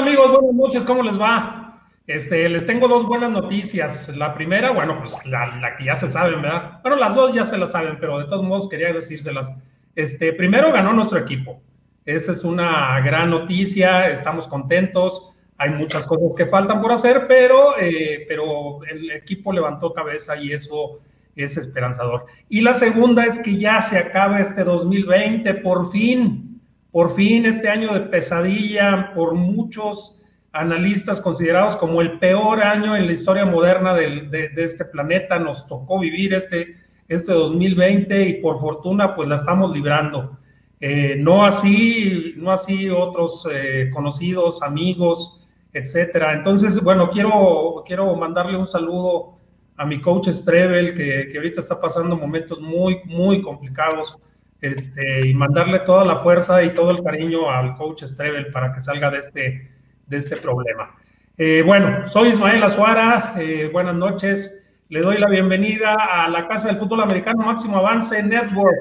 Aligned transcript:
Hola, 0.00 0.12
¿qué 0.12 0.16
tal 0.16 0.24
amigos? 0.24 0.40
Buenas 0.40 0.54
noches, 0.54 0.84
¿cómo 0.86 1.02
les 1.02 1.20
va? 1.20 1.82
Este, 2.06 2.48
les 2.48 2.64
tengo 2.64 2.88
dos 2.88 3.06
buenas 3.06 3.30
noticias. 3.30 4.08
La 4.16 4.32
primera, 4.32 4.70
bueno, 4.70 4.98
pues 4.98 5.14
la, 5.26 5.58
la, 5.58 5.76
que 5.76 5.84
ya 5.84 5.96
se 5.96 6.08
saben, 6.08 6.40
¿verdad? 6.40 6.80
Bueno, 6.82 6.96
las 6.96 7.14
dos 7.14 7.34
ya 7.34 7.44
se 7.44 7.58
las 7.58 7.72
saben, 7.72 7.98
pero 8.00 8.18
de 8.18 8.24
todos 8.24 8.42
modos 8.42 8.68
quería 8.70 8.94
decírselas. 8.94 9.52
Este, 9.94 10.32
primero 10.32 10.72
ganó 10.72 10.94
nuestro 10.94 11.18
equipo. 11.18 11.60
Esa 12.06 12.32
es 12.32 12.44
una 12.44 12.98
gran 13.00 13.28
noticia, 13.28 14.08
estamos 14.10 14.48
contentos. 14.48 15.36
Hay 15.58 15.70
muchas 15.70 16.06
cosas 16.06 16.34
que 16.34 16.46
faltan 16.46 16.80
por 16.80 16.92
hacer, 16.92 17.26
pero, 17.28 17.78
eh, 17.78 18.24
pero 18.26 18.82
el 18.84 19.10
equipo 19.10 19.52
levantó 19.52 19.92
cabeza 19.92 20.34
y 20.36 20.52
eso 20.52 21.00
es 21.36 21.58
esperanzador. 21.58 22.24
Y 22.48 22.62
la 22.62 22.72
segunda 22.72 23.26
es 23.26 23.38
que 23.40 23.58
ya 23.58 23.82
se 23.82 23.98
acaba 23.98 24.40
este 24.40 24.64
2020, 24.64 25.54
por 25.56 25.90
fin, 25.90 26.49
por 26.92 27.14
fin 27.14 27.46
este 27.46 27.68
año 27.68 27.92
de 27.94 28.00
pesadilla 28.00 29.12
por 29.14 29.34
muchos 29.34 30.20
analistas 30.52 31.20
considerados 31.20 31.76
como 31.76 32.00
el 32.00 32.18
peor 32.18 32.62
año 32.62 32.96
en 32.96 33.06
la 33.06 33.12
historia 33.12 33.44
moderna 33.44 33.94
de, 33.94 34.28
de, 34.28 34.64
este 34.64 34.84
planeta. 34.84 35.38
Nos 35.38 35.66
tocó 35.68 36.00
vivir 36.00 36.34
este, 36.34 36.76
este 37.08 37.32
2020 37.32 38.28
y 38.28 38.32
por 38.40 38.60
fortuna 38.60 39.14
pues 39.14 39.28
la 39.28 39.36
estamos 39.36 39.72
librando. 39.72 40.38
Eh, 40.80 41.16
no 41.18 41.44
así, 41.44 42.34
no 42.36 42.50
así 42.50 42.88
otros 42.88 43.46
eh, 43.52 43.90
conocidos, 43.92 44.62
amigos, 44.62 45.46
etcétera. 45.72 46.32
Entonces, 46.32 46.82
bueno, 46.82 47.10
quiero, 47.10 47.84
quiero 47.86 48.16
mandarle 48.16 48.56
un 48.56 48.66
saludo 48.66 49.38
a 49.76 49.84
mi 49.84 50.00
coach 50.00 50.28
Strebel, 50.28 50.94
que, 50.94 51.28
que 51.30 51.36
ahorita 51.36 51.60
está 51.60 51.80
pasando 51.80 52.16
momentos 52.16 52.60
muy, 52.60 53.00
muy 53.04 53.40
complicados, 53.42 54.16
este, 54.60 55.28
y 55.28 55.34
mandarle 55.34 55.80
toda 55.80 56.04
la 56.04 56.16
fuerza 56.16 56.62
y 56.62 56.74
todo 56.74 56.90
el 56.90 57.02
cariño 57.02 57.50
al 57.50 57.76
coach 57.76 58.04
Strebel 58.04 58.52
para 58.52 58.72
que 58.72 58.80
salga 58.80 59.10
de 59.10 59.18
este, 59.18 59.70
de 60.06 60.16
este 60.16 60.36
problema. 60.36 60.96
Eh, 61.38 61.62
bueno, 61.64 62.08
soy 62.08 62.28
Ismael 62.28 62.62
Azuara, 62.62 63.34
buenas 63.72 63.94
noches. 63.94 64.56
Le 64.88 65.00
doy 65.00 65.18
la 65.18 65.28
bienvenida 65.28 65.94
a 65.94 66.28
la 66.28 66.48
Casa 66.48 66.68
del 66.68 66.78
Fútbol 66.78 67.00
Americano 67.00 67.44
Máximo 67.44 67.78
Avance 67.78 68.22
Network 68.22 68.76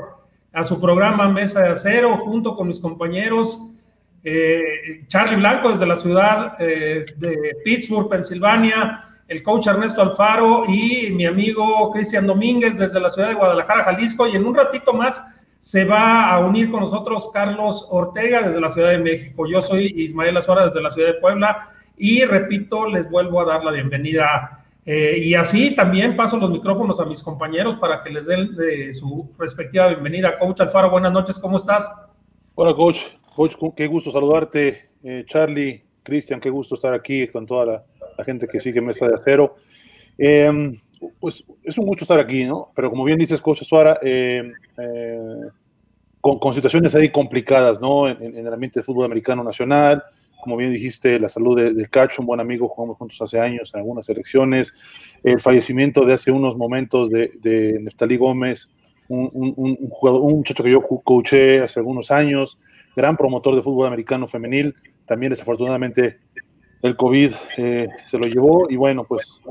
a 0.53 0.63
su 0.63 0.81
programa 0.81 1.29
Mesa 1.29 1.61
de 1.61 1.69
Acero 1.69 2.17
junto 2.17 2.55
con 2.55 2.67
mis 2.67 2.79
compañeros 2.79 3.59
eh, 4.23 5.05
Charlie 5.07 5.37
Blanco 5.37 5.71
desde 5.71 5.85
la 5.85 5.97
ciudad 5.97 6.55
eh, 6.59 7.05
de 7.17 7.55
Pittsburgh, 7.63 8.09
Pensilvania, 8.09 9.05
el 9.27 9.43
coach 9.43 9.67
Ernesto 9.67 10.01
Alfaro 10.01 10.65
y 10.67 11.11
mi 11.11 11.25
amigo 11.25 11.91
Cristian 11.91 12.27
Domínguez 12.27 12.77
desde 12.77 12.99
la 12.99 13.09
ciudad 13.09 13.29
de 13.29 13.35
Guadalajara, 13.35 13.83
Jalisco. 13.83 14.27
Y 14.27 14.35
en 14.35 14.45
un 14.45 14.55
ratito 14.55 14.93
más 14.93 15.21
se 15.59 15.85
va 15.85 16.31
a 16.31 16.39
unir 16.39 16.71
con 16.71 16.81
nosotros 16.81 17.29
Carlos 17.33 17.85
Ortega 17.89 18.47
desde 18.47 18.61
la 18.61 18.71
Ciudad 18.71 18.91
de 18.91 18.99
México. 18.99 19.45
Yo 19.47 19.61
soy 19.61 19.93
Ismael 19.95 20.37
Azuara 20.37 20.67
desde 20.67 20.81
la 20.81 20.91
ciudad 20.91 21.09
de 21.09 21.19
Puebla 21.19 21.67
y 21.97 22.23
repito, 22.23 22.87
les 22.87 23.09
vuelvo 23.09 23.41
a 23.41 23.45
dar 23.45 23.63
la 23.63 23.71
bienvenida 23.71 24.59
eh, 24.85 25.19
y 25.21 25.35
así 25.35 25.75
también 25.75 26.15
paso 26.15 26.37
los 26.37 26.49
micrófonos 26.49 26.99
a 26.99 27.05
mis 27.05 27.21
compañeros 27.21 27.75
para 27.75 28.01
que 28.01 28.09
les 28.09 28.25
den 28.25 28.55
eh, 28.63 28.93
su 28.93 29.29
respectiva 29.37 29.89
bienvenida. 29.89 30.39
Coach 30.39 30.61
Alfaro, 30.61 30.89
buenas 30.89 31.11
noches, 31.11 31.37
¿cómo 31.37 31.57
estás? 31.57 31.91
Hola, 32.55 32.73
coach. 32.73 33.01
Coach, 33.35 33.53
qué 33.75 33.87
gusto 33.87 34.11
saludarte. 34.11 34.89
Eh, 35.03 35.23
Charlie, 35.27 35.83
Cristian, 36.01 36.39
qué 36.39 36.49
gusto 36.49 36.75
estar 36.75 36.93
aquí 36.93 37.27
con 37.27 37.45
toda 37.45 37.65
la, 38.17 38.23
gente 38.25 38.47
que 38.47 38.59
sigue 38.59 38.81
Mesa 38.81 39.07
de 39.07 39.15
Acero. 39.15 39.55
Pues 41.19 41.45
es 41.63 41.77
un 41.77 41.85
gusto 41.85 42.03
estar 42.03 42.19
aquí, 42.19 42.45
¿no? 42.45 42.71
Pero 42.75 42.89
como 42.89 43.03
bien 43.03 43.17
dices, 43.17 43.41
coach 43.41 43.63
Suara, 43.63 43.97
em, 44.01 44.51
con, 46.19 46.39
con, 46.39 46.53
situaciones 46.53 46.93
ahí 46.95 47.09
complicadas, 47.09 47.79
¿no? 47.79 48.07
En, 48.07 48.35
el 48.35 48.53
ambiente 48.53 48.79
de 48.79 48.83
fútbol 48.83 49.05
americano 49.05 49.43
nacional, 49.43 50.03
como 50.41 50.57
bien 50.57 50.71
dijiste, 50.71 51.19
la 51.19 51.29
salud 51.29 51.59
de, 51.59 51.87
Cacho, 51.87 52.21
un 52.21 52.27
buen 52.27 52.39
amigo, 52.39 52.67
jugamos 52.67 52.95
juntos 52.95 53.21
hace 53.21 53.39
años 53.39 53.71
en 53.73 53.79
algunas 53.79 54.07
elecciones, 54.09 54.73
el 55.23 55.39
fallecimiento 55.39 56.05
de 56.05 56.13
hace 56.13 56.31
unos 56.31 56.55
momentos 56.55 57.09
de, 57.09 57.31
de 57.41 58.17
Gómez, 58.17 58.71
un, 59.09 59.29
un, 59.33 59.89
jugador, 59.89 60.21
un 60.21 60.37
muchacho 60.37 60.63
que 60.63 60.71
yo 60.71 60.81
coaché 60.81 61.61
hace 61.61 61.79
algunos 61.79 62.11
años, 62.11 62.57
gran 62.95 63.17
promotor 63.17 63.55
de 63.55 63.63
fútbol 63.63 63.87
americano 63.87 64.27
femenil, 64.27 64.75
también 65.05 65.31
desafortunadamente 65.31 66.19
el 66.81 66.95
COVID 66.95 67.33
eh, 67.57 67.89
se 68.05 68.17
lo 68.17 68.27
llevó 68.27 68.67
y 68.69 68.75
bueno, 68.75 69.03
pues 69.03 69.41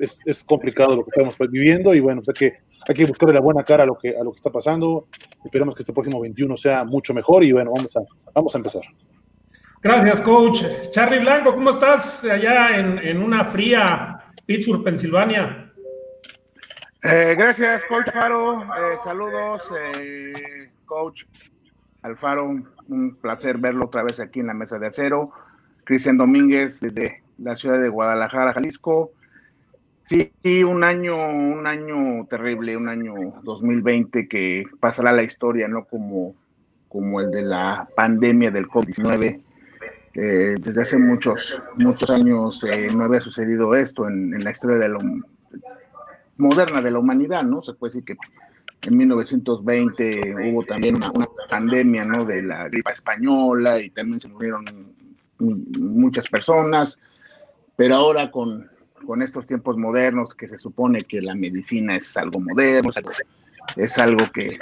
es, 0.00 0.20
es, 0.24 0.44
complicado 0.44 0.96
lo 0.96 1.04
que 1.04 1.10
estamos 1.10 1.36
viviendo 1.50 1.94
y 1.94 2.00
bueno, 2.00 2.22
pues 2.24 2.40
hay 2.40 2.48
que, 2.48 2.58
hay 2.88 2.94
que 2.94 3.06
buscarle 3.06 3.34
la 3.34 3.40
buena 3.40 3.64
cara 3.64 3.82
a 3.82 3.86
lo, 3.86 3.96
que, 3.96 4.16
a 4.16 4.22
lo 4.22 4.30
que 4.30 4.36
está 4.36 4.50
pasando, 4.50 5.08
esperemos 5.44 5.74
que 5.74 5.82
este 5.82 5.92
próximo 5.92 6.20
21 6.20 6.56
sea 6.56 6.84
mucho 6.84 7.12
mejor 7.12 7.42
y 7.44 7.52
bueno, 7.52 7.72
vamos 7.74 7.96
a, 7.96 8.00
vamos 8.34 8.54
a 8.54 8.58
empezar. 8.58 8.82
Gracias, 9.82 10.20
coach. 10.20 10.62
Charlie 10.92 11.20
Blanco, 11.20 11.54
¿cómo 11.54 11.70
estás 11.70 12.22
allá 12.24 12.78
en, 12.78 13.22
una 13.22 13.46
fría 13.46 14.24
Pittsburgh, 14.44 14.84
Pensilvania? 14.84 15.72
Eh, 17.02 17.34
gracias, 17.36 17.86
coach 17.86 18.08
Alfaro. 18.08 18.62
Eh, 18.62 18.98
saludos, 19.02 19.70
eh, 19.98 20.70
coach 20.84 21.24
Alfaro. 22.02 22.50
Un 22.88 23.16
placer 23.22 23.56
verlo 23.56 23.86
otra 23.86 24.02
vez 24.02 24.20
aquí 24.20 24.40
en 24.40 24.48
la 24.48 24.54
mesa 24.54 24.78
de 24.78 24.88
acero. 24.88 25.32
Cristian 25.90 26.18
Domínguez 26.18 26.78
desde 26.78 27.20
la 27.38 27.56
ciudad 27.56 27.80
de 27.80 27.88
Guadalajara, 27.88 28.52
Jalisco. 28.52 29.10
Sí, 30.06 30.30
un 30.62 30.84
año, 30.84 31.16
un 31.16 31.66
año 31.66 32.26
terrible, 32.26 32.76
un 32.76 32.88
año 32.88 33.14
2020 33.42 34.28
que 34.28 34.62
pasará 34.78 35.10
la 35.10 35.24
historia, 35.24 35.66
¿no? 35.66 35.86
Como, 35.86 36.36
como 36.88 37.20
el 37.20 37.32
de 37.32 37.42
la 37.42 37.88
pandemia 37.96 38.52
del 38.52 38.68
COVID-19 38.68 39.40
desde 40.14 40.80
hace 40.80 40.96
muchos, 40.96 41.60
muchos 41.74 42.08
años 42.08 42.62
eh, 42.62 42.86
no 42.94 43.02
había 43.02 43.20
sucedido 43.20 43.74
esto 43.74 44.06
en, 44.06 44.30
la 44.44 44.52
historia 44.52 44.78
de 44.78 44.90
la 44.90 44.98
moderna 46.36 46.82
de 46.82 46.90
la 46.92 47.00
humanidad, 47.00 47.42
¿no? 47.42 47.64
Se 47.64 47.72
puede 47.72 47.94
decir 47.94 48.04
que 48.04 48.16
en 48.88 48.96
1920 48.96 50.52
hubo 50.52 50.62
también 50.62 50.96
una, 50.96 51.10
pandemia, 51.50 52.04
¿no? 52.04 52.24
De 52.24 52.42
la 52.42 52.68
gripa 52.68 52.92
española 52.92 53.80
y 53.80 53.90
también 53.90 54.20
se 54.20 54.28
murieron 54.28 54.64
muchas 55.40 56.28
personas, 56.28 56.98
pero 57.76 57.96
ahora 57.96 58.30
con, 58.30 58.70
con 59.06 59.22
estos 59.22 59.46
tiempos 59.46 59.76
modernos 59.76 60.34
que 60.34 60.48
se 60.48 60.58
supone 60.58 60.98
que 61.00 61.20
la 61.20 61.34
medicina 61.34 61.96
es 61.96 62.16
algo 62.16 62.40
moderno, 62.40 62.90
es 63.76 63.98
algo, 63.98 64.24
que, 64.32 64.58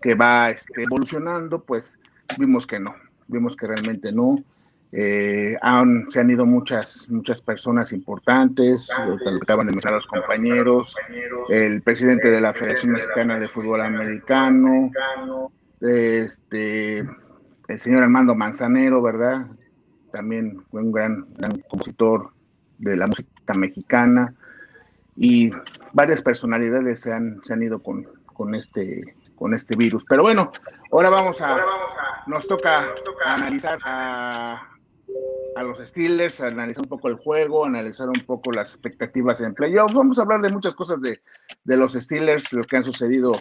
que 0.00 0.14
va 0.14 0.50
este, 0.50 0.82
evolucionando, 0.82 1.62
pues 1.62 1.98
vimos 2.38 2.66
que 2.66 2.78
no, 2.78 2.94
vimos 3.26 3.56
que 3.56 3.66
realmente 3.66 4.12
no. 4.12 4.36
Eh, 4.92 5.56
se 6.08 6.20
han 6.20 6.30
ido 6.30 6.46
muchas, 6.46 7.10
muchas 7.10 7.42
personas 7.42 7.92
importantes, 7.92 8.88
acaban 9.42 9.66
de 9.66 9.72
mencionar 9.72 9.98
los 9.98 10.06
compañeros, 10.06 10.94
el 11.48 11.82
presidente 11.82 12.30
de 12.30 12.40
la 12.40 12.54
Federación 12.54 12.92
Mexicana 12.92 13.38
de 13.38 13.48
Fútbol 13.48 13.80
Americano, 13.80 14.90
este, 15.80 16.98
el 16.98 17.78
señor 17.78 18.04
Armando 18.04 18.34
Manzanero, 18.34 19.02
¿verdad? 19.02 19.46
También 20.16 20.62
fue 20.70 20.80
un 20.80 20.92
gran, 20.92 21.26
gran 21.34 21.58
compositor 21.68 22.30
de 22.78 22.96
la 22.96 23.06
música 23.06 23.52
mexicana 23.54 24.34
y 25.14 25.50
varias 25.92 26.22
personalidades 26.22 27.00
se 27.00 27.12
han, 27.12 27.40
se 27.44 27.52
han 27.52 27.62
ido 27.62 27.82
con, 27.82 28.06
con 28.24 28.54
este 28.54 29.14
con 29.34 29.52
este 29.52 29.76
virus. 29.76 30.06
Pero 30.08 30.22
bueno, 30.22 30.50
ahora 30.90 31.10
vamos 31.10 31.42
a, 31.42 31.58
nos 32.26 32.48
toca 32.48 32.94
analizar 33.26 33.78
a, 33.84 34.70
a 35.54 35.62
los 35.62 35.78
Steelers, 35.78 36.40
analizar 36.40 36.82
un 36.82 36.88
poco 36.88 37.08
el 37.08 37.16
juego, 37.16 37.64
analizar 37.64 38.08
un 38.08 38.24
poco 38.26 38.50
las 38.52 38.70
expectativas 38.70 39.40
en 39.42 39.54
playoffs. 39.54 39.94
Vamos 39.94 40.18
a 40.18 40.22
hablar 40.22 40.40
de 40.40 40.48
muchas 40.48 40.74
cosas 40.74 40.98
de, 41.00 41.20
los 41.76 41.92
Steelers, 41.92 42.52
lo 42.54 42.62
que 42.62 42.76
han 42.76 42.84
sucedido 42.84 43.32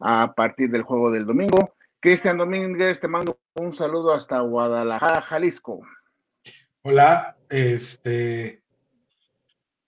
a 0.00 0.34
partir 0.34 0.70
del 0.70 0.82
juego 0.82 1.10
del 1.10 1.26
domingo. 1.26 1.74
Cristian 2.00 2.38
Domínguez, 2.38 3.00
te 3.00 3.08
mando 3.08 3.38
un 3.54 3.72
saludo 3.72 4.14
hasta 4.14 4.40
Guadalajara, 4.40 5.20
Jalisco. 5.20 5.80
Hola, 6.90 7.36
este. 7.50 8.62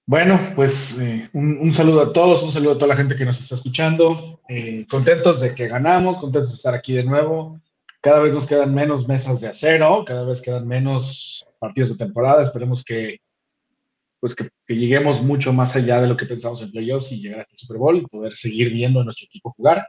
Bueno, 0.05 0.39
pues 0.55 0.99
eh, 1.01 1.31
un, 1.33 1.73
saludo 1.73 2.03
a 2.03 2.13
todos, 2.13 2.43
un 2.43 2.53
saludo 2.53 2.73
a 2.73 2.75
toda 2.75 2.89
la 2.89 2.97
gente 2.97 3.17
que 3.17 3.25
nos 3.25 3.41
está 3.41 3.55
escuchando. 3.55 4.43
Eh, 4.51 4.85
contentos 4.87 5.41
de 5.41 5.55
que 5.55 5.67
ganamos, 5.67 6.19
contentos 6.19 6.51
de 6.51 6.57
estar 6.57 6.75
aquí 6.75 6.93
de 6.93 7.05
nuevo. 7.05 7.59
Cada 8.03 8.21
vez 8.21 8.35
nos 8.35 8.45
quedan 8.45 8.75
menos 8.75 9.09
mesas 9.09 9.41
de 9.41 9.49
acero, 9.49 10.05
cada 10.05 10.27
vez 10.27 10.43
quedan 10.43 10.69
menos 10.69 11.47
partidos 11.59 11.89
de 11.89 12.05
temporada. 12.05 12.43
Esperemos 12.43 12.85
que, 12.85 13.17
pues 14.21 14.35
que, 14.35 14.51
lleguemos 14.69 15.23
mucho 15.23 15.55
más 15.55 15.75
allá 15.77 16.03
de 16.03 16.07
lo 16.07 16.19
que 16.19 16.27
pensamos 16.27 16.61
en 16.61 16.71
playoffs 16.71 17.13
y 17.13 17.23
llegar 17.23 17.41
hasta 17.41 17.55
el 17.55 17.59
Super 17.61 17.79
Bowl 17.79 17.97
y 17.97 18.07
poder 18.09 18.35
seguir 18.35 18.75
viendo 18.75 19.01
a 19.01 19.05
nuestro 19.05 19.25
equipo 19.25 19.55
jugar. 19.57 19.89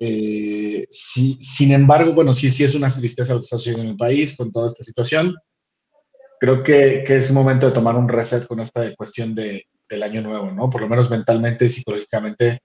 Eh, 0.00 0.84
sin 0.90 1.70
embargo, 1.70 2.12
bueno, 2.12 2.34
sí, 2.34 2.50
sí 2.50 2.64
es 2.64 2.74
una 2.74 2.92
tristeza 2.92 3.34
lo 3.34 3.38
que 3.38 3.44
está 3.44 3.56
sucediendo 3.56 3.84
en 3.84 3.90
el 3.90 3.96
país 3.96 4.36
con 4.36 4.50
toda 4.50 4.66
esta 4.66 4.82
situación. 4.82 5.36
Creo 6.40 6.62
que, 6.62 7.04
que 7.06 7.16
es 7.16 7.32
momento 7.32 7.66
de 7.66 7.72
tomar 7.72 7.96
un 7.96 8.08
reset 8.08 8.46
con 8.46 8.60
esta 8.60 8.94
cuestión 8.94 9.34
de, 9.34 9.66
del 9.88 10.02
año 10.02 10.22
nuevo, 10.22 10.50
¿no? 10.52 10.70
Por 10.70 10.82
lo 10.82 10.88
menos 10.88 11.10
mentalmente 11.10 11.64
y 11.64 11.68
psicológicamente 11.68 12.60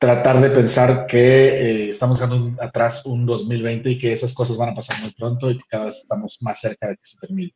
tratar 0.00 0.40
de 0.40 0.48
pensar 0.48 1.06
que 1.06 1.18
eh, 1.18 1.88
estamos 1.90 2.18
dejando 2.18 2.56
atrás 2.62 3.04
un 3.04 3.26
2020 3.26 3.90
y 3.90 3.98
que 3.98 4.12
esas 4.12 4.32
cosas 4.32 4.56
van 4.56 4.70
a 4.70 4.74
pasar 4.74 4.98
muy 5.02 5.12
pronto 5.12 5.50
y 5.50 5.58
que 5.58 5.64
cada 5.68 5.84
vez 5.84 5.98
estamos 5.98 6.38
más 6.40 6.58
cerca 6.58 6.88
de 6.88 6.94
que 6.94 7.02
se 7.02 7.18
termine. 7.18 7.54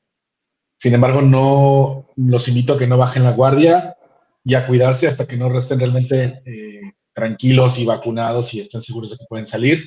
Sin 0.77 0.93
embargo, 0.93 1.23
no 1.23 2.11
los 2.17 2.47
invito 2.49 2.75
a 2.75 2.79
que 2.79 2.87
no 2.87 2.99
bajen 2.99 3.25
la 3.25 3.33
guardia 3.33 3.97
y 4.45 4.55
a 4.55 4.67
cuidarse 4.67 5.07
hasta 5.09 5.27
que 5.27 5.39
no 5.39 5.49
resten 5.49 5.79
realmente 5.79 6.43
eh, 6.45 6.93
tranquilos 7.15 7.79
y 7.79 7.87
vacunados 7.87 8.53
y 8.53 8.61
estén 8.61 8.83
seguros 8.83 9.13
de 9.13 9.17
que 9.17 9.25
pueden 9.27 9.47
salir. 9.47 9.83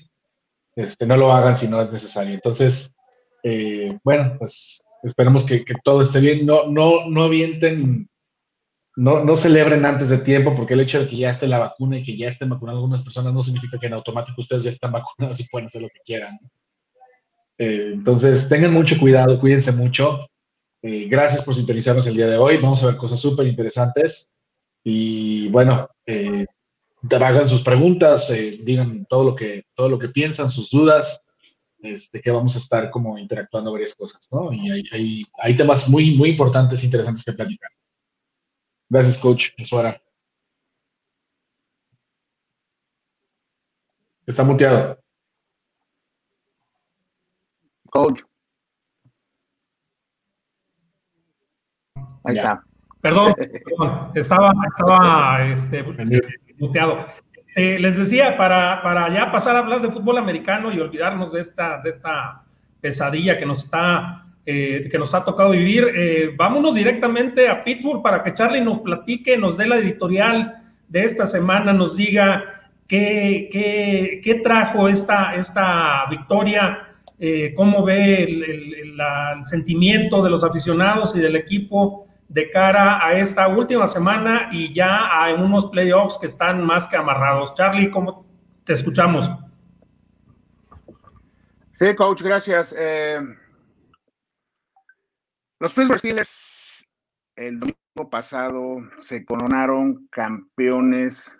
Este, 0.75 1.05
no 1.05 1.15
lo 1.15 1.31
hagan 1.31 1.55
si 1.55 1.67
no 1.67 1.79
es 1.79 1.91
necesario. 1.91 2.33
Entonces, 2.33 2.95
eh, 3.43 3.99
bueno, 4.03 4.35
pues 4.39 4.86
esperemos 5.03 5.43
que, 5.43 5.63
que, 5.63 5.75
todo 5.83 6.01
esté 6.01 6.19
bien. 6.19 6.45
No, 6.45 6.67
no, 6.69 7.09
no 7.09 7.23
avienten 7.23 8.09
no, 8.97 9.23
no 9.23 9.35
celebren 9.35 9.85
antes 9.85 10.09
de 10.09 10.17
tiempo, 10.17 10.53
porque 10.53 10.73
el 10.73 10.79
hecho 10.79 10.99
de 10.99 11.07
que 11.07 11.17
ya 11.17 11.29
esté 11.29 11.47
la 11.47 11.59
vacuna 11.59 11.99
y 11.99 12.03
que 12.03 12.17
ya 12.17 12.29
estén 12.29 12.49
vacunadas 12.49 12.77
algunas 12.77 13.03
personas 13.03 13.31
no 13.31 13.43
significa 13.43 13.77
que 13.77 13.85
en 13.85 13.93
automático 13.93 14.41
ustedes 14.41 14.63
ya 14.63 14.71
están 14.71 14.91
vacunados 14.93 15.39
y 15.39 15.47
pueden 15.47 15.67
hacer 15.67 15.83
lo 15.83 15.89
que 15.89 15.99
quieran. 16.03 16.39
Eh, 17.59 17.91
entonces, 17.93 18.49
tengan 18.49 18.73
mucho 18.73 18.97
cuidado, 18.99 19.39
cuídense 19.39 19.71
mucho. 19.71 20.19
Eh, 20.81 21.07
gracias 21.07 21.43
por 21.43 21.53
sintonizarnos 21.53 22.07
el 22.07 22.15
día 22.15 22.27
de 22.27 22.37
hoy. 22.37 22.57
Vamos 22.57 22.81
a 22.81 22.87
ver 22.87 22.97
cosas 22.97 23.19
súper 23.19 23.45
interesantes. 23.45 24.31
Y 24.83 25.47
bueno, 25.49 25.87
eh, 26.05 26.47
hagan 27.11 27.47
sus 27.47 27.61
preguntas, 27.61 28.29
eh, 28.31 28.59
digan 28.63 29.05
todo 29.05 29.23
lo, 29.23 29.35
que, 29.35 29.65
todo 29.75 29.89
lo 29.89 29.99
que 29.99 30.09
piensan, 30.09 30.49
sus 30.49 30.71
dudas, 30.71 31.26
este, 31.93 32.21
que 32.21 32.31
vamos 32.31 32.55
a 32.55 32.59
estar 32.59 32.89
como 32.91 33.17
interactuando 33.17 33.71
varias 33.71 33.95
cosas, 33.95 34.27
¿no? 34.31 34.51
Y 34.53 34.71
hay, 34.71 34.83
hay, 34.91 35.23
hay 35.39 35.55
temas 35.55 35.89
muy, 35.89 36.15
muy 36.15 36.29
importantes 36.31 36.81
e 36.81 36.85
interesantes 36.85 37.23
que 37.23 37.33
platicar. 37.33 37.69
Gracias, 38.89 39.17
coach. 39.17 39.49
Es 39.57 39.71
hora. 39.73 40.01
Está 44.25 44.43
muteado. 44.43 44.97
Coach. 47.89 48.21
Ahí 52.23 52.35
está. 52.35 52.61
Perdón, 53.01 53.33
perdón, 53.37 54.11
estaba, 54.15 54.53
estaba 54.67 55.47
este, 55.47 55.83
muteado. 56.59 57.07
Eh, 57.59 57.79
les 57.79 57.97
decía, 57.97 58.37
para, 58.37 58.83
para 58.83 59.11
ya 59.11 59.31
pasar 59.31 59.55
a 59.55 59.59
hablar 59.59 59.81
de 59.81 59.89
fútbol 59.89 60.19
americano 60.19 60.71
y 60.71 60.79
olvidarnos 60.79 61.33
de 61.33 61.41
esta, 61.41 61.81
de 61.81 61.89
esta 61.89 62.43
pesadilla 62.81 63.35
que 63.35 63.47
nos 63.47 63.63
está 63.63 64.25
eh, 64.45 64.87
que 64.91 64.99
nos 64.99 65.15
ha 65.15 65.25
tocado 65.25 65.49
vivir. 65.49 65.87
Eh, 65.95 66.35
vámonos 66.37 66.75
directamente 66.75 67.49
a 67.49 67.63
Pittsburgh 67.63 68.03
para 68.03 68.23
que 68.23 68.35
Charlie 68.35 68.61
nos 68.61 68.81
platique, 68.81 69.39
nos 69.39 69.57
dé 69.57 69.65
la 69.65 69.77
editorial 69.77 70.61
de 70.87 71.03
esta 71.03 71.25
semana, 71.25 71.73
nos 71.73 71.97
diga 71.97 72.43
qué, 72.87 73.49
qué, 73.51 74.21
qué 74.23 74.35
trajo 74.35 74.87
esta, 74.87 75.33
esta 75.33 76.05
victoria, 76.11 76.87
cómo 77.55 77.83
ve 77.83 78.23
el, 78.23 78.97
sentimiento 79.45 80.21
de 80.21 80.29
los 80.29 80.43
aficionados 80.43 81.15
y 81.15 81.19
del 81.19 81.35
equipo 81.35 82.06
de 82.29 82.49
cara 82.51 83.05
a 83.05 83.13
esta 83.13 83.47
última 83.47 83.87
semana 83.87 84.49
y 84.51 84.73
ya 84.73 85.07
a 85.07 85.33
unos 85.33 85.67
playoffs 85.67 86.17
que 86.19 86.27
están 86.27 86.65
más 86.65 86.87
que 86.87 86.97
amarrados. 86.97 87.53
Charlie, 87.55 87.89
¿cómo 87.89 88.25
te 88.65 88.73
escuchamos? 88.73 89.29
Sí, 91.73 91.95
coach, 91.95 92.21
gracias. 92.21 92.75
Eh, 92.77 93.19
los 95.59 95.73
Pittsburgh 95.73 95.99
Steelers 95.99 96.57
el 97.37 97.59
domingo 97.59 98.09
pasado 98.09 98.79
se 98.99 99.23
coronaron 99.23 100.07
campeones 100.07 101.37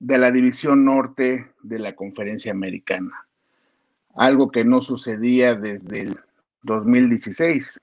de 0.00 0.18
la 0.18 0.30
división 0.32 0.84
norte 0.84 1.52
de 1.62 1.78
la 1.78 1.94
conferencia 1.94 2.50
americana, 2.50 3.28
algo 4.16 4.50
que 4.50 4.64
no 4.64 4.82
sucedía 4.82 5.54
desde 5.54 6.00
el 6.00 6.20
2016. 6.62 7.78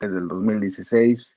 Desde 0.00 0.18
el 0.18 0.28
2016, 0.28 1.34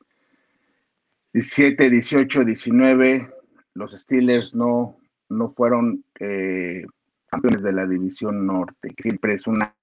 17, 1.34 1.90
18, 1.90 2.44
19, 2.46 3.34
los 3.74 3.92
Steelers 3.94 4.54
no, 4.54 4.98
no 5.30 5.54
fueron 5.54 6.04
eh, 6.20 6.86
campeones 7.28 7.64
de 7.64 7.74
la 7.74 7.88
división 7.88 8.46
norte, 8.46 8.94
siempre 9.02 9.34
es 9.34 9.48
una 9.48 9.76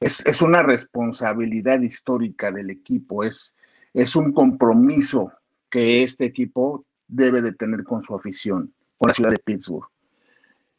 es, 0.00 0.24
es, 0.24 0.40
una 0.40 0.62
responsabilidad 0.62 1.80
histórica 1.80 2.50
del 2.50 2.70
equipo, 2.70 3.24
es, 3.24 3.54
es 3.92 4.16
un 4.16 4.32
compromiso 4.32 5.32
que 5.68 6.02
este 6.02 6.24
equipo 6.24 6.86
debe 7.06 7.42
de 7.42 7.52
tener 7.52 7.84
con 7.84 8.02
su 8.02 8.14
afición, 8.14 8.72
con 8.96 9.08
la 9.08 9.14
ciudad 9.14 9.30
de 9.30 9.38
Pittsburgh. 9.38 9.88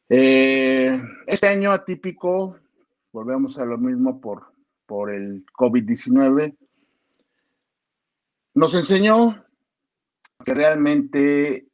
Eh, 0.09 1.01
este 1.27 1.47
año 1.47 1.71
atípico, 1.71 2.57
volvemos 3.13 3.59
a 3.59 3.65
lo 3.65 3.77
mismo 3.77 4.19
por, 4.19 4.53
por 4.85 5.11
el 5.11 5.45
COVID-19, 5.57 6.55
nos 8.53 8.75
enseñó 8.75 9.43
que 10.43 10.53
realmente 10.53 11.67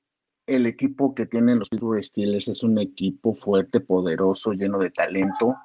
el 0.46 0.66
equipo 0.66 1.14
que 1.14 1.26
tienen 1.26 1.60
los 1.60 1.70
Pittsburgh 1.70 2.04
Steelers 2.04 2.48
es 2.48 2.64
un 2.64 2.78
equipo 2.78 3.34
fuerte, 3.34 3.80
poderoso, 3.80 4.54
lleno 4.54 4.80
de 4.80 4.92
talento, 4.92 5.56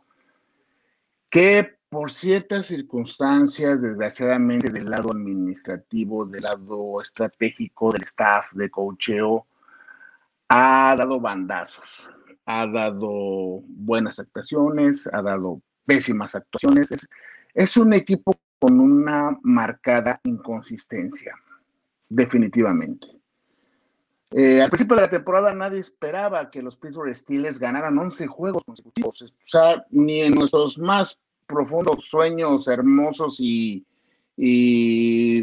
que 1.31 1.77
por 1.89 2.11
ciertas 2.11 2.67
circunstancias, 2.67 3.83
desgraciadamente 3.83 4.73
del 4.73 4.89
lado 4.89 5.13
administrativo, 5.13 6.25
del 6.25 6.45
lado 6.45 7.01
estratégico, 7.03 7.93
del 7.93 8.05
staff, 8.05 8.51
de 8.53 8.71
cocheo, 8.71 9.47
ha 10.49 10.95
dado 10.97 11.21
bandazos, 11.21 12.11
ha 12.47 12.67
dado 12.67 13.61
buenas 13.67 14.19
actuaciones, 14.19 15.07
ha 15.13 15.23
dado 15.23 15.61
pésimas 15.85 16.35
actuaciones. 16.35 16.93
Es, 16.93 17.09
es 17.55 17.77
un 17.77 17.93
equipo 17.93 18.35
con 18.63 18.79
una 18.79 19.37
marcada 19.43 20.21
inconsistencia, 20.23 21.35
definitivamente. 22.09 23.09
Eh, 24.31 24.63
al 24.63 24.71
principio 24.71 24.95
de 24.95 25.03
la 25.03 25.11
temporada 25.11 25.53
nadie 25.53 25.81
esperaba 25.81 26.49
que 26.49 26.63
los 26.63 26.77
Pittsburgh 26.77 27.13
Steelers 27.13 27.59
ganaran 27.59 27.99
11 27.99 28.29
juegos 28.29 28.63
consecutivos. 28.65 29.21
O 29.21 29.27
sea, 29.47 29.85
ni 29.91 30.21
en 30.21 30.35
nuestros 30.35 30.79
más 30.79 31.21
profundos 31.45 32.05
sueños 32.09 32.69
hermosos 32.69 33.39
y, 33.41 33.85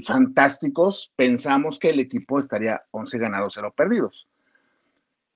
fantásticos 0.05 1.11
pensamos 1.17 1.77
que 1.77 1.89
el 1.89 1.99
equipo 1.99 2.39
estaría 2.39 2.81
11 2.91 3.17
ganados, 3.17 3.53
0 3.55 3.73
perdidos. 3.75 4.29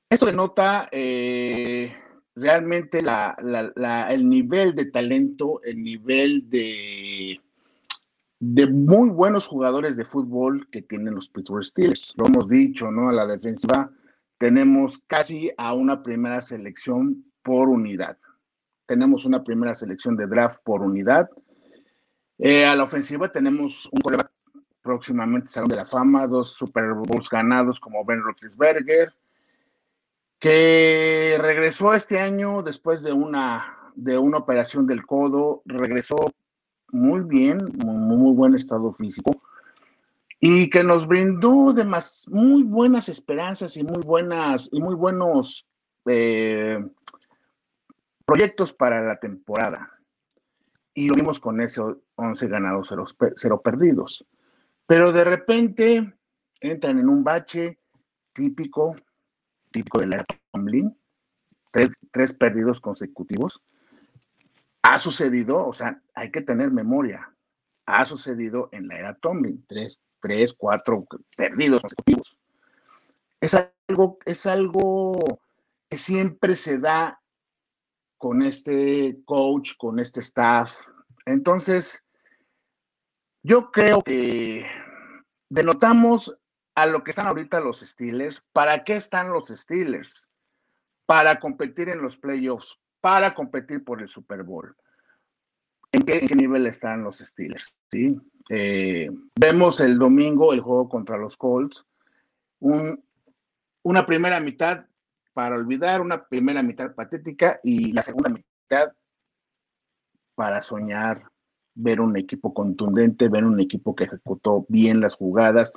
Esto 0.09 0.25
denota 0.25 0.87
eh, 0.89 1.93
realmente 2.33 2.99
el 2.99 4.29
nivel 4.29 4.73
de 4.73 4.85
talento, 4.85 5.61
el 5.63 5.83
nivel 5.83 6.49
de 6.49 7.41
de 8.45 8.67
muy 8.67 9.07
buenos 9.07 9.47
jugadores 9.47 9.95
de 9.95 10.03
fútbol 10.03 10.67
que 10.69 10.81
tienen 10.81 11.15
los 11.15 11.29
Pittsburgh 11.29 11.63
Steelers. 11.63 12.13
Lo 12.17 12.25
hemos 12.25 12.49
dicho, 12.49 12.91
¿no? 12.91 13.07
A 13.07 13.13
la 13.13 13.25
defensiva 13.25 13.89
tenemos 14.37 14.99
casi 15.07 15.49
a 15.57 15.73
una 15.73 16.03
primera 16.03 16.41
selección 16.41 17.23
por 17.41 17.69
unidad. 17.69 18.17
Tenemos 18.85 19.23
una 19.23 19.45
primera 19.45 19.75
selección 19.75 20.17
de 20.17 20.27
draft 20.27 20.59
por 20.65 20.81
unidad. 20.81 21.29
Eh, 22.37 22.65
a 22.65 22.75
la 22.75 22.83
ofensiva 22.83 23.31
tenemos 23.31 23.87
un 23.93 24.01
coreback 24.01 24.29
próximamente 24.81 25.47
Salón 25.47 25.69
de 25.69 25.77
la 25.77 25.85
Fama, 25.85 26.27
dos 26.27 26.53
Super 26.53 26.93
Bowls 26.95 27.29
ganados 27.29 27.79
como 27.79 28.03
Ben 28.03 28.21
Roethlisberger, 28.21 29.13
que 30.37 31.37
regresó 31.39 31.93
este 31.93 32.19
año 32.19 32.61
después 32.61 33.03
de 33.03 33.13
una, 33.13 33.77
de 33.95 34.17
una 34.17 34.39
operación 34.39 34.85
del 34.85 35.05
codo, 35.05 35.61
regresó 35.63 36.33
muy 36.93 37.21
bien, 37.21 37.57
muy, 37.83 37.97
muy 37.97 38.33
buen 38.33 38.55
estado 38.55 38.93
físico 38.93 39.41
y 40.39 40.69
que 40.69 40.83
nos 40.83 41.07
brindó 41.07 41.73
demás, 41.73 42.27
muy 42.29 42.63
buenas 42.63 43.09
esperanzas 43.09 43.77
y 43.77 43.83
muy 43.83 44.03
buenas 44.03 44.69
y 44.71 44.81
muy 44.81 44.93
buenos 44.93 45.65
eh, 46.05 46.85
proyectos 48.25 48.73
para 48.73 49.01
la 49.01 49.19
temporada. 49.19 49.99
Y 50.93 51.07
lo 51.07 51.15
vimos 51.15 51.39
con 51.39 51.61
ese 51.61 51.81
11 52.15 52.47
ganados, 52.47 52.87
0, 52.89 53.05
0 53.35 53.61
perdidos. 53.61 54.25
Pero 54.85 55.11
de 55.11 55.23
repente 55.23 56.13
entran 56.59 56.99
en 56.99 57.09
un 57.09 57.23
bache 57.23 57.79
típico, 58.33 58.95
típico 59.71 60.01
de 60.01 60.07
la 60.07 60.25
Tomlin, 60.51 60.95
tres, 61.71 61.91
tres 62.11 62.33
perdidos 62.33 62.81
consecutivos 62.81 63.63
ha 64.83 64.99
sucedido, 64.99 65.65
o 65.65 65.73
sea, 65.73 66.01
hay 66.13 66.31
que 66.31 66.41
tener 66.41 66.71
memoria. 66.71 67.33
Ha 67.85 68.05
sucedido 68.05 68.69
en 68.71 68.87
la 68.87 68.99
era 68.99 69.15
Tomlin, 69.15 69.65
tres, 69.67 69.99
tres, 70.21 70.53
cuatro 70.53 71.05
perdidos 71.35 71.81
consecutivos. 71.81 72.37
Es 73.41 73.55
algo, 73.89 74.19
es 74.25 74.45
algo 74.45 75.39
que 75.89 75.97
siempre 75.97 76.55
se 76.55 76.77
da 76.77 77.19
con 78.17 78.41
este 78.41 79.17
coach, 79.25 79.73
con 79.77 79.99
este 79.99 80.21
staff. 80.21 80.79
Entonces, 81.25 82.03
yo 83.41 83.71
creo 83.71 84.01
que 84.01 84.65
denotamos 85.49 86.37
a 86.75 86.85
lo 86.85 87.03
que 87.03 87.11
están 87.11 87.27
ahorita 87.27 87.59
los 87.59 87.81
Steelers. 87.81 88.45
¿Para 88.53 88.83
qué 88.83 88.95
están 88.95 89.33
los 89.33 89.49
Steelers? 89.49 90.29
para 91.05 91.39
competir 91.39 91.89
en 91.89 92.01
los 92.01 92.17
playoffs, 92.17 92.79
para 93.03 93.35
competir 93.35 93.83
por 93.83 94.01
el 94.01 94.07
Super 94.07 94.43
Bowl. 94.43 94.73
¿En 95.91 96.03
qué, 96.03 96.21
nivel 96.33 96.65
están 96.67 97.03
los 97.03 97.17
Steelers? 97.17 97.75
¿sí? 97.91 98.17
Eh, 98.49 99.11
vemos 99.37 99.81
el 99.81 99.97
domingo 99.97 100.53
el 100.53 100.61
juego 100.61 100.87
contra 100.87 101.17
los 101.17 101.35
Colts, 101.35 101.85
una 102.61 104.05
primera 104.05 104.39
mitad 104.39 104.85
para 105.33 105.55
olvidar, 105.55 105.99
una 105.99 106.23
primera 106.23 106.63
mitad 106.63 106.95
patética 106.95 107.59
y 107.61 107.91
la 107.91 108.03
segunda 108.03 108.29
mitad 108.29 108.93
para 110.33 110.63
soñar, 110.63 111.29
ver 111.75 111.99
un 111.99 112.15
equipo 112.15 112.53
contundente, 112.53 113.27
ver 113.27 113.43
un 113.43 113.59
equipo 113.59 113.93
que 113.93 114.05
ejecutó 114.05 114.65
bien 114.69 115.01
las 115.01 115.17
jugadas. 115.17 115.73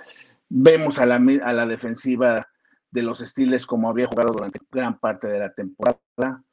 Vemos 0.49 1.01
a 1.01 1.07
la, 1.07 1.17
a 1.17 1.53
la 1.53 1.67
defensiva 1.67 2.47
de 2.93 3.03
los 3.03 3.19
Steelers 3.19 3.67
como 3.67 3.89
había 3.89 4.07
jugado 4.07 4.33
durante 4.33 4.61
gran 4.71 4.97
parte 5.01 5.27
de 5.27 5.41
la 5.41 5.53
temporada. 5.53 6.45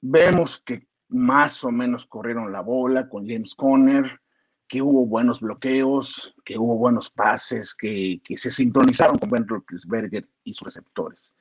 Vemos 0.00 0.60
que 0.60 0.86
más 1.08 1.62
o 1.64 1.70
menos 1.70 2.06
corrieron 2.06 2.52
la 2.52 2.60
bola 2.60 3.08
con 3.08 3.26
James 3.26 3.54
Conner, 3.54 4.20
que 4.68 4.82
hubo 4.82 5.06
buenos 5.06 5.40
bloqueos, 5.40 6.34
que 6.44 6.58
hubo 6.58 6.76
buenos 6.76 7.10
pases, 7.10 7.74
que, 7.74 8.20
se 8.36 8.50
sincronizaron 8.50 9.18
con 9.18 9.30
Ben 9.30 9.46
Roethlisberger 9.46 10.28
y 10.44 10.54
sus 10.54 10.66
receptores. 10.66 11.32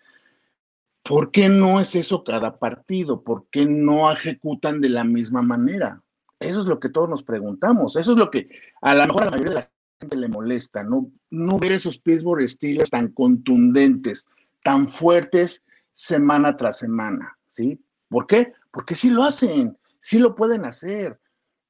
¿Por 1.04 1.32
qué 1.32 1.50
no 1.50 1.80
es 1.80 1.96
eso 1.96 2.24
cada 2.24 2.58
partido? 2.58 3.24
¿Por 3.24 3.48
qué 3.52 3.66
no 3.66 4.12
ejecutan 4.12 4.82
de 4.82 4.90
la 4.90 5.04
misma 5.04 5.42
manera? 5.42 6.02
Eso 6.40 6.62
es 6.62 6.68
lo 6.68 6.80
que 6.80 6.90
todos 6.90 7.10
nos 7.10 7.24
preguntamos. 7.24 7.96
Eso 7.96 8.14
es 8.14 8.18
lo 8.18 8.30
que 8.30 8.50
a 8.82 8.96
lo 8.96 9.06
mejor 9.06 9.24
a 9.24 9.26
la 9.26 9.32
mayoría 9.32 9.50
de 9.50 9.56
la 9.56 9.72
gente 10.00 10.18
le 10.18 10.28
molesta, 10.28 10.84
no, 10.84 11.12
no 11.30 11.58
ver 11.58 11.74
esos 11.74 12.00
Pittsburgh 12.00 12.48
Steelers 12.48 12.90
tan 12.90 13.10
contundentes, 13.10 14.28
tan 14.64 14.88
fuertes 14.88 15.64
semana 15.94 16.58
tras 16.58 16.80
semana, 16.80 17.38
¿sí? 17.48 17.80
¿Por 18.16 18.28
qué? 18.28 18.54
Porque 18.72 18.96
sí 18.96 19.10
lo 19.10 19.26
hacen, 19.26 19.78
sí 20.00 20.20
lo 20.20 20.36
pueden 20.36 20.64
hacer, 20.64 21.20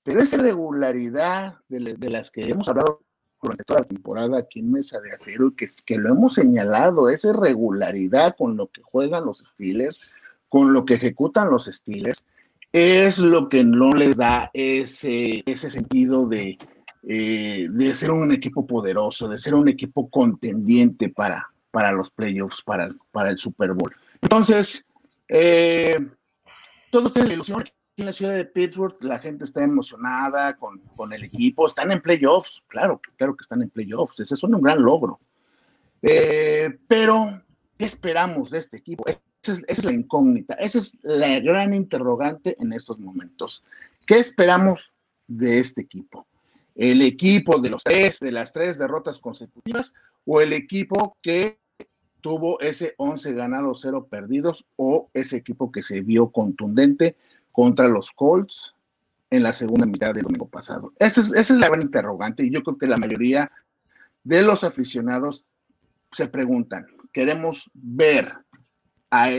pero 0.04 0.22
esa 0.22 0.38
regularidad 0.38 1.56
de, 1.70 2.10
las 2.12 2.30
que 2.30 2.44
hemos 2.44 2.70
hablado 2.70 3.02
durante 3.42 3.64
toda 3.64 3.80
la 3.80 3.88
temporada 3.88 4.38
aquí 4.38 4.60
en 4.60 4.72
Mesa 4.72 5.00
de 5.00 5.12
Acero, 5.12 5.56
que, 5.56 5.66
que 5.84 5.98
lo 5.98 6.12
hemos 6.12 6.36
señalado, 6.36 7.10
esa 7.10 7.34
regularidad 7.34 8.36
con 8.38 8.58
lo 8.58 8.68
que 8.68 8.84
juegan 8.84 9.26
los 9.26 9.40
Steelers, 9.40 10.14
con 10.48 10.72
lo 10.72 10.86
que 10.86 10.94
ejecutan 10.94 11.50
los 11.50 11.66
Steelers, 11.66 12.28
es 12.72 13.18
lo 13.18 13.50
que 13.50 13.64
no 13.64 13.90
les 13.90 14.16
da 14.16 14.52
ese, 14.54 15.44
sentido 15.48 16.28
de, 16.28 16.60
eh, 17.08 17.68
de 17.72 17.96
ser 17.96 18.12
un 18.12 18.32
equipo 18.32 18.68
poderoso, 18.68 19.28
de 19.28 19.40
ser 19.40 19.56
un 19.56 19.68
equipo 19.68 20.12
contendiente 20.12 21.10
para, 21.10 21.50
para 21.72 21.92
los 21.92 22.12
playoffs, 22.12 22.62
para, 22.62 22.94
para 23.12 23.32
el 23.32 23.40
Super 23.40 23.74
Bowl. 23.74 23.92
Entonces, 24.22 24.86
eh, 25.28 25.98
todos 26.92 27.14
tienen 27.14 27.30
la 27.30 27.34
ilusión. 27.36 27.62
Aquí 27.62 27.72
en 27.98 28.06
la 28.06 28.14
ciudad 28.14 28.34
de 28.34 28.46
Pittsburgh 28.46 28.98
la 29.02 29.20
gente 29.20 29.46
está 29.46 29.64
emocionada 29.64 30.56
con, 30.58 30.80
con, 30.96 31.14
el 31.14 31.24
equipo, 31.24 31.66
están 31.66 31.92
en 31.92 32.02
playoffs, 32.02 32.62
claro, 32.68 33.00
claro 33.16 33.36
que 33.36 33.44
están 33.44 33.62
en 33.62 33.70
playoffs, 33.70 34.20
ese 34.20 34.36
es 34.36 34.44
un 34.44 34.62
gran 34.62 34.82
logro. 34.84 35.20
Eh, 36.02 36.78
pero, 36.88 37.42
¿qué 37.78 37.86
esperamos 37.86 38.52
de 38.52 38.60
este 38.60 38.78
equipo? 38.78 39.06
Esa 39.08 39.20
es, 39.44 39.50
esa 39.50 39.64
es 39.68 39.84
la 39.86 39.94
incógnita, 39.94 40.56
esa 40.56 40.80
es 40.80 40.98
la 41.04 41.40
gran 41.40 41.74
interrogante 41.74 42.56
en 42.60 42.74
estos 42.74 43.00
momentos. 43.00 43.64
¿Qué 44.06 44.20
esperamos 44.20 44.92
de 45.28 45.60
este 45.60 45.82
equipo? 45.82 46.28
el 46.76 47.02
equipo 47.02 47.60
de 47.60 47.70
los 47.70 47.84
tres, 47.84 48.20
de 48.20 48.32
las 48.32 48.52
tres 48.52 48.78
derrotas 48.78 49.20
consecutivas, 49.20 49.94
o 50.26 50.42
el 50.42 50.54
equipo 50.54 51.18
que 51.22 51.60
tuvo 52.26 52.60
ese 52.60 52.96
11 52.98 53.34
ganados, 53.34 53.82
0 53.84 54.08
perdidos, 54.10 54.66
o 54.78 55.12
ese 55.14 55.38
equipo 55.38 55.72
que 55.72 55.84
se 55.84 56.02
vio 56.02 56.32
contundente 56.32 57.16
contra 57.52 57.88
los 57.88 58.12
Colts 58.14 58.74
en 59.30 59.44
la 59.44 59.54
segunda 59.54 59.86
mitad 59.86 60.12
del 60.12 60.24
domingo 60.24 60.48
pasado. 60.48 60.92
Esa 60.98 61.22
es, 61.22 61.52
la 61.52 61.68
gran 61.68 61.84
interrogante 61.84 62.44
y 62.44 62.50
yo 62.50 62.64
creo 62.64 62.80
que 62.80 62.88
la 62.88 62.98
mayoría 62.98 63.52
de 64.24 64.42
los 64.42 64.64
aficionados 64.64 65.46
se 66.14 66.28
preguntan, 66.28 66.88
queremos 67.12 67.70
ver 67.76 68.34
a, 69.12 69.30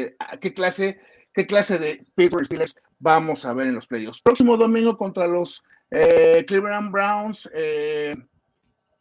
qué 0.40 0.54
clase 0.54 1.00
qué 1.34 1.44
clase 1.44 1.80
de 1.80 2.06
Pittsburgh 2.14 2.46
Steelers 2.46 2.76
vamos 3.00 3.44
a 3.44 3.52
ver 3.52 3.66
en 3.66 3.74
los 3.74 3.88
playoffs. 3.88 4.22
Próximo 4.22 4.56
domingo 4.56 4.96
contra 4.96 5.26
los 5.26 5.64
eh, 5.90 6.44
Cleveland 6.46 6.92
Browns, 6.92 7.50
eh, 7.52 8.14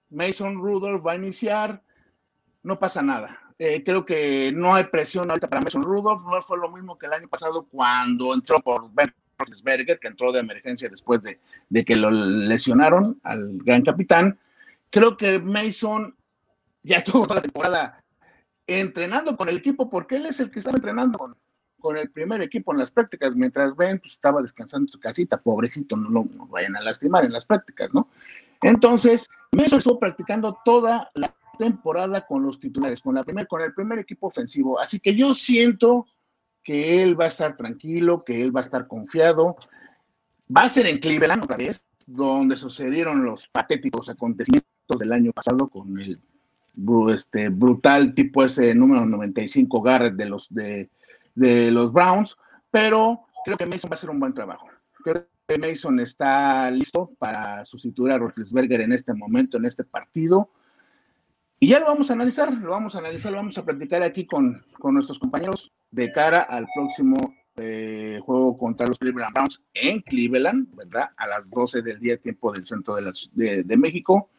Mason 0.09 0.57
Rudolph 0.57 1.05
va 1.05 1.11
a 1.11 1.17
iniciar, 1.17 1.83
no 2.63 2.79
pasa 2.79 3.03
nada. 3.03 3.44
Eh, 3.57 3.83
creo 3.85 4.05
que 4.05 4.51
no 4.53 4.75
hay 4.75 4.85
presión 4.85 5.29
ahorita 5.29 5.47
para 5.47 5.61
Mason 5.61 5.83
Rudolph, 5.83 6.21
no 6.29 6.41
fue 6.41 6.57
lo 6.57 6.69
mismo 6.69 6.97
que 6.97 7.05
el 7.05 7.13
año 7.13 7.27
pasado 7.29 7.65
cuando 7.71 8.33
entró 8.33 8.59
por 8.59 8.93
Ben 8.93 9.13
Roethlisberger, 9.37 9.97
que 9.99 10.07
entró 10.07 10.31
de 10.31 10.39
emergencia 10.39 10.89
después 10.89 11.21
de, 11.23 11.39
de, 11.69 11.85
que 11.85 11.95
lo 11.95 12.11
lesionaron 12.11 13.19
al 13.23 13.57
gran 13.59 13.83
capitán. 13.83 14.37
Creo 14.91 15.15
que 15.15 15.39
Mason 15.39 16.15
ya 16.83 16.97
estuvo 16.97 17.23
toda 17.23 17.35
la 17.35 17.41
temporada 17.41 18.03
entrenando 18.67 19.37
con 19.37 19.47
el 19.49 19.57
equipo 19.57 19.89
porque 19.89 20.15
él 20.15 20.25
es 20.25 20.39
el 20.39 20.51
que 20.51 20.59
estaba 20.59 20.77
entrenando 20.77 21.17
con, 21.17 21.35
el 21.97 22.09
primer 22.09 22.41
equipo 22.41 22.73
en 22.73 22.79
las 22.79 22.89
prácticas, 22.89 23.35
mientras 23.35 23.75
Ben 23.75 23.99
pues, 23.99 24.13
estaba 24.13 24.41
descansando 24.41 24.87
en 24.87 24.91
su 24.91 24.99
casita, 24.99 25.37
pobrecito, 25.37 25.95
no 25.95 26.09
lo 26.09 26.23
vayan 26.47 26.75
a 26.75 26.81
lastimar 26.81 27.25
en 27.25 27.31
las 27.31 27.45
prácticas, 27.45 27.93
¿no? 27.93 28.09
Entonces, 28.63 29.29
Mason 29.51 29.77
estuvo 29.77 29.99
practicando 29.99 30.57
toda 30.65 31.11
la 31.13 31.31
temporada 31.55 32.25
con 32.25 32.43
los 32.43 32.59
titulares, 32.59 33.01
con, 33.01 33.15
la 33.15 33.23
primer, 33.23 33.47
con 33.47 33.61
el 33.61 33.73
primer 33.73 33.99
equipo 33.99 34.27
ofensivo, 34.27 34.79
así 34.79 34.99
que 34.99 35.15
yo 35.15 35.33
siento 35.33 36.07
que 36.63 37.03
él 37.03 37.19
va 37.19 37.25
a 37.25 37.29
estar 37.29 37.55
tranquilo, 37.55 38.23
que 38.23 38.41
él 38.41 38.55
va 38.55 38.61
a 38.61 38.63
estar 38.63 38.87
confiado. 38.87 39.55
Va 40.55 40.63
a 40.63 40.69
ser 40.69 40.87
en 40.87 40.97
Cleveland 40.97 41.43
otra 41.43 41.57
vez, 41.57 41.85
donde 42.07 42.57
sucedieron 42.57 43.23
los 43.23 43.47
patéticos 43.47 44.09
acontecimientos 44.09 44.97
del 44.99 45.11
año 45.11 45.31
pasado 45.31 45.67
con 45.67 45.99
el 45.99 46.19
este, 47.13 47.49
brutal 47.49 48.13
tipo 48.13 48.43
ese 48.43 48.73
número 48.75 49.05
95 49.05 49.81
Garrett 49.81 50.15
de 50.15 50.25
los 50.25 50.47
de 50.49 50.89
de 51.35 51.69
los 51.69 51.91
Browns, 51.91 52.35
pero 52.71 53.27
creo 53.43 53.57
que 53.57 53.65
Mason 53.65 53.89
va 53.89 53.95
a 53.95 53.97
hacer 53.97 54.09
un 54.09 54.19
buen 54.19 54.33
trabajo. 54.33 54.67
Creo 55.03 55.27
que 55.47 55.57
Mason 55.57 55.99
está 55.99 56.71
listo 56.71 57.11
para 57.19 57.63
sustituir 57.65 58.13
a 58.13 58.17
Roethlisberger 58.17 58.81
en 58.81 58.93
este 58.93 59.13
momento, 59.13 59.57
en 59.57 59.65
este 59.65 59.83
partido. 59.83 60.49
Y 61.59 61.69
ya 61.69 61.79
lo 61.79 61.85
vamos 61.85 62.09
a 62.09 62.13
analizar, 62.13 62.51
lo 62.51 62.71
vamos 62.71 62.95
a 62.95 62.99
analizar, 62.99 63.31
lo 63.31 63.37
vamos 63.37 63.57
a 63.57 63.63
platicar 63.63 64.03
aquí 64.03 64.25
con, 64.25 64.65
nuestros 64.83 65.19
compañeros 65.19 65.71
de 65.89 66.11
cara 66.11 66.41
al 66.41 66.67
próximo 66.75 67.33
eh, 67.55 68.19
juego 68.23 68.57
contra 68.57 68.85
los 68.85 68.99
Cleveland 68.99 69.33
Browns 69.33 69.61
en 69.73 70.01
Cleveland, 70.01 70.75
¿verdad? 70.75 71.11
A 71.15 71.27
las 71.27 71.49
12 71.49 71.81
del 71.81 71.99
día, 71.99 72.17
tiempo 72.17 72.51
del 72.51 72.65
centro 72.65 72.95
de, 72.95 73.63
de, 73.63 73.77
México. 73.77 74.29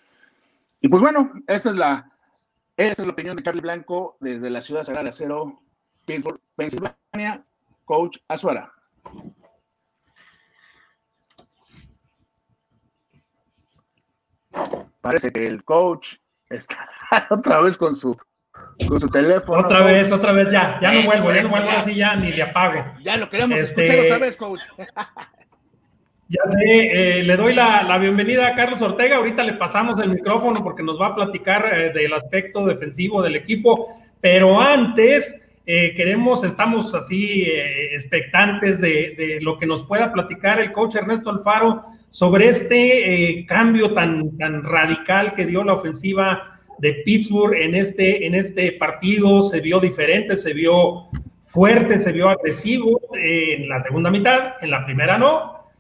Y 0.81 0.89
pues 0.89 1.01
bueno, 1.01 1.33
esa 1.47 1.71
es 1.71 1.77
la, 1.77 2.13
esa 2.77 3.03
es 3.03 3.07
la 3.07 3.13
opinión 3.13 3.37
de 3.37 3.43
Charlie 3.43 3.63
Blanco 3.63 4.19
desde 4.21 4.51
la 4.51 4.61
ciudad 4.61 4.85
sagrada 4.85 5.05
de 5.05 5.11
acero, 5.11 5.63
Pittsburgh, 6.05 6.41
Pensilvania, 6.55 7.45
Coach 7.87 8.19
Azuara. 8.29 8.73
Parece 15.01 15.31
que 15.31 15.47
el 15.47 15.65
coach 15.65 16.17
está 16.51 16.89
otra 17.31 17.61
vez 17.61 17.77
con 17.77 17.97
su 17.97 18.17
con 18.87 19.01
su 19.01 19.09
teléfono. 19.09 19.63
Otra 19.63 19.83
vez, 19.83 20.13
otra 20.13 20.33
vez, 20.33 20.51
ya, 20.51 20.79
ya 20.81 20.93
no 20.93 21.05
vuelvo, 21.05 21.33
ya 21.33 21.43
no 21.43 21.49
vuelvo 21.49 21.71
así, 21.71 21.95
ya 21.95 22.17
ni 22.17 22.33
le 22.33 22.43
apago. 22.43 22.85
Ya 23.03 23.17
lo 23.17 23.31
queremos 23.31 23.59
este, 23.59 23.85
escuchar 23.85 24.05
otra 24.05 24.19
vez, 24.19 24.37
coach. 24.37 24.63
Ya 26.29 26.41
sé, 26.51 27.19
eh, 27.19 27.23
le 27.23 27.37
doy 27.37 27.55
la, 27.55 27.97
bienvenida 27.99 28.49
a 28.49 28.57
Carlos 28.57 28.83
Ortega. 28.83 29.19
Ahorita 29.19 29.45
le 29.45 29.53
pasamos 29.53 30.01
el 30.01 30.11
micrófono 30.11 30.61
porque 30.61 30.83
nos 30.83 31.01
va 31.01 31.07
a 31.07 31.15
platicar 31.15 31.73
eh, 31.73 31.93
del 31.93 32.13
aspecto 32.15 32.67
defensivo 32.67 33.23
del 33.23 33.37
equipo. 33.37 33.97
Pero 34.21 34.61
antes, 34.61 35.47
eh, 35.69 35.95
queremos, 35.97 36.45
estamos 36.45 36.95
así 36.95 37.43
eh, 37.43 37.97
expectantes 37.97 38.81
de, 38.81 39.39
lo 39.41 39.59
que 39.59 39.67
nos 39.67 39.83
pueda 39.85 40.13
platicar 40.13 40.61
el 40.61 40.73
coach 40.73 40.95
Ernesto 40.95 41.31
Alfaro 41.31 41.85
sobre 42.11 42.49
este 42.49 43.39
eh, 43.39 43.47
cambio 43.47 43.93
tan, 43.93 44.37
tan 44.39 44.63
radical 44.63 45.35
que 45.35 45.47
dio 45.47 45.63
la 45.65 45.75
ofensiva 45.75 46.59
de 46.79 47.03
Pittsburgh 47.05 47.55
en 47.55 47.75
este, 47.75 48.27
en 48.27 48.35
este 48.35 48.73
partido. 48.73 49.43
Se 49.43 49.61
vio 49.61 49.81
diferente, 49.81 50.37
se 50.37 50.53
vio 50.55 51.09
fuerte, 51.49 51.99
se 51.99 52.13
vio 52.13 52.29
agresivo 52.29 53.01
en 53.15 53.69
la 53.69 53.83
segunda 53.83 54.11
mitad, 54.11 54.55
en 54.61 54.71
la 54.71 54.85
primera 54.85 55.17
no, 55.17 55.71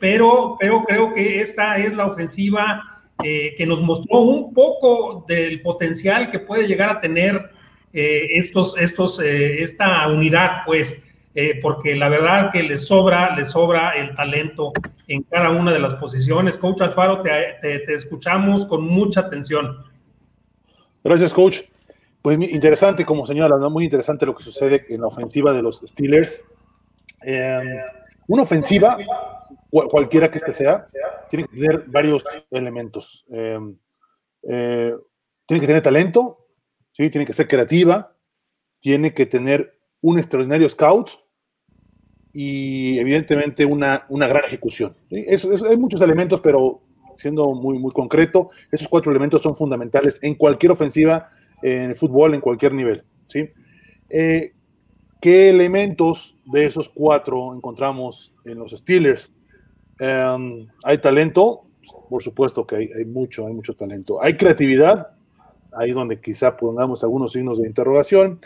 pero, 0.00 0.56
pero 0.58 0.84
creo 0.84 1.12
que 1.12 1.42
esta 1.42 1.76
es 1.76 1.92
la 1.92 2.06
ofensiva 2.06 2.82
que 3.22 3.66
nos 3.66 3.82
mostró 3.82 4.20
un 4.20 4.54
poco 4.54 5.26
del 5.28 5.60
potencial 5.60 6.30
que 6.30 6.38
puede 6.38 6.66
llegar 6.66 6.88
a 6.88 7.00
tener 7.02 7.50
eh, 7.94 8.38
estos, 8.38 8.74
estos, 8.78 9.20
eh, 9.20 9.62
esta 9.62 10.08
unidad, 10.08 10.62
pues, 10.64 10.98
eh, 11.34 11.58
porque 11.60 11.94
la 11.94 12.08
verdad 12.08 12.50
que 12.50 12.62
les 12.62 12.86
sobra, 12.86 13.36
les 13.36 13.50
sobra 13.50 13.90
el 13.90 14.14
talento 14.14 14.72
en 15.12 15.22
cada 15.24 15.50
una 15.50 15.72
de 15.74 15.78
las 15.78 15.96
posiciones. 15.96 16.56
Coach 16.56 16.80
Alfaro, 16.80 17.22
te, 17.22 17.92
escuchamos 17.92 18.64
con 18.66 18.82
mucha 18.84 19.20
atención. 19.20 19.84
Gracias, 21.04 21.34
coach. 21.34 21.60
Pues 22.22 22.40
interesante, 22.40 23.04
como 23.04 23.26
señala, 23.26 23.56
muy 23.68 23.84
interesante 23.84 24.24
lo 24.24 24.34
que 24.34 24.42
sucede 24.42 24.86
en 24.88 25.02
la 25.02 25.08
ofensiva 25.08 25.52
de 25.52 25.60
los 25.60 25.80
Steelers. 25.80 26.42
Em, 27.24 27.80
una 28.26 28.44
ofensiva, 28.44 28.96
cualquiera 29.70 30.30
que 30.30 30.38
este 30.38 30.54
sea, 30.54 30.86
tiene 31.28 31.46
que 31.46 31.56
tener 31.56 31.84
varios 31.88 32.24
elementos. 32.50 33.26
Em, 33.30 33.76
eh, 34.48 34.94
tiene 35.44 35.60
que 35.60 35.66
tener 35.66 35.82
talento, 35.82 36.46
¿sí? 36.92 37.10
tiene 37.10 37.26
que 37.26 37.34
ser 37.34 37.48
creativa, 37.48 38.16
tiene 38.78 39.12
que 39.12 39.26
tener 39.26 39.78
un 40.00 40.18
extraordinario 40.18 40.68
scout 40.70 41.10
y 42.32 42.98
evidentemente 42.98 43.64
una, 43.64 44.06
una 44.08 44.26
gran 44.26 44.44
ejecución. 44.44 44.94
hay 45.10 45.76
muchos 45.76 46.00
elementos, 46.00 46.40
pero 46.40 46.80
siendo 47.16 47.44
muy, 47.54 47.78
muy 47.78 47.92
concreto, 47.92 48.50
esos 48.70 48.88
cuatro 48.88 49.10
elementos 49.10 49.42
son 49.42 49.54
fundamentales 49.54 50.18
en 50.22 50.34
cualquier 50.34 50.72
ofensiva, 50.72 51.28
en 51.62 51.90
el 51.90 51.96
fútbol, 51.96 52.34
en 52.34 52.40
cualquier 52.40 52.72
nivel. 52.72 53.04
¿sí? 53.28 53.48
Eh, 54.08 54.52
¿Qué 55.20 55.50
elementos 55.50 56.36
de 56.44 56.66
esos 56.66 56.88
cuatro 56.88 57.54
encontramos 57.54 58.36
en 58.44 58.58
los 58.58 58.72
Steelers? 58.72 59.32
Em, 60.00 60.66
¿Hay 60.82 60.98
talento? 60.98 61.62
Por 62.08 62.22
supuesto 62.22 62.66
que 62.66 62.76
hay, 62.76 63.04
mucho, 63.04 63.46
hay 63.46 63.52
mucho 63.52 63.74
talento. 63.74 64.22
¿Hay 64.22 64.36
creatividad? 64.36 65.12
Ahí 65.72 65.92
donde 65.92 66.20
quizá 66.20 66.56
pongamos 66.56 67.04
algunos 67.04 67.32
signos 67.32 67.60
de 67.60 67.68
interrogación. 67.68 68.40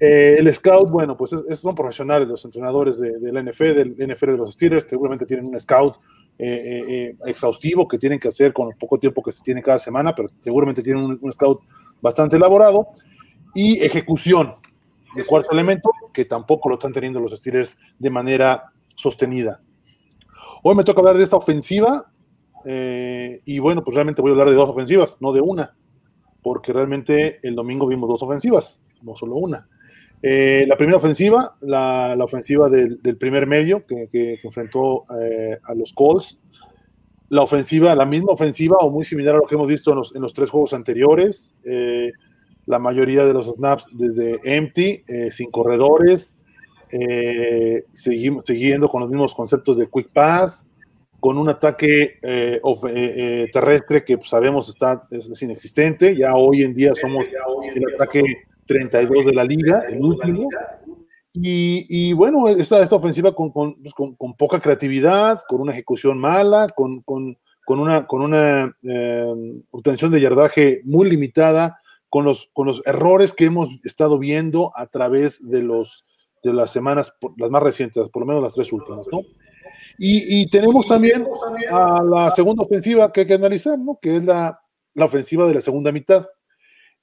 Eh, 0.00 0.36
el 0.38 0.54
scout, 0.54 0.88
bueno, 0.88 1.16
pues 1.16 1.34
son 1.54 1.74
profesionales 1.74 2.28
los 2.28 2.44
entrenadores 2.44 2.98
de, 2.98 3.32
la 3.32 3.42
NFL, 3.42 3.96
del 3.96 4.12
NFL 4.12 4.32
de 4.32 4.36
los 4.36 4.54
Steelers, 4.54 4.86
seguramente 4.88 5.26
tienen 5.26 5.46
un 5.46 5.58
scout 5.58 5.96
eh, 6.38 6.84
eh, 6.88 7.16
exhaustivo 7.26 7.88
que 7.88 7.98
tienen 7.98 8.20
que 8.20 8.28
hacer 8.28 8.52
con 8.52 8.68
el 8.68 8.76
poco 8.76 8.98
tiempo 8.98 9.22
que 9.22 9.32
se 9.32 9.42
tiene 9.42 9.60
cada 9.60 9.78
semana, 9.78 10.14
pero 10.14 10.28
seguramente 10.40 10.82
tienen 10.82 11.18
un, 11.20 11.32
scout 11.32 11.62
bastante 12.00 12.36
elaborado. 12.36 12.88
Y 13.54 13.82
ejecución, 13.82 14.54
el 15.16 15.26
cuarto 15.26 15.50
elemento, 15.50 15.90
que 16.12 16.24
tampoco 16.24 16.68
lo 16.68 16.76
están 16.76 16.92
teniendo 16.92 17.18
los 17.18 17.32
Steelers 17.32 17.76
de 17.98 18.10
manera 18.10 18.72
sostenida. 18.94 19.60
Hoy 20.62 20.76
me 20.76 20.84
toca 20.84 21.00
hablar 21.00 21.16
de 21.16 21.24
esta 21.24 21.36
ofensiva, 21.36 22.12
y 22.64 23.58
bueno, 23.60 23.82
pues 23.82 23.94
realmente 23.94 24.20
voy 24.20 24.30
a 24.30 24.32
hablar 24.32 24.50
de 24.50 24.54
dos 24.54 24.68
ofensivas, 24.68 25.16
no 25.20 25.32
de 25.32 25.40
una, 25.40 25.74
porque 26.42 26.72
realmente 26.72 27.40
el 27.42 27.54
domingo 27.54 27.86
vimos 27.86 28.08
dos 28.08 28.22
ofensivas, 28.22 28.80
no 29.02 29.16
solo 29.16 29.36
una. 29.36 29.66
Eh, 30.20 30.64
la 30.66 30.76
primera 30.76 30.98
ofensiva, 30.98 31.56
la, 31.60 32.16
ofensiva 32.20 32.68
del, 32.68 32.98
primer 33.18 33.46
medio 33.46 33.84
que, 33.86 34.40
enfrentó 34.42 35.04
eh, 35.20 35.58
a 35.62 35.74
los 35.74 35.92
Colts. 35.92 36.40
La 37.28 37.42
ofensiva, 37.42 37.94
la 37.94 38.06
misma 38.06 38.32
ofensiva 38.32 38.78
o 38.78 38.90
muy 38.90 39.04
similar 39.04 39.34
a 39.34 39.38
lo 39.38 39.44
que 39.44 39.54
hemos 39.54 39.68
visto 39.68 39.92
en 39.92 40.22
los, 40.22 40.32
tres 40.32 40.50
juegos 40.50 40.72
anteriores. 40.72 41.56
Eh, 41.64 42.10
la 42.66 42.78
mayoría 42.78 43.24
de 43.24 43.34
los 43.34 43.46
snaps 43.46 43.86
desde 43.92 44.40
empty, 44.44 45.02
sin 45.30 45.50
corredores, 45.50 46.36
seguimos, 47.92 48.44
siguiendo 48.46 48.88
con 48.88 49.00
los 49.00 49.08
mismos 49.08 49.34
conceptos 49.34 49.78
de 49.78 49.88
quick 49.88 50.10
pass, 50.12 50.66
con 51.18 51.38
un 51.38 51.48
ataque 51.48 52.18
terrestre 53.52 54.04
que 54.04 54.18
pues, 54.18 54.28
sabemos 54.28 54.68
está, 54.68 55.06
es, 55.10 55.40
inexistente. 55.40 56.14
Ya 56.14 56.34
hoy 56.34 56.62
en 56.62 56.74
día 56.74 56.94
somos 56.94 57.26
el 57.74 57.94
ataque 57.94 58.22
32 58.68 59.26
de 59.26 59.34
la 59.34 59.44
liga, 59.44 59.82
el 59.88 60.00
último. 60.00 60.48
Y, 61.32 62.12
bueno, 62.12 62.48
esta, 62.48 62.82
esta 62.82 62.96
ofensiva 62.96 63.34
con, 63.34 63.52
pues, 63.52 63.92
con, 63.94 64.14
con, 64.14 64.34
poca 64.34 64.60
creatividad, 64.60 65.40
con 65.48 65.60
una 65.60 65.72
ejecución 65.72 66.18
mala, 66.18 66.68
con, 66.68 67.02
una, 67.66 68.06
con 68.06 68.22
una 68.22 68.76
eh, 68.82 69.62
obtención 69.70 70.10
de 70.10 70.20
yardaje 70.20 70.80
muy 70.84 71.08
limitada, 71.10 71.80
con 72.08 72.24
los, 72.24 72.48
con 72.52 72.66
los 72.66 72.82
errores 72.86 73.34
que 73.34 73.46
hemos 73.46 73.68
estado 73.84 74.18
viendo 74.18 74.72
a 74.74 74.86
través 74.86 75.46
de, 75.46 75.62
los, 75.62 76.04
de 76.42 76.52
las 76.52 76.70
semanas, 76.70 77.12
las 77.36 77.50
más 77.50 77.62
recientes, 77.62 78.08
por 78.08 78.22
lo 78.22 78.26
menos 78.26 78.42
las 78.42 78.54
tres 78.54 78.72
últimas, 78.72 79.06
¿no? 79.12 79.20
Y, 79.98 80.40
y 80.40 80.46
tenemos 80.48 80.86
también 80.86 81.26
a 81.70 82.02
la 82.02 82.30
segunda 82.30 82.64
ofensiva 82.64 83.12
que 83.12 83.20
hay 83.20 83.26
que 83.26 83.34
analizar, 83.34 83.78
¿no? 83.78 83.98
Que 84.00 84.16
es 84.16 84.24
la, 84.24 84.58
la 84.94 85.04
ofensiva 85.04 85.46
de 85.46 85.54
la 85.54 85.60
segunda 85.60 85.92
mitad. 85.92 86.26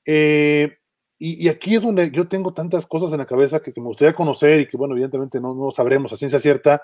Eh, 0.06 0.78
y, 1.18 1.48
aquí 1.48 1.76
es 1.76 1.82
donde 1.82 2.12
yo 2.12 2.28
tengo 2.28 2.54
tantas 2.54 2.86
cosas 2.86 3.12
en 3.14 3.20
la 3.20 3.26
cabeza 3.26 3.62
que, 3.62 3.72
me 3.78 3.88
gustaría 3.88 4.14
conocer 4.14 4.60
y 4.60 4.68
que, 4.68 4.76
bueno, 4.76 4.96
evidentemente 4.96 5.40
no, 5.40 5.54
no 5.54 5.72
sabremos 5.72 6.12
a 6.12 6.18
ciencia 6.18 6.40
cierta. 6.40 6.82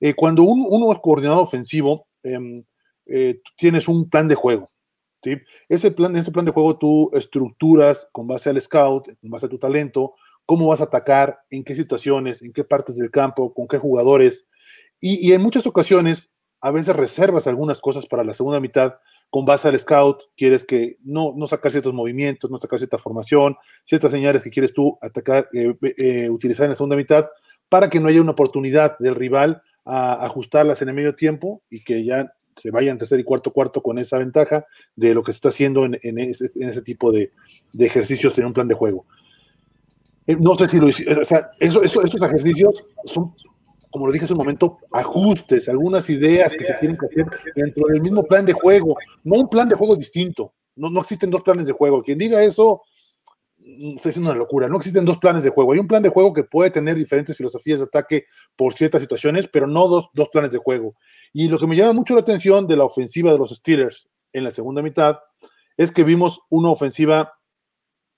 Eh, 0.00 0.14
cuando 0.14 0.42
uno 0.42 0.90
es 0.92 0.98
coordinador 1.00 1.42
ofensivo, 1.42 2.06
em, 2.22 2.64
eh, 3.06 3.40
tienes 3.56 3.86
un 3.86 4.08
plan 4.08 4.26
de 4.26 4.34
juego. 4.34 4.70
¿sí? 5.22 5.36
Ese 5.68 5.90
plan, 5.90 6.16
ese 6.16 6.32
plan 6.32 6.46
de 6.46 6.52
juego 6.52 6.78
tú 6.78 7.10
estructuras 7.12 8.06
con 8.12 8.26
base 8.26 8.50
al 8.50 8.60
scout, 8.60 9.06
con 9.20 9.30
base 9.30 9.46
a 9.46 9.50
tu 9.50 9.58
talento, 9.58 10.14
cómo 10.46 10.66
vas 10.68 10.80
a 10.80 10.84
atacar, 10.84 11.40
en 11.50 11.62
qué 11.62 11.76
situaciones, 11.76 12.42
en 12.42 12.52
qué 12.52 12.64
partes 12.64 12.96
del 12.96 13.10
campo, 13.10 13.52
con 13.52 13.68
qué 13.68 13.78
jugadores. 13.78 14.46
Y 15.00 15.32
en 15.32 15.42
muchas 15.42 15.66
ocasiones, 15.66 16.30
a 16.62 16.70
veces 16.70 16.96
reservas 16.96 17.46
algunas 17.46 17.78
cosas 17.80 18.06
para 18.06 18.24
la 18.24 18.32
segunda 18.32 18.60
mitad 18.60 18.94
con 19.34 19.44
base 19.44 19.66
al 19.66 19.76
scout, 19.76 20.22
quieres 20.36 20.62
que 20.62 20.96
no, 21.02 21.34
no 21.36 21.48
sacar 21.48 21.72
ciertos 21.72 21.92
movimientos, 21.92 22.48
no 22.52 22.60
sacar 22.60 22.78
cierta 22.78 22.98
formación, 22.98 23.56
ciertas 23.84 24.12
señales 24.12 24.42
que 24.42 24.48
quieres 24.48 24.72
tú 24.72 24.96
atacar, 25.02 25.48
eh, 25.52 25.72
eh, 25.98 26.30
utilizar 26.30 26.66
en 26.66 26.70
la 26.70 26.76
segunda 26.76 26.94
mitad, 26.94 27.26
para 27.68 27.90
que 27.90 27.98
no 27.98 28.06
haya 28.06 28.20
una 28.20 28.30
oportunidad 28.30 28.96
del 29.00 29.16
rival 29.16 29.60
a 29.84 30.24
ajustarlas 30.24 30.82
en 30.82 30.90
el 30.90 30.94
medio 30.94 31.16
tiempo 31.16 31.64
y 31.68 31.82
que 31.82 32.04
ya 32.04 32.32
se 32.54 32.70
vayan 32.70 32.96
tercer 32.96 33.18
y 33.18 33.24
cuarto 33.24 33.52
cuarto 33.52 33.82
con 33.82 33.98
esa 33.98 34.18
ventaja 34.18 34.66
de 34.94 35.14
lo 35.14 35.24
que 35.24 35.32
se 35.32 35.38
está 35.38 35.48
haciendo 35.48 35.84
en, 35.84 35.98
ese, 36.20 36.82
tipo 36.82 37.10
de, 37.10 37.32
ejercicios 37.76 38.38
en 38.38 38.44
un 38.44 38.52
plan 38.52 38.68
de 38.68 38.74
juego. 38.74 39.04
Eh, 40.28 40.36
no 40.38 40.54
sé 40.54 40.68
si 40.68 40.78
lo 40.78 40.86
o 40.86 41.24
sea, 41.24 41.50
eso, 41.58 41.82
esos 41.82 42.22
ejercicios 42.22 42.84
son 43.02 43.34
como 43.94 44.08
lo 44.08 44.12
dije 44.12 44.24
hace 44.24 44.34
un 44.34 44.38
momento, 44.38 44.78
ajustes, 44.90 45.68
algunas 45.68 46.10
ideas 46.10 46.52
que 46.52 46.64
se 46.64 46.74
tienen 46.80 46.96
que 46.96 47.06
hacer 47.06 47.26
dentro 47.54 47.86
del 47.86 48.02
mismo 48.02 48.24
plan 48.24 48.44
de 48.44 48.52
juego, 48.52 48.96
no 49.22 49.36
un 49.36 49.48
plan 49.48 49.68
de 49.68 49.76
juego 49.76 49.94
distinto. 49.94 50.52
No, 50.74 50.90
no 50.90 50.98
existen 50.98 51.30
dos 51.30 51.42
planes 51.42 51.68
de 51.68 51.74
juego. 51.74 52.02
Quien 52.02 52.18
diga 52.18 52.42
eso, 52.42 52.82
mm, 53.56 53.94
es 54.04 54.16
una 54.16 54.34
locura. 54.34 54.66
No 54.66 54.78
existen 54.78 55.04
dos 55.04 55.18
planes 55.18 55.44
de 55.44 55.50
juego. 55.50 55.74
Hay 55.74 55.78
un 55.78 55.86
plan 55.86 56.02
de 56.02 56.08
juego 56.08 56.32
que 56.32 56.42
puede 56.42 56.72
tener 56.72 56.96
diferentes 56.96 57.36
filosofías 57.36 57.78
de 57.78 57.84
ataque 57.84 58.24
por 58.56 58.74
ciertas 58.74 59.00
situaciones, 59.00 59.46
pero 59.46 59.68
no 59.68 59.86
dos, 59.86 60.08
dos 60.12 60.28
planes 60.28 60.50
de 60.50 60.58
juego. 60.58 60.96
Y 61.32 61.46
lo 61.46 61.60
que 61.60 61.68
me 61.68 61.76
llama 61.76 61.92
mucho 61.92 62.14
la 62.14 62.22
atención 62.22 62.66
de 62.66 62.76
la 62.76 62.82
ofensiva 62.82 63.30
de 63.30 63.38
los 63.38 63.50
Steelers 63.50 64.08
en 64.32 64.42
la 64.42 64.50
segunda 64.50 64.82
mitad 64.82 65.20
es 65.76 65.92
que 65.92 66.02
vimos 66.02 66.40
una 66.48 66.70
ofensiva 66.70 67.34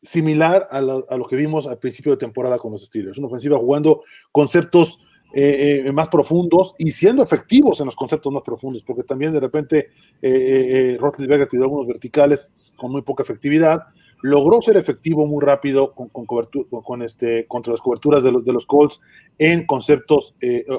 similar 0.00 0.68
a, 0.70 0.78
a, 0.78 1.16
lo 1.18 1.26
que 1.28 1.36
vimos 1.36 1.66
al 1.66 1.78
principio 1.78 2.12
de 2.12 2.16
temporada 2.16 2.56
con 2.56 2.72
los 2.72 2.82
Steelers. 2.82 3.18
Una 3.18 3.26
ofensiva 3.26 3.58
jugando 3.58 4.04
conceptos 4.32 5.00
eh, 5.32 5.82
eh, 5.84 5.92
más 5.92 6.08
profundos 6.08 6.74
y 6.78 6.92
siendo 6.92 7.22
efectivos 7.22 7.80
en 7.80 7.86
los 7.86 7.96
conceptos 7.96 8.32
más 8.32 8.42
profundos, 8.42 8.82
porque 8.84 9.02
también 9.02 9.32
de 9.32 9.40
repente 9.40 9.90
eh, 10.22 10.94
eh 10.94 10.98
Rotlisberger 10.98 11.48
tiró 11.48 11.64
algunos 11.64 11.88
verticales 11.88 12.72
con 12.76 12.92
muy 12.92 13.02
poca 13.02 13.24
efectividad, 13.24 13.82
logró 14.22 14.62
ser 14.62 14.76
efectivo 14.76 15.26
muy 15.26 15.44
rápido 15.44 15.92
con, 15.94 16.08
con, 16.08 16.24
con, 16.24 17.02
este, 17.02 17.46
contra 17.48 17.72
las 17.72 17.82
coberturas 17.82 18.22
de 18.22 18.32
los, 18.32 18.44
de 18.44 18.52
los 18.52 18.64
Colts 18.66 19.00
en 19.36 19.66
conceptos 19.66 20.34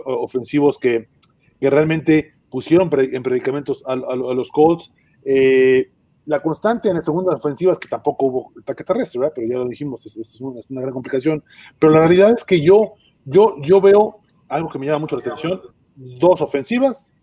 ofensivos 0.06 0.80
que, 0.80 1.08
que, 1.60 1.70
realmente 1.70 2.34
pusieron 2.50 2.90
en 2.94 3.22
predicamentos 3.22 3.84
a, 3.86 3.96
los 3.96 4.50
Colts. 4.50 4.92
la 6.26 6.40
constante 6.40 6.90
en 6.90 6.96
la 6.96 7.02
segunda 7.04 7.36
ofensiva 7.36 7.74
es 7.74 7.80
que 7.80 7.90
tampoco 7.90 8.26
hubo 8.26 8.52
ataque 8.60 8.84
terrestre, 8.84 9.20
¿verdad? 9.20 9.34
pero 9.36 9.48
ya 9.48 9.58
lo 9.58 9.68
dijimos, 9.68 10.04
es, 10.06 10.18
es, 10.18 10.42
una, 10.42 10.62
es, 10.62 10.66
una, 10.70 10.82
gran 10.82 10.94
complicación. 10.94 11.44
Pero 11.78 11.92
la 11.92 12.00
realidad 12.00 12.32
es 12.36 12.44
que 12.44 12.60
yo, 12.60 12.94
yo, 13.26 13.56
yo 13.62 13.80
veo 13.82 14.22
algo 14.50 14.70
que 14.70 14.80
me 14.80 14.86
llama 14.86 15.00
mucho 15.00 15.16
la 15.16 15.22
atención, 15.22 15.62
dos 15.96 16.42
ofensivas, 16.42 17.14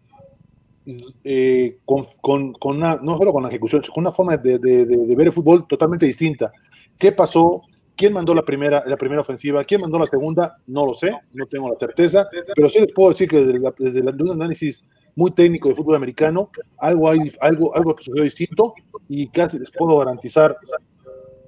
eh, 1.25 1.79
con, 1.85 2.05
con, 2.21 2.53
con, 2.55 2.77
una, 2.77 2.97
no 2.97 3.17
solo 3.17 3.33
con 3.33 3.43
la 3.43 3.49
ejecución, 3.49 3.83
con 3.93 4.03
una 4.03 4.13
forma 4.13 4.37
de, 4.37 4.59
de, 4.59 4.85
de, 4.85 5.17
ver 5.17 5.29
el 5.29 5.33
fútbol 5.33 5.67
totalmente 5.67 6.05
distinta. 6.07 6.53
¿Qué 6.99 7.13
pasó? 7.13 7.63
¿Quién 7.97 8.13
mandó 8.13 8.35
la 8.35 8.43
primera, 8.43 8.83
la 8.87 8.97
primera 8.97 9.23
ofensiva? 9.23 9.65
¿Quién 9.65 9.81
mandó 9.81 9.99
la 9.99 10.07
segunda? 10.07 10.59
No 10.67 10.85
lo 10.85 10.95
sé, 10.95 11.17
no 11.33 11.47
tengo 11.47 11.71
la 11.71 11.79
certeza, 11.79 12.29
pero 12.55 12.69
sí 12.69 12.81
les 12.81 12.93
puedo 12.93 13.11
decir 13.11 13.29
que 13.29 13.45
desde, 13.45 13.73
desde 13.79 14.23
un 14.23 14.31
análisis 14.33 14.85
muy 15.17 15.31
técnico 15.31 15.69
de 15.69 15.75
fútbol 15.77 15.95
americano, 15.95 16.51
algo, 16.79 17.09
hay, 17.09 17.33
algo, 17.41 17.75
algo 17.75 17.97
sucedió 17.97 18.25
distinto 18.25 18.75
y 19.09 19.29
casi 19.29 19.59
les 19.59 19.71
puedo 19.71 19.97
garantizar 19.99 20.57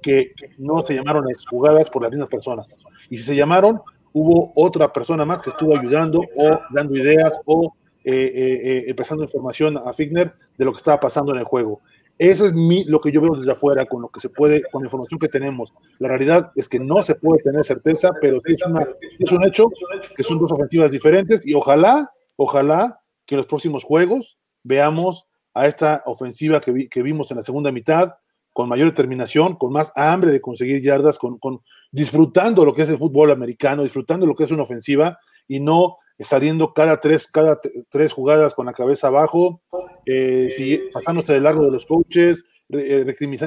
que 0.01 0.33
no 0.57 0.79
se 0.79 0.95
llamaron 0.95 1.25
jugadas 1.49 1.89
por 1.89 2.01
las 2.01 2.11
mismas 2.11 2.29
personas. 2.29 2.77
Y 3.09 3.17
si 3.17 3.23
se 3.23 3.35
llamaron, 3.35 3.81
hubo 4.17 4.51
otra 4.55 4.91
persona 4.91 5.25
más 5.25 5.41
que 5.41 5.51
estuvo 5.51 5.77
ayudando 5.77 6.21
o 6.35 6.59
dando 6.71 6.97
ideas 6.97 7.39
o 7.45 7.73
eh, 8.03 8.31
eh, 8.33 8.85
eh 8.87 8.93
pasando 8.95 9.23
información 9.23 9.77
a 9.77 9.93
Figner 9.93 10.33
de 10.57 10.65
lo 10.65 10.71
que 10.71 10.77
estaba 10.77 10.99
pasando 10.99 11.33
en 11.33 11.39
el 11.39 11.45
juego. 11.45 11.81
Eso 12.17 12.47
es 12.47 12.53
mi, 12.53 12.83
lo 12.85 12.99
que 12.99 13.11
yo 13.11 13.21
veo 13.21 13.35
desde 13.35 13.51
afuera, 13.51 13.85
con 13.85 14.01
lo 14.01 14.09
que 14.09 14.19
se 14.19 14.29
puede, 14.29 14.63
con 14.71 14.81
la 14.81 14.87
información 14.87 15.19
que 15.19 15.27
tenemos. 15.27 15.71
La 15.99 16.07
realidad 16.07 16.51
es 16.55 16.67
que 16.67 16.79
no 16.79 17.03
se 17.03 17.13
puede 17.13 17.43
tener 17.43 17.63
certeza, 17.63 18.09
pero 18.19 18.39
es, 18.43 18.65
una, 18.65 18.87
es 19.19 19.31
un 19.31 19.45
hecho 19.45 19.69
que 20.15 20.23
son 20.23 20.39
dos 20.39 20.51
ofensivas 20.51 20.89
diferentes 20.89 21.45
y 21.45 21.53
ojalá, 21.53 22.11
ojalá 22.35 22.99
que 23.27 23.35
en 23.35 23.37
los 23.37 23.45
próximos 23.45 23.83
juegos 23.83 24.39
veamos 24.63 25.27
a 25.53 25.67
esta 25.67 26.01
ofensiva 26.07 26.59
que, 26.59 26.89
que 26.89 27.03
vimos 27.03 27.29
en 27.29 27.37
la 27.37 27.43
segunda 27.43 27.71
mitad 27.71 28.13
con 28.51 28.67
mayor 28.67 28.89
determinación, 28.89 29.55
con 29.55 29.71
más 29.71 29.91
hambre 29.95 30.31
de 30.31 30.41
conseguir 30.41 30.81
yardas, 30.81 31.19
con, 31.19 31.37
con 31.37 31.59
disfrutando 31.91 32.65
lo 32.65 32.73
que 32.73 32.83
es 32.83 32.89
el 32.89 32.97
fútbol 32.97 33.31
americano, 33.31 33.83
disfrutando 33.83 34.25
lo 34.25 34.35
que 34.35 34.43
es 34.43 34.51
una 34.51 34.63
ofensiva 34.63 35.19
y 35.47 35.59
no 35.59 35.97
saliendo 36.19 36.73
cada 36.73 36.99
tres, 36.99 37.27
cada 37.27 37.59
tres 37.89 38.13
jugadas 38.13 38.53
con 38.53 38.65
la 38.65 38.73
cabeza 38.73 39.07
abajo, 39.07 39.61
eh, 40.05 40.49
si, 40.55 40.79
pasándose 40.91 41.33
de 41.33 41.41
largo 41.41 41.65
de 41.65 41.71
los 41.71 41.85
coaches, 41.85 42.43
eh, 42.69 43.05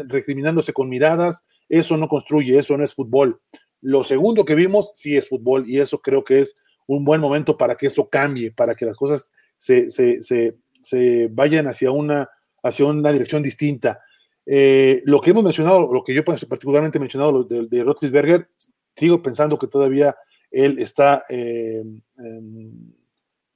recriminándose 0.09 0.73
con 0.73 0.89
miradas, 0.89 1.45
eso 1.69 1.97
no 1.97 2.09
construye, 2.09 2.59
eso 2.59 2.77
no 2.77 2.85
es 2.85 2.95
fútbol. 2.95 3.41
Lo 3.81 4.05
segundo 4.05 4.45
que 4.45 4.55
vimos 4.55 4.93
sí 4.95 5.17
es 5.17 5.29
fútbol 5.29 5.69
y 5.69 5.81
eso 5.81 6.01
creo 6.01 6.23
que 6.23 6.41
es 6.41 6.57
un 6.87 7.05
buen 7.05 7.21
momento 7.21 7.57
para 7.57 7.77
que 7.77 7.87
eso 7.87 8.09
cambie, 8.09 8.53
para 8.53 8.75
que 8.75 8.85
las 8.85 8.97
cosas 8.97 9.33
se, 9.59 9.91
se, 9.91 10.23
se, 10.23 10.57
se 10.83 11.29
vayan 11.31 11.67
hacia 11.67 11.91
una, 11.91 12.29
hacia 12.63 12.87
una 12.87 13.13
dirección 13.13 13.43
distinta. 13.43 14.01
Eh, 14.47 15.03
lo 15.05 15.21
que 15.21 15.31
hemos 15.31 15.45
mencionado, 15.45 15.93
lo 15.93 16.03
que 16.03 16.15
yo 16.15 16.25
particularmente 16.25 16.99
he 16.99 17.01
mencionado 17.01 17.45
de, 17.45 17.67
de 17.67 17.85
Rotlisberger, 17.85 18.49
sigo 18.97 19.23
pensando 19.23 19.59
que 19.59 19.67
todavía 19.67 20.17
él 20.51 20.79
está, 20.79 21.25
eh, 21.29 21.83
em, 22.19 22.93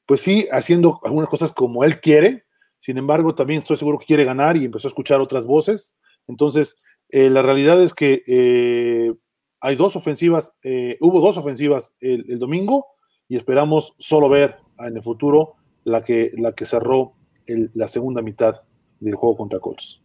pues 0.06 0.20
sí, 0.20 0.46
haciendo 0.50 1.00
algunas 1.04 1.28
cosas 1.28 1.52
como 1.52 1.84
él 1.84 2.00
quiere, 2.00 2.44
sin 2.78 2.98
embargo, 2.98 3.34
también 3.34 3.60
estoy 3.60 3.76
seguro 3.76 3.98
que 3.98 4.06
quiere 4.06 4.24
ganar 4.24 4.56
y 4.56 4.64
empezó 4.64 4.88
a 4.88 4.90
escuchar 4.90 5.20
otras 5.20 5.46
voces. 5.46 5.94
Entonces, 6.28 6.76
eh, 7.08 7.30
la 7.30 7.42
realidad 7.42 7.82
es 7.82 7.94
que 7.94 8.22
eh, 8.26 9.14
hay 9.60 9.76
dos 9.76 9.96
ofensivas, 9.96 10.52
hubo 11.00 11.20
dos 11.20 11.38
ofensivas 11.38 11.94
el, 12.00 12.38
domingo 12.38 12.86
y 13.28 13.36
esperamos 13.36 13.94
solo 13.98 14.28
ver 14.28 14.56
en 14.78 14.96
el 14.96 15.02
futuro 15.02 15.54
la 15.84 16.04
que, 16.04 16.32
la 16.36 16.52
que 16.52 16.66
cerró 16.66 17.14
la 17.46 17.88
segunda 17.88 18.20
mitad 18.20 18.62
del 19.00 19.14
juego 19.14 19.38
contra 19.38 19.60
Colts. 19.60 20.02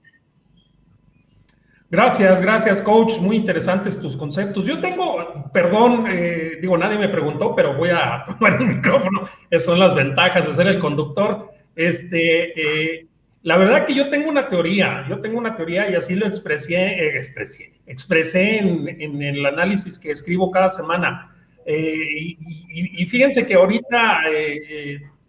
Gracias, 1.91 2.39
gracias, 2.39 2.84
coach. 2.84 3.17
Muy 3.17 3.38
interesantes 3.38 3.99
tus 3.99 4.15
conceptos. 4.15 4.63
Yo 4.65 4.80
tengo, 4.80 5.49
perdón, 5.52 6.06
eh, 6.12 6.60
digo, 6.62 6.78
nadie 6.78 6.99
me 6.99 7.10
preguntó, 7.10 7.56
pero 7.56 7.75
voy 7.75 7.89
a 7.89 8.25
tomar 8.39 8.62
el 8.62 8.67
micrófono. 8.67 9.28
Esas 9.49 9.65
son 9.65 9.80
las 9.80 9.95
ventajas 9.95 10.47
de 10.47 10.56
ser 10.56 10.67
el 10.67 10.80
conductor. 10.80 11.52
Este, 11.75 12.93
eh, 12.93 13.08
la 13.41 13.58
verdad 13.58 13.86
que 13.86 13.95
yo 13.95 14.10
tengo 14.10 14.30
una 14.30 14.49
teoría, 14.49 15.06
yo 15.10 15.19
tengo 15.19 15.39
una 15.39 15.56
teoría 15.56 15.89
y 15.89 15.95
así 15.95 16.13
lo 16.13 16.28
expresé, 16.28 16.75
eh, 16.75 17.17
expresé, 17.17 17.73
expresé 17.88 18.60
en, 18.60 19.21
el 19.23 19.45
análisis 19.45 19.97
que 19.97 20.12
escribo 20.12 20.52
cada 20.52 20.69
semana. 20.71 21.36
Y, 21.65 22.38
y, 22.71 23.06
fíjense 23.06 23.45
que 23.45 23.54
ahorita 23.54 24.21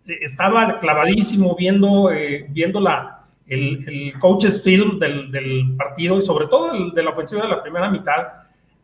estaba 0.07 0.81
clavadísimo 0.81 1.55
viendo, 1.55 2.11
viendo 2.49 2.81
la, 2.81 3.20
el, 3.51 3.85
el 3.89 4.19
coaches 4.21 4.63
film 4.63 4.99
del, 4.99 5.31
del, 5.33 5.77
partido 5.77 6.21
y 6.21 6.23
sobre 6.23 6.47
todo 6.47 6.91
de 6.93 7.03
la 7.03 7.11
ofensiva 7.11 7.43
de 7.43 7.49
la 7.49 7.63
primera 7.63 7.91
mitad. 7.91 8.29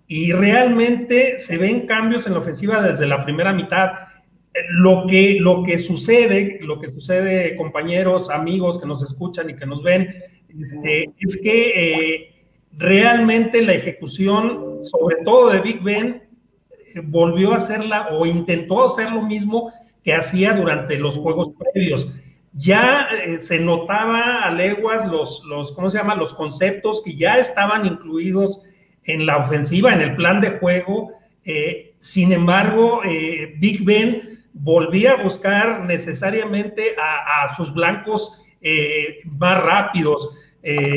Y 0.09 0.33
realmente 0.33 1.39
se 1.39 1.57
ven 1.57 1.87
cambios 1.87 2.27
en 2.27 2.35
la 2.35 2.41
ofensiva 2.41 2.83
desde 2.83 3.07
la 3.07 3.25
primera 3.25 3.53
mitad. 3.53 3.93
Lo 4.71 5.07
que, 5.07 5.39
lo 5.41 5.63
que 5.63 5.79
sucede, 5.79 6.59
lo 6.63 6.81
que 6.81 6.89
sucede, 6.89 7.57
compañeros, 7.57 8.29
amigos 8.29 8.81
que 8.81 8.87
nos 8.87 9.03
escuchan 9.03 9.51
y 9.51 9.57
que 9.57 9.67
nos 9.67 9.83
ven, 9.83 10.09
este, 10.61 11.11
es 11.19 11.41
que 11.41 11.73
eh, 11.77 12.35
realmente 12.73 13.63
la 13.63 13.75
ejecución, 13.75 14.79
sobre 14.83 15.17
todo 15.25 15.51
de 15.51 15.61
Big 15.61 15.83
Ben, 15.83 16.23
eh, 16.95 17.03
volvió 17.05 17.53
a 17.53 17.57
hacerla 17.57 18.09
o 18.11 18.27
intentó 18.27 18.89
hacer 18.89 19.13
lo 19.13 19.23
mismo 19.23 19.73
que 20.03 20.15
hacía 20.15 20.55
durante 20.55 20.99
los 20.99 21.17
juegos 21.19 21.51
previos 21.73 22.09
ya 22.57 23.09
eh, 23.13 23.39
se 23.43 23.59
notaba 23.61 24.45
a 24.45 24.51
leguas 24.51 25.07
los, 25.07 25.45
los, 25.45 25.73
¿cómo 25.73 25.91
se 25.91 25.99
llama? 25.99 26.15
Los 26.15 26.33
conceptos 26.35 27.03
que 27.05 27.15
ya 27.15 27.39
estaban 27.39 27.85
incluidos 27.85 28.63
en 29.05 29.27
la 29.27 29.37
ofensiva, 29.37 29.93
en 29.93 30.01
el 30.01 30.17
plan 30.17 30.41
de 30.41 30.53
juego. 30.59 31.13
Eh, 31.45 31.95
sin 31.99 32.33
embargo, 32.33 33.03
eh, 33.05 33.55
Big 33.59 33.85
Ben 33.85 34.41
volvía 34.55 35.13
a 35.13 35.23
buscar 35.23 35.85
necesariamente 35.85 36.97
a, 36.99 37.55
sus 37.57 37.73
blancos 37.75 38.43
más 39.39 39.63
rápidos, 39.63 40.31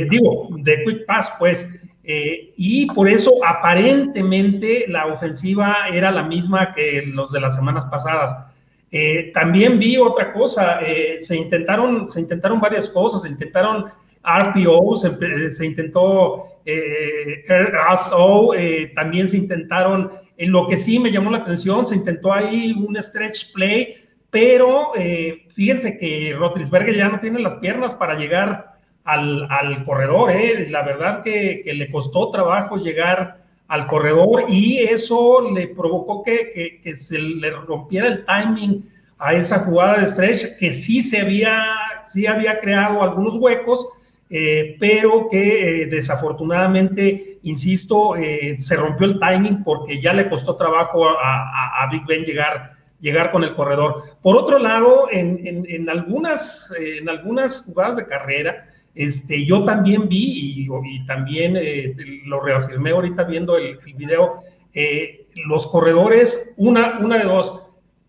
digo, 0.10 0.48
de 0.58 0.84
quick 0.84 1.06
pass, 1.06 1.32
pues. 1.38 1.70
y 2.04 2.88
por 2.88 3.08
eso 3.08 3.34
aparentemente 3.46 4.86
la 4.88 5.08
ofensiva 5.08 5.90
era 5.92 6.10
la 6.10 6.24
misma 6.24 6.74
que 6.74 7.04
los 7.06 7.32
de 7.32 7.42
las 7.42 7.56
semanas 7.56 7.86
pasadas 7.92 8.49
eh, 8.92 9.32
también 9.34 9.78
vi 9.78 9.98
otra 9.98 10.34
cosa, 10.34 10.80
eh, 10.82 11.20
se, 11.22 11.36
intentaron, 11.36 12.10
se 12.10 12.20
intentaron 12.20 12.60
varias 12.60 12.90
cosas, 12.90 13.22
se 13.22 13.30
intentaron 13.30 13.86
RPO, 14.24 14.96
se, 14.98 15.66
intentó 15.66 16.46
eh, 16.66 17.46
RSO, 17.48 18.52
también 18.96 19.30
se 19.30 19.38
intentaron, 19.38 20.12
en 20.38 20.52
lo 20.52 20.68
que 20.68 20.78
sí 20.78 21.00
me 21.00 21.12
llamó 21.12 21.32
la 21.32 21.40
atención, 21.40 21.86
se 21.86 21.96
intentó 21.96 22.34
ahí 22.34 22.74
un 22.74 23.02
stretch 23.02 23.54
play, 23.54 23.96
pero 24.32 24.92
fíjense 25.54 25.98
que 25.98 26.36
Rotrisberger 26.38 26.96
ya 26.96 27.10
no 27.10 27.20
tiene 27.20 27.40
las 27.40 27.56
piernas 27.56 27.94
para 27.96 28.16
llegar 28.16 28.74
al, 29.04 29.48
al 29.50 29.84
corredor, 29.86 30.32
la 30.70 30.84
verdad 30.84 31.24
que 31.24 31.64
le 31.66 31.92
costó 31.92 32.30
trabajo 32.32 32.78
llegar 32.78 33.39
al 33.70 33.86
corredor 33.86 34.46
y 34.50 34.80
eso 34.80 35.50
le 35.52 35.68
provocó 35.68 36.24
que, 36.24 36.82
se 36.98 37.20
le 37.20 37.52
rompiera 37.52 38.08
el 38.08 38.26
timing 38.26 38.90
a 39.20 39.36
esa 39.36 39.60
jugada 39.60 40.00
de 40.00 40.08
stretch 40.08 40.58
que 40.58 40.74
sí 40.74 41.04
se 41.04 41.22
había, 41.22 41.76
sí 42.12 42.26
había 42.26 42.60
creado 42.60 43.04
algunos 43.04 43.36
huecos, 43.36 43.88
eh, 44.32 44.76
pero 44.80 45.30
que 45.30 45.84
eh, 45.84 45.86
desafortunadamente, 45.86 47.38
insisto, 47.44 48.16
eh, 48.16 48.58
se 48.58 48.76
rompió 48.76 49.06
el 49.06 49.20
timing 49.20 49.64
porque 49.64 50.02
ya 50.02 50.14
le 50.14 50.30
costó 50.30 50.56
trabajo 50.56 51.08
a, 51.08 51.88
Big 51.92 52.06
Ben 52.08 52.24
llegar, 52.24 52.74
llegar 53.00 53.32
con 53.32 53.44
el 53.44 53.54
corredor. 53.54 54.04
Por 54.24 54.36
otro 54.36 54.58
lado, 54.58 55.10
en, 55.12 55.90
algunas, 55.90 56.74
en 56.80 57.08
algunas 57.08 57.66
jugadas 57.66 57.98
de 57.98 58.08
carrera, 58.08 58.66
este, 58.96 59.46
yo 59.46 59.66
también 59.66 60.10
vi 60.10 60.68
y, 60.68 61.06
también 61.06 61.56
eh, 61.58 61.96
lo 62.26 62.42
reafirmé 62.42 62.92
ahorita 62.92 63.24
viendo 63.24 63.58
el, 63.58 63.78
video, 63.96 64.42
eh, 64.74 65.28
los 65.48 65.68
corredores, 65.68 66.54
una, 66.58 67.00
una 67.00 67.18
de 67.18 67.26
dos, 67.26 67.64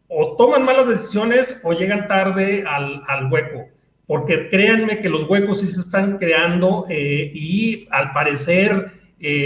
o 0.08 0.36
toman 0.36 0.64
malas 0.64 0.88
decisiones 0.88 1.60
o 1.62 1.72
llegan 1.72 2.08
tarde 2.08 2.64
al, 2.66 3.02
al 3.08 3.30
hueco, 3.30 3.66
porque 4.06 4.48
créanme 4.48 5.00
que 5.00 5.08
los 5.08 5.28
huecos 5.28 5.60
sí 5.60 5.68
se 5.68 5.80
están 5.80 6.18
creando 6.18 6.86
eh, 6.88 7.30
y 7.32 7.86
al 7.90 8.12
parecer 8.12 8.98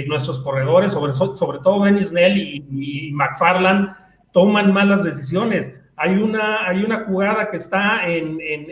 nuestros 0.07 0.39
corredores, 0.45 0.93
sobre, 0.93 1.59
todo 1.65 1.81
Benny 1.81 2.05
Snell 2.05 2.39
y, 2.39 2.65
y 2.71 3.13
McFarland, 3.13 3.89
toman 4.33 4.73
malas 4.73 5.03
decisiones 5.03 5.73
hay 5.97 6.17
una, 6.17 6.69
hay 6.69 6.83
una 6.83 7.05
jugada 7.05 7.51
que 7.51 7.59
está 7.59 8.07
en, 8.07 8.39
en, 8.41 8.67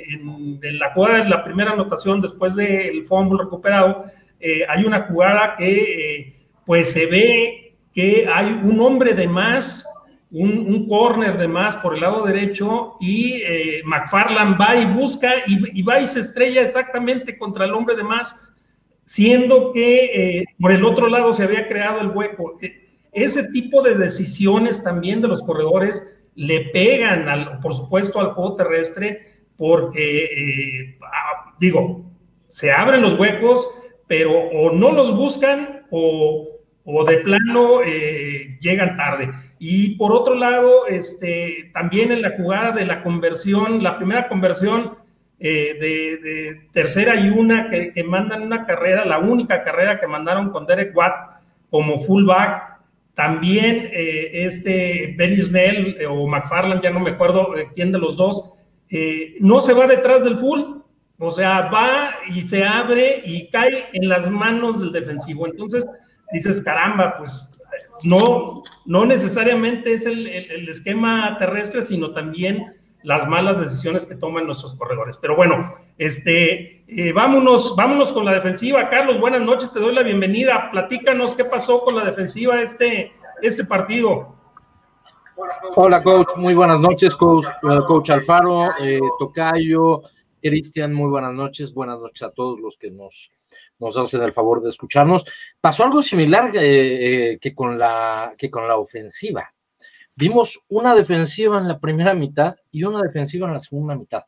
en, 0.62 0.78
la 0.78 0.92
jugada 0.92 1.22
de 1.22 1.30
la 1.30 1.44
primera 1.44 1.72
anotación 1.72 2.20
después 2.20 2.56
del 2.56 3.04
fumble 3.04 3.44
recuperado. 3.44 4.06
Eh, 4.40 4.62
hay 4.68 4.84
una 4.84 5.02
jugada 5.02 5.54
que 5.56 6.16
eh, 6.18 6.36
pues 6.66 6.92
se 6.92 7.06
ve 7.06 7.74
que 7.94 8.28
hay 8.32 8.60
un 8.64 8.80
hombre 8.80 9.14
de 9.14 9.28
más, 9.28 9.86
un, 10.32 10.50
un 10.50 10.88
corner 10.88 11.38
de 11.38 11.46
más 11.46 11.76
por 11.76 11.94
el 11.94 12.00
lado 12.00 12.24
derecho 12.24 12.94
y 13.00 13.42
eh, 13.46 13.82
McFarland 13.84 14.60
va 14.60 14.74
y 14.76 14.86
busca 14.86 15.30
y, 15.46 15.78
y, 15.78 15.82
va 15.82 16.00
y 16.00 16.08
se 16.08 16.20
estrella 16.20 16.62
exactamente 16.62 17.38
contra 17.38 17.66
el 17.66 17.72
hombre 17.72 17.94
de 17.94 18.02
más, 18.02 18.34
siendo 19.04 19.72
que 19.72 20.44
por 20.58 20.72
el 20.72 20.84
otro 20.84 21.08
lado 21.08 21.34
se 21.34 21.42
había 21.44 21.68
creado 21.68 22.00
el 22.00 22.08
hueco. 22.08 22.56
Ese 23.12 23.44
tipo 23.48 23.82
de 23.82 23.94
decisiones 23.94 24.82
también 24.82 25.20
de 25.20 25.28
los 25.28 25.42
corredores 25.42 26.02
le 26.34 26.70
pegan, 26.72 27.28
al, 27.28 27.60
por 27.60 27.74
supuesto, 27.74 28.20
al 28.20 28.32
juego 28.32 28.56
terrestre, 28.56 29.32
porque, 29.56 30.24
eh, 30.24 30.98
ah, 31.02 31.54
digo, 31.60 32.04
se 32.48 32.72
abren 32.72 33.02
los 33.02 33.18
huecos, 33.18 33.66
pero 34.06 34.32
o 34.32 34.72
no 34.72 34.92
los 34.92 35.16
buscan 35.16 35.86
o, 35.90 36.48
de 37.06 37.18
plano 37.18 37.80
eh, 37.84 38.58
llegan 38.60 38.96
tarde. 38.96 39.30
Y 39.58 39.96
por 39.96 40.12
otro 40.12 40.34
lado, 40.34 40.86
este, 40.88 41.70
también 41.72 42.10
en 42.10 42.22
la 42.22 42.36
jugada 42.36 42.72
de 42.72 42.84
la 42.84 43.02
conversión, 43.02 43.82
la 43.82 43.96
primera 43.98 44.28
conversión 44.28 44.94
eh, 45.38 45.76
de, 45.80 46.60
tercera 46.72 47.16
y 47.16 47.30
una 47.30 47.70
que, 47.70 47.92
que, 47.92 48.04
mandan 48.04 48.42
una 48.42 48.66
carrera, 48.66 49.04
la 49.04 49.18
única 49.18 49.62
carrera 49.62 50.00
que 50.00 50.06
mandaron 50.06 50.50
con 50.50 50.66
Derek 50.66 50.96
Watt 50.96 51.14
como 51.70 52.00
fullback, 52.00 52.71
también 53.14 53.90
eh, 53.92 54.30
este 54.46 55.14
Benny 55.18 55.42
Snell 55.42 55.96
eh, 56.00 56.06
o 56.06 56.26
McFarland, 56.26 56.82
ya 56.82 56.90
no 56.90 57.00
me 57.00 57.10
acuerdo 57.10 57.56
eh, 57.56 57.68
quién 57.74 57.92
de 57.92 57.98
los 57.98 58.16
dos, 58.16 58.50
no 59.40 59.62
se 59.62 59.72
va 59.72 59.86
detrás 59.86 60.22
del 60.22 60.36
full, 60.36 60.60
o 61.16 61.30
sea, 61.30 61.70
va 61.70 62.10
y 62.28 62.42
se 62.42 62.62
abre 62.62 63.22
y 63.24 63.48
cae 63.48 63.86
en 63.94 64.06
las 64.06 64.30
manos 64.30 64.80
del 64.80 64.92
defensivo. 64.92 65.46
Entonces 65.46 65.86
dices, 66.30 66.60
caramba, 66.60 67.16
pues 67.16 67.50
no, 68.04 68.62
no 68.84 69.06
necesariamente 69.06 69.94
es 69.94 70.04
el, 70.04 70.26
el, 70.26 70.68
esquema 70.68 71.38
terrestre, 71.38 71.80
sino 71.82 72.12
también 72.12 72.74
las 73.02 73.26
malas 73.26 73.60
decisiones 73.60 74.04
que 74.04 74.14
toman 74.14 74.46
nuestros 74.46 74.74
corredores. 74.74 75.16
Pero 75.22 75.36
bueno, 75.36 75.74
este, 75.96 76.81
eh, 76.96 77.12
vámonos, 77.12 77.74
vámonos 77.76 78.12
con 78.12 78.24
la 78.24 78.34
defensiva. 78.34 78.88
Carlos, 78.88 79.20
buenas 79.20 79.40
noches, 79.40 79.72
te 79.72 79.80
doy 79.80 79.94
la 79.94 80.02
bienvenida. 80.02 80.70
Platícanos 80.70 81.34
qué 81.34 81.44
pasó 81.44 81.80
con 81.82 81.96
la 81.96 82.04
defensiva 82.04 82.60
este, 82.60 83.12
este 83.40 83.64
partido. 83.64 84.36
Hola, 85.76 86.02
coach. 86.02 86.28
Muy 86.36 86.54
buenas 86.54 86.80
noches, 86.80 87.16
coach, 87.16 87.46
eh, 87.46 87.80
coach 87.86 88.10
Alfaro, 88.10 88.70
eh, 88.80 89.00
Tocayo, 89.18 90.02
Cristian. 90.40 90.92
Muy 90.92 91.08
buenas 91.08 91.32
noches. 91.32 91.72
Buenas 91.72 91.98
noches 91.98 92.22
a 92.22 92.30
todos 92.30 92.60
los 92.60 92.76
que 92.76 92.90
nos, 92.90 93.32
nos 93.78 93.96
hacen 93.96 94.22
el 94.22 94.32
favor 94.32 94.62
de 94.62 94.68
escucharnos. 94.68 95.24
Pasó 95.60 95.84
algo 95.84 96.02
similar 96.02 96.52
que, 96.52 97.52
con 97.54 97.78
la, 97.78 98.34
que 98.36 98.50
con 98.50 98.68
la 98.68 98.76
ofensiva. 98.76 99.52
Vimos 100.14 100.62
una 100.68 100.94
defensiva 100.94 101.58
en 101.58 101.68
la 101.68 101.78
primera 101.80 102.12
mitad 102.14 102.54
y 102.70 102.84
una 102.84 103.00
defensiva 103.00 103.46
en 103.46 103.54
la 103.54 103.60
segunda 103.60 103.94
mitad. 103.94 104.24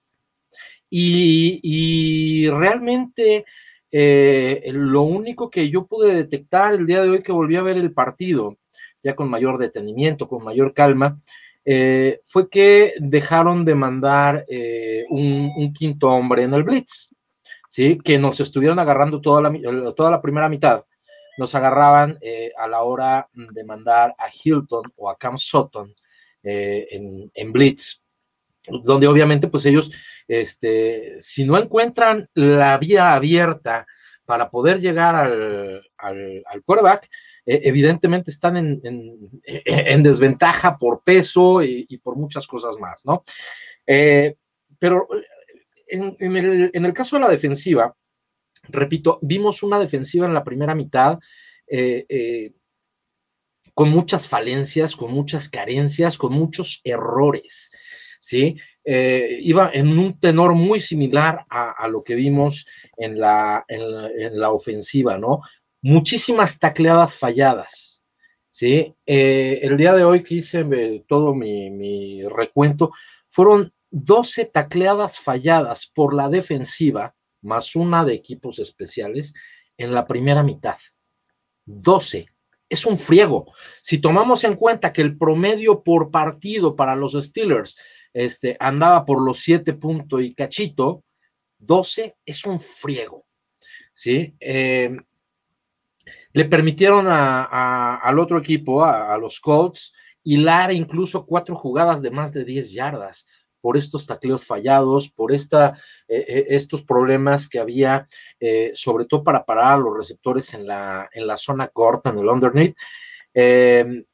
Y, 0.97 2.49
realmente 2.51 3.45
eh, 3.91 4.71
lo 4.73 5.03
único 5.03 5.51
que 5.51 5.69
yo 5.69 5.87
pude 5.87 6.15
detectar 6.15 6.75
el 6.75 6.87
día 6.87 7.03
de 7.03 7.11
hoy 7.11 7.23
que 7.23 7.33
volví 7.33 7.57
a 7.57 7.63
ver 7.63 7.77
el 7.77 7.93
partido, 7.93 8.59
ya 9.03 9.15
con 9.15 9.29
mayor 9.29 9.59
detenimiento, 9.59 10.29
con 10.29 10.45
mayor 10.45 10.73
calma, 10.73 11.21
eh, 11.65 12.21
fue 12.25 12.49
que 12.49 12.95
dejaron 13.01 13.65
de 13.65 13.75
mandar 13.75 14.45
eh, 14.49 15.05
un, 15.09 15.73
quinto 15.73 16.09
hombre 16.09 16.43
en 16.43 16.55
el 16.55 16.63
blitz, 16.63 17.15
¿sí? 17.69 17.99
que 17.99 18.19
nos 18.19 18.41
estuvieron 18.41 18.79
agarrando 18.79 19.21
toda 19.21 19.43
la, 19.43 19.95
toda 19.95 20.11
la 20.11 20.23
primera 20.23 20.49
mitad 20.49 20.85
nos 21.37 21.53
agarraban 21.57 22.17
a 22.57 22.69
la 22.69 22.83
hora 22.83 23.29
de 23.33 23.65
mandar 23.65 24.15
a 24.17 24.29
Hilton 24.33 24.85
o 24.95 25.11
a 25.11 25.19
Cam 25.19 25.37
Sutton 25.37 25.93
eh, 26.47 26.87
en, 27.35 27.53
Blitz, 27.53 28.05
donde 28.85 29.07
obviamente 29.07 29.49
pues 29.49 29.65
ellos, 29.65 29.91
este, 30.29 31.17
si 31.21 31.45
no 31.45 31.59
encuentran 31.59 32.29
la 32.35 32.79
vía 32.79 33.15
abierta 33.15 33.87
para 34.25 34.51
poder 34.51 34.81
llegar 34.81 35.15
al, 35.15 35.83
al, 35.99 36.63
quarterback, 36.65 37.09
eh, 37.45 37.61
evidentemente 37.65 38.31
están 38.31 38.57
en, 38.57 39.43
desventaja 40.03 40.79
por 40.79 41.03
peso 41.05 41.63
y, 41.63 41.99
por 41.99 42.17
muchas 42.17 42.47
cosas 42.47 42.79
más, 42.79 43.05
¿no? 43.05 43.25
pero 44.79 45.07
en 45.89 46.87
el 46.87 46.93
caso 46.95 47.17
de 47.17 47.23
la 47.23 47.29
defensiva, 47.29 47.95
repito, 48.69 49.19
vimos 49.23 49.63
una 49.63 49.79
defensiva 49.79 50.27
en 50.27 50.35
la 50.35 50.45
primera 50.45 50.75
mitad 50.75 51.19
eh, 51.67 52.07
eh, 52.09 52.53
con 53.73 53.91
muchas 53.91 54.27
falencias, 54.27 54.95
con 54.95 55.13
muchas 55.13 55.49
carencias, 55.49 56.17
con 56.17 56.33
muchos 56.33 56.81
errores, 56.85 57.73
¿sí? 58.21 58.57
Eh, 58.85 59.39
iba 59.41 59.71
en 59.73 59.99
un 59.99 60.21
tenor 60.21 60.55
muy 60.55 60.81
similar 60.81 61.47
a, 61.49 61.89
lo 61.89 62.05
que 62.05 62.15
vimos 62.15 62.67
en 62.97 63.19
la, 63.19 63.65
en 63.69 64.39
la, 64.39 64.51
ofensiva, 64.51 65.17
¿no? 65.17 65.41
Muchísimas 65.81 66.59
tacleadas 66.59 67.17
falladas, 67.17 68.03
¿sí? 68.49 68.95
el 69.07 69.77
día 69.77 69.95
de 69.95 70.05
hoy 70.05 70.23
que 70.23 70.37
hice 70.37 70.65
todo 71.09 71.35
mi, 71.35 71.71
mi 71.71 72.23
recuento, 72.29 72.93
fueron 73.29 73.73
12 73.91 74.47
tacleadas 74.47 75.19
falladas 75.19 75.87
por 75.87 76.15
la 76.15 76.29
defensiva, 76.29 77.15
más 77.43 77.77
una 77.77 78.05
de 78.05 78.15
equipos 78.15 78.59
especiales 78.59 79.35
en 79.77 79.95
la 79.95 80.07
primera 80.07 80.43
mitad. 80.43 80.77
12. 81.65 82.29
Es 82.69 82.87
un 82.87 82.99
friego. 82.99 83.53
Si 83.83 83.99
tomamos 83.99 84.43
en 84.45 84.57
cuenta 84.57 84.93
que 84.93 85.03
el 85.03 85.17
promedio 85.17 85.83
por 85.85 86.11
partido 86.11 86.75
para 86.75 86.97
los 86.97 87.13
Steelers 87.13 87.77
este, 88.15 88.57
andaba 88.61 89.05
por 89.05 89.21
los 89.21 89.41
7 89.41 89.75
puntos 89.75 90.23
y 90.23 90.35
cachito, 90.35 91.03
12 91.59 92.17
es 92.25 92.45
un 92.47 92.61
friego. 92.61 93.27
¿Sí? 93.93 94.35
Eh, 94.41 94.97
le 96.33 96.45
permitieron 96.47 97.07
al 97.09 98.19
otro 98.19 98.39
equipo, 98.39 98.85
a, 98.85 99.13
a 99.13 99.19
los 99.19 99.41
Colts, 99.41 99.93
hilar 100.23 100.73
incluso 100.73 101.27
cuatro 101.27 101.55
jugadas 101.55 102.03
de 102.03 102.11
más 102.11 102.33
de 102.33 102.45
10 102.45 102.73
yardas 102.73 103.27
por 103.61 103.77
estos 103.77 104.07
tacleos 104.07 104.45
fallados, 104.45 105.11
por 105.11 105.33
esta, 105.33 105.79
eh, 106.09 106.25
eh, 106.29 106.47
estos 106.51 106.83
problemas 106.83 107.49
que 107.49 107.59
había, 107.59 108.07
sobre 108.75 109.07
todo 109.07 109.25
para 109.25 109.45
parar 109.45 109.75
a 109.75 109.79
los 109.79 109.97
receptores 109.97 110.53
en 110.55 110.67
la, 110.67 111.09
en 111.13 111.27
la 111.27 111.37
zona 111.37 111.69
corta, 111.69 112.11
en 112.11 112.19
el 112.19 112.29
underneath. 112.29 112.77
Em, 113.33 114.05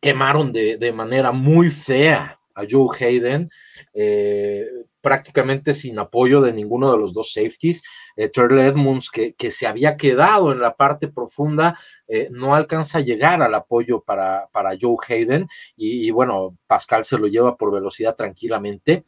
quemaron 0.00 0.52
de, 0.52 0.76
de, 0.76 0.92
manera 0.92 1.30
muy 1.30 1.70
fea 1.70 2.35
a 2.56 2.64
Joe 2.68 2.88
Hayden 2.98 3.48
prácticamente 5.06 5.72
sin 5.72 5.96
apoyo 6.00 6.40
de 6.40 6.52
ninguno 6.52 6.90
de 6.90 6.98
los 6.98 7.14
dos 7.14 7.32
safeties. 7.32 7.80
Eh, 8.16 8.28
Edmonds, 8.34 9.08
que, 9.08 9.50
se 9.52 9.68
había 9.68 9.96
quedado 9.96 10.50
en 10.50 10.58
la 10.58 10.74
parte 10.74 11.06
profunda, 11.06 11.78
eh, 12.08 12.26
no 12.32 12.56
alcanza 12.56 12.98
a 12.98 13.02
llegar 13.02 13.40
al 13.40 13.54
apoyo 13.54 14.00
para, 14.00 14.48
para 14.50 14.76
Joe 14.80 14.96
Hayden 15.06 15.46
y, 15.76 16.10
bueno, 16.10 16.58
Pascal 16.66 17.04
se 17.04 17.18
lo 17.18 17.28
lleva 17.28 17.56
por 17.56 17.72
velocidad 17.72 18.16
tranquilamente. 18.16 19.04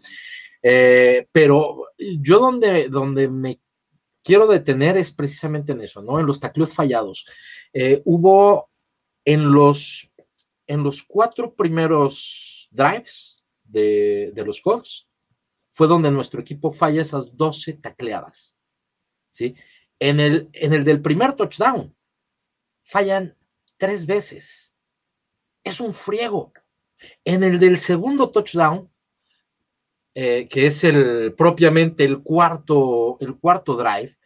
Eh, 0.62 1.26
pero 1.32 1.86
yo 1.98 2.38
donde, 2.38 2.88
donde 2.88 3.26
me 3.26 3.58
quiero 4.22 4.46
detener 4.46 4.96
es 4.98 5.10
precisamente 5.10 5.72
en 5.72 5.80
eso, 5.80 6.00
¿no? 6.00 6.20
En 6.20 6.26
los 6.26 6.38
tacleos 6.38 6.74
fallados. 6.74 7.26
Eh, 7.72 8.02
hubo 8.04 8.70
en 9.24 9.50
los, 9.50 10.12
en 10.68 10.84
los 10.84 11.02
cuatro 11.02 11.56
primeros 11.56 12.68
drives 12.70 13.37
de, 13.68 14.32
los 14.44 14.60
Colts, 14.60 15.08
fue 15.72 15.86
donde 15.86 16.10
nuestro 16.10 16.40
equipo 16.40 16.72
falla 16.72 17.02
esas 17.02 17.36
12 17.36 17.74
tacleadas. 17.74 18.58
¿sí? 19.28 19.54
En, 19.98 20.20
el, 20.20 20.48
en 20.52 20.74
el 20.74 20.84
del 20.84 21.00
primer 21.00 21.34
touchdown, 21.34 21.94
fallan 22.82 23.36
tres 23.76 24.06
veces. 24.06 24.74
Es 25.62 25.80
un 25.80 25.94
friego. 25.94 26.52
En 27.24 27.44
el 27.44 27.60
del 27.60 27.78
segundo 27.78 28.30
touchdown, 28.30 28.90
eh, 30.14 30.48
que 30.48 30.66
es 30.66 30.82
el 30.82 31.34
propiamente 31.34 32.04
el 32.04 32.22
cuarto, 32.22 33.18
el 33.20 33.36
cuarto 33.36 33.76
drive, 33.76 34.16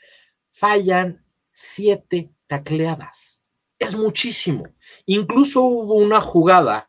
fallan 0.50 1.24
siete 1.50 2.30
tacleadas. 2.46 3.42
Es 3.78 3.94
muchísimo. 3.94 4.64
Incluso 5.06 5.62
hubo 5.62 5.94
una 5.94 6.20
jugada 6.20 6.88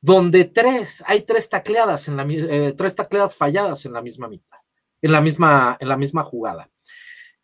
donde 0.00 0.44
tres, 0.44 1.02
hay 1.06 1.22
tres 1.22 1.48
tacleadas 1.48 2.08
en 2.08 2.16
la 2.16 2.26
eh, 2.28 2.74
tres 2.76 2.94
tacleadas 2.94 3.34
falladas 3.34 3.84
en 3.86 3.92
la 3.92 4.02
misma 4.02 4.28
mitad, 4.28 4.58
en 5.00 5.12
la 5.12 5.20
misma, 5.20 5.76
en 5.80 5.88
la 5.88 5.96
misma 5.96 6.22
jugada. 6.22 6.70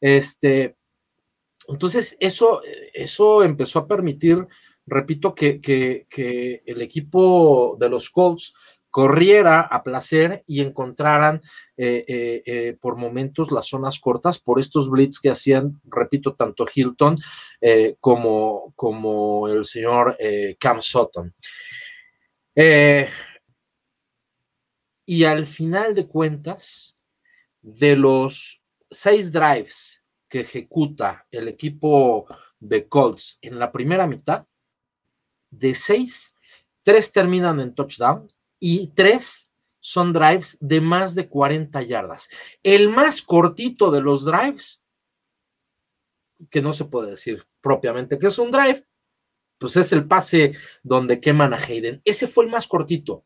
Este, 0.01 0.77
entonces, 1.69 2.17
eso, 2.21 2.61
eso 2.93 3.43
empezó 3.43 3.81
a 3.81 3.87
permitir, 3.87 4.47
repito, 4.87 5.35
que, 5.35 5.61
que, 5.61 6.63
el 6.67 6.83
equipo 6.83 7.77
de 7.79 7.89
los 7.89 8.11
Colts 8.11 8.55
corriera 8.91 9.63
a 9.63 9.83
placer 9.83 10.45
y 10.47 10.61
encontraran 10.61 11.41
eh, 11.77 12.43
eh, 12.45 12.77
por 12.81 12.97
momentos 12.97 13.51
las 13.51 13.67
zonas 13.67 13.99
cortas 13.99 14.39
por 14.39 14.61
estos 14.61 14.91
blitz 14.91 15.19
que 15.19 15.31
hacían, 15.31 15.81
repito, 15.85 16.35
tanto 16.35 16.67
Hilton 16.73 17.17
como, 18.01 18.73
como 18.77 19.49
el 19.49 19.65
señor 19.65 20.17
Cam 20.59 20.83
Sutton. 20.83 21.33
Eh, 22.55 23.09
y 25.07 25.25
al 25.25 25.47
final 25.47 25.95
de 25.95 26.07
cuentas, 26.07 26.97
de 27.61 27.97
los 27.97 28.63
seis 28.91 29.33
drives 29.33 30.03
que 30.29 30.41
ejecuta 30.41 31.27
el 31.31 31.49
equipo 31.49 32.27
de 32.59 32.89
Colts 32.89 33.39
en 33.41 33.59
la 33.59 33.71
primera 33.71 34.07
mitad, 34.07 34.47
de 35.51 35.75
seis, 35.75 36.35
tres 36.83 37.13
terminan 37.13 37.61
en 37.61 37.75
touchdown 37.75 38.27
y 38.59 38.89
tres 38.89 39.53
son 39.81 40.13
drives 40.13 40.57
de 40.61 40.81
más 40.81 41.15
de 41.15 41.29
40 41.29 41.83
yardas. 41.83 42.29
El 42.63 42.89
más 42.89 43.21
cortito 43.21 43.91
de 43.91 44.01
los 44.01 44.25
drives, 44.25 44.81
que 46.51 46.63
no 46.63 46.73
se 46.73 46.85
puede 46.85 47.11
decir 47.11 47.47
propiamente 47.61 48.19
que 48.19 48.29
es 48.29 48.39
un 48.39 48.51
drive, 48.51 48.87
pues 49.63 49.77
es 49.77 49.93
el 49.93 50.09
pase 50.09 50.55
donde 50.83 51.21
queman 51.21 51.55
a 51.55 51.57
Hayden. 51.57 52.03
Ese 52.05 52.27
fue 52.27 52.45
el 52.45 52.51
más 52.51 52.67
cortito. 52.67 53.25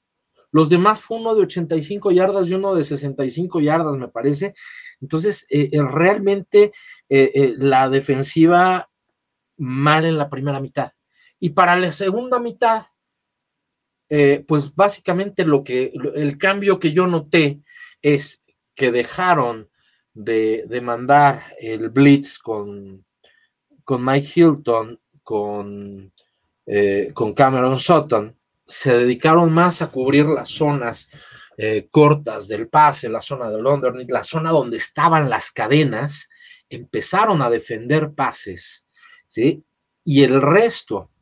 Los 0.51 0.69
demás 0.69 1.01
fue 1.01 1.17
uno 1.17 1.35
de 1.35 1.41
85 1.41 2.13
yardas 2.13 2.47
y 2.47 2.53
uno 2.53 2.75
de 2.75 2.85
65 2.85 3.59
yardas, 3.61 3.97
me 3.97 4.09
parece. 4.09 4.53
Entonces, 5.01 5.47
eh, 5.49 5.71
eh, 5.73 5.83
realmente 5.83 6.73
eh, 7.09 7.55
la 7.57 7.89
defensiva 7.89 8.91
mal 9.57 10.05
en 10.05 10.19
la 10.19 10.29
primera 10.29 10.61
mitad. 10.61 10.93
Y 11.41 11.51
para 11.51 11.75
la 11.75 11.91
segunda 11.91 12.39
mitad, 12.39 12.85
pues 14.47 14.75
básicamente 14.75 15.47
lo 15.47 15.65
que, 15.65 15.91
el 16.15 16.37
cambio 16.37 16.79
que 16.79 16.93
yo 16.93 17.07
noté 17.07 17.63
es 18.03 18.45
que 18.75 18.93
dejaron 18.93 19.71
de, 20.13 20.65
de 20.69 20.81
mandar 20.83 21.43
el 21.59 21.89
blitz 21.89 22.39
con, 22.39 23.07
con 23.85 24.05
Mike 24.05 24.33
Hilton, 24.37 25.01
con 25.23 26.13
eh, 26.67 27.11
con 27.15 27.33
Cameron 27.33 27.79
Sutton, 27.79 28.37
se 28.67 28.99
dedicaron 28.99 29.53
más 29.53 29.81
a 29.83 29.91
cubrir 29.91 30.27
las 30.27 30.51
zonas 30.51 31.09
eh, 31.57 31.89
cortas 31.91 32.49
del 32.49 32.69
pase, 32.69 33.09
la 33.09 33.23
zona 33.23 33.49
del 33.49 33.65
underneath, 33.65 34.11
la 34.11 34.25
zona 34.25 34.51
donde 34.51 34.77
estaban 34.77 35.31
las 35.31 35.53
cadenas, 35.53 36.29
empezaron 36.69 37.41
a 37.43 37.49
defender 37.49 38.13
pases, 38.13 38.89
¿sí? 39.27 39.65
Y 40.05 40.25
el 40.25 40.43
resto, 40.43 41.13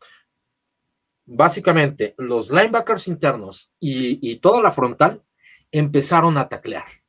básicamente, 1.26 2.14
los 2.18 2.50
linebackers 2.50 3.09
internos 3.09 3.72
y, 3.78 4.30
y 4.30 4.37
toda 4.37 4.62
la 4.62 4.72
frontal 4.72 5.22
empezaron 5.70 6.38
a 6.38 6.48
taclear. 6.48 7.02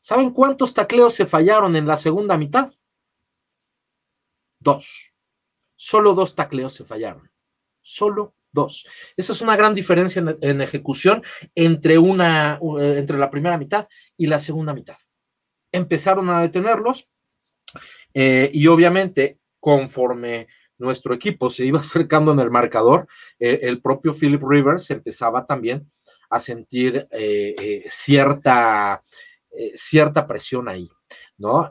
¿Saben 0.00 0.30
cuántos 0.30 0.74
tacleos 0.74 1.14
se 1.14 1.26
fallaron 1.26 1.76
en 1.76 1.86
la 1.86 1.96
segunda 1.96 2.36
mitad? 2.36 2.72
Dos. 4.58 5.12
Solo 5.76 6.14
dos 6.14 6.34
tacleos 6.34 6.74
se 6.74 6.84
fallaron. 6.84 7.30
Solo 7.88 8.34
dos. 8.50 8.84
Esa 9.16 9.32
es 9.32 9.40
una 9.42 9.54
gran 9.54 9.72
diferencia 9.72 10.20
en, 10.40 10.60
ejecución 10.60 11.22
entre, 11.54 11.98
una, 11.98 12.58
entre 12.78 13.16
la 13.16 13.30
primera 13.30 13.56
mitad 13.56 13.86
y 14.16 14.26
la 14.26 14.40
segunda 14.40 14.74
mitad. 14.74 14.96
Empezaron 15.70 16.28
a 16.30 16.42
detenerlos 16.42 17.08
eh, 18.12 18.50
y 18.52 18.66
obviamente 18.66 19.38
conforme 19.60 20.48
nuestro 20.78 21.14
equipo 21.14 21.48
se 21.48 21.64
iba 21.64 21.78
acercando 21.80 22.32
en 22.32 22.40
el 22.40 22.50
marcador, 22.50 23.06
eh, 23.38 23.60
el 23.62 23.80
propio 23.80 24.12
Philip 24.12 24.42
Rivers 24.42 24.90
empezaba 24.90 25.46
también 25.46 25.88
a 26.30 26.40
sentir 26.40 27.06
eh, 27.12 27.84
cierta, 27.88 29.00
cierta 29.76 30.26
presión 30.26 30.68
ahí, 30.68 30.90
¿no? 31.38 31.70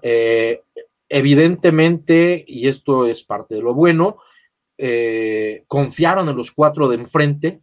evidentemente, 1.10 2.45
y 2.47 2.69
esto 2.69 3.06
es 3.06 3.23
parte 3.23 3.56
de 3.56 3.62
lo 3.62 3.73
bueno, 3.73 4.17
eh, 4.77 5.63
confiaron 5.67 6.29
en 6.29 6.35
los 6.35 6.51
cuatro 6.51 6.88
de 6.88 6.95
enfrente, 6.95 7.61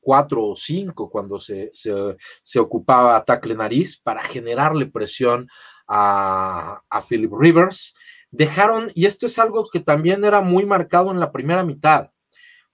cuatro 0.00 0.46
o 0.46 0.56
cinco 0.56 1.10
cuando 1.10 1.38
se, 1.38 1.70
se, 1.74 2.58
ocupaba 2.58 3.24
tackle 3.24 3.54
nariz 3.54 4.00
para 4.00 4.22
generarle 4.22 4.86
presión 4.86 5.48
a, 5.86 6.80
a, 6.88 7.02
Philip 7.02 7.32
Rivers. 7.32 7.94
Dejaron, 8.30 8.90
y 8.94 9.06
esto 9.06 9.26
es 9.26 9.38
algo 9.38 9.68
que 9.72 9.80
también 9.80 10.24
era 10.24 10.40
muy 10.40 10.66
marcado 10.66 11.10
en 11.10 11.20
la 11.20 11.32
primera 11.32 11.64
mitad, 11.64 12.10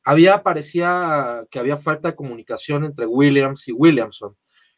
había, 0.04 0.42
parecía 0.42 1.46
que 1.50 1.58
había 1.58 1.78
falta 1.78 2.08
de 2.08 2.16
comunicación 2.16 2.84
entre 2.84 3.06
Williams 3.06 3.66
y 3.68 3.72
Williamson, 3.72 4.36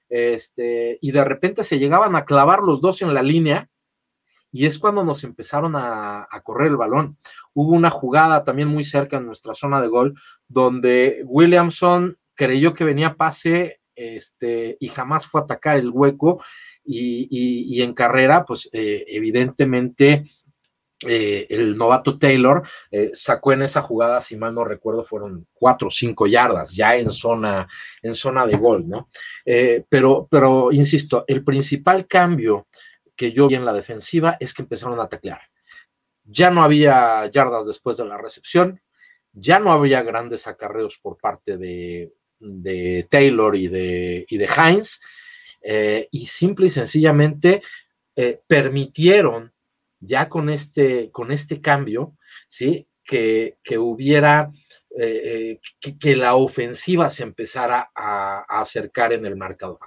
este, 0.09 0.99
y 1.03 1.11
de 1.11 1.25
repente 1.25 1.65
se 1.65 1.79
llegaban 1.79 2.15
a 2.15 2.25
clavar 2.25 2.61
los 2.61 2.81
dos 2.81 3.03
en 3.03 3.13
la 3.13 3.23
línea, 3.23 3.69
y 4.57 4.65
es 4.65 4.79
cuando 4.79 5.05
nos 5.05 5.23
empezaron 5.23 5.75
a, 5.77 6.27
correr 6.43 6.69
el 6.69 6.79
balón. 6.79 7.19
Hubo 7.53 7.73
una 7.73 7.91
jugada 7.91 8.43
también 8.43 8.69
muy 8.69 8.85
cerca 8.85 9.19
en 9.19 9.27
nuestra 9.27 9.55
zona 9.55 9.83
de 9.83 9.89
gol, 9.89 10.19
donde 10.49 11.23
Williamson 11.27 12.17
creyó 12.35 12.73
que 12.73 12.85
venía 12.85 13.17
pase 13.17 13.81
este, 13.95 14.79
y 14.81 14.89
jamás 14.89 15.27
fue 15.27 15.43
a 15.43 15.45
atacar 15.45 15.77
el 15.77 15.91
hueco, 15.91 16.43
y, 16.87 17.83
en 17.83 17.93
carrera, 17.93 18.47
pues 18.47 18.71
eh, 18.73 19.05
evidentemente 19.09 20.25
eh, 21.07 21.47
el 21.51 21.77
novato 21.77 22.19
Taylor 22.19 22.63
eh, 22.91 23.11
sacó 23.13 23.53
en 23.53 23.61
esa 23.61 23.83
jugada, 23.83 24.23
si 24.23 24.39
mal 24.39 24.55
no 24.55 24.65
recuerdo, 24.65 25.05
fueron 25.05 25.47
cuatro 25.53 25.89
o 25.89 25.91
cinco 25.91 26.27
yardas 26.27 26.73
ya 26.73 26.97
en 26.97 27.13
zona, 27.13 27.69
en 28.01 28.15
zona 28.15 28.47
de 28.47 28.57
gol, 28.57 28.89
¿no? 28.89 29.11
pero, 29.91 30.27
pero, 30.31 30.73
insisto, 30.73 31.25
el 31.27 31.45
principal 31.45 32.07
cambio 32.07 32.69
que 33.17 33.33
yo 33.33 33.49
vi 33.49 33.55
en 33.55 33.65
la 33.65 33.73
defensiva 33.73 34.37
es 34.39 34.53
que 34.53 34.63
empezaron 34.63 35.01
a 35.01 35.09
taclear. 35.09 35.41
Ya 36.25 36.51
no 36.51 36.63
había 36.63 37.27
yardas 37.27 37.67
después 37.67 37.97
de 37.97 38.05
la 38.05 38.19
recepción, 38.19 38.81
ya 39.33 39.59
no 39.59 39.73
había 39.73 40.03
grandes 40.03 40.47
acarreos 40.47 40.99
por 40.99 41.19
parte 41.19 41.57
de, 41.57 42.13
Taylor 43.09 43.57
y 43.57 43.69
de, 43.69 44.27
de 44.29 44.49
Heinz, 44.57 45.01
eh, 45.63 46.09
y 46.11 46.27
simple 46.27 46.67
y 46.67 46.71
sencillamente 46.71 47.63
eh, 48.15 48.41
permitieron 48.47 49.53
ya 50.01 50.29
con 50.29 50.49
este, 50.51 51.11
con 51.11 51.33
este 51.33 51.61
cambio, 51.61 52.17
¿sí? 52.49 52.87
Que, 53.05 53.57
hubiera, 53.79 54.51
eh, 54.99 55.61
que, 56.01 56.17
la 56.17 56.35
ofensiva 56.35 57.09
se 57.09 57.23
empezara 57.23 57.91
a, 57.95 58.45
a, 58.49 58.61
acercar 58.61 59.13
en 59.13 59.25
el 59.27 59.37
marcador, 59.37 59.79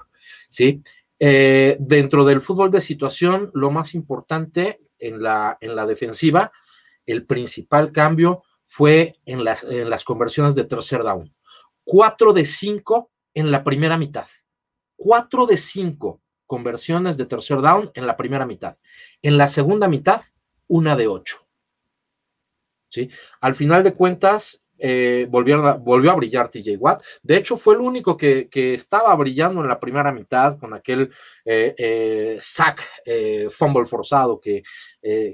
¿sí? 0.47 0.81
Eh, 1.19 1.75
dentro 1.79 2.23
del 2.23 2.41
fútbol 2.41 2.71
de 2.71 2.81
situación, 2.81 3.51
lo 3.53 3.71
más 3.71 3.93
importante 3.93 4.81
en 4.97 5.21
la, 5.21 5.57
en 5.59 5.75
la 5.75 5.85
defensiva, 5.85 6.51
el 7.05 7.25
principal 7.25 7.91
cambio 7.91 8.43
fue 8.65 9.19
en 9.25 9.43
las, 9.43 9.63
en 9.63 9.89
las 9.89 10.03
conversiones 10.03 10.55
de 10.55 10.63
tercer 10.63 11.03
down. 11.03 11.33
Cuatro 11.83 12.33
de 12.33 12.45
cinco 12.45 13.11
en 13.33 13.51
la 13.51 13.63
primera 13.63 13.97
mitad. 13.97 14.27
Cuatro 14.95 15.45
de 15.45 15.57
cinco 15.57 16.21
conversiones 16.45 17.17
de 17.17 17.25
tercer 17.25 17.61
down 17.61 17.91
en 17.93 18.07
la 18.07 18.15
primera 18.15 18.45
mitad. 18.45 18.77
En 19.21 19.37
la 19.37 19.47
segunda 19.47 19.87
mitad, 19.87 20.21
una 20.67 20.95
de 20.95 21.07
ocho. 21.07 21.47
¿Sí? 22.89 23.09
Al 23.41 23.55
final 23.55 23.83
de 23.83 23.93
cuentas, 23.93 24.63
eh, 24.81 25.27
volvió, 25.29 25.65
a, 25.65 26.15
brillar 26.15 26.49
TJ 26.49 26.77
Watt. 26.77 27.03
De 27.21 27.37
hecho, 27.37 27.57
fue 27.57 27.75
el 27.75 27.81
único 27.81 28.15
que, 28.15 28.47
estaba 28.51 29.13
brillando 29.15 29.61
en 29.61 29.67
la 29.67 29.79
primera 29.79 30.11
mitad 30.11 30.57
con 30.57 30.73
aquel 30.73 31.11
eh, 31.45 31.75
eh, 31.77 32.37
sack, 32.39 32.87
fumble 33.49 33.85
forzado 33.85 34.39
que, 34.39 34.63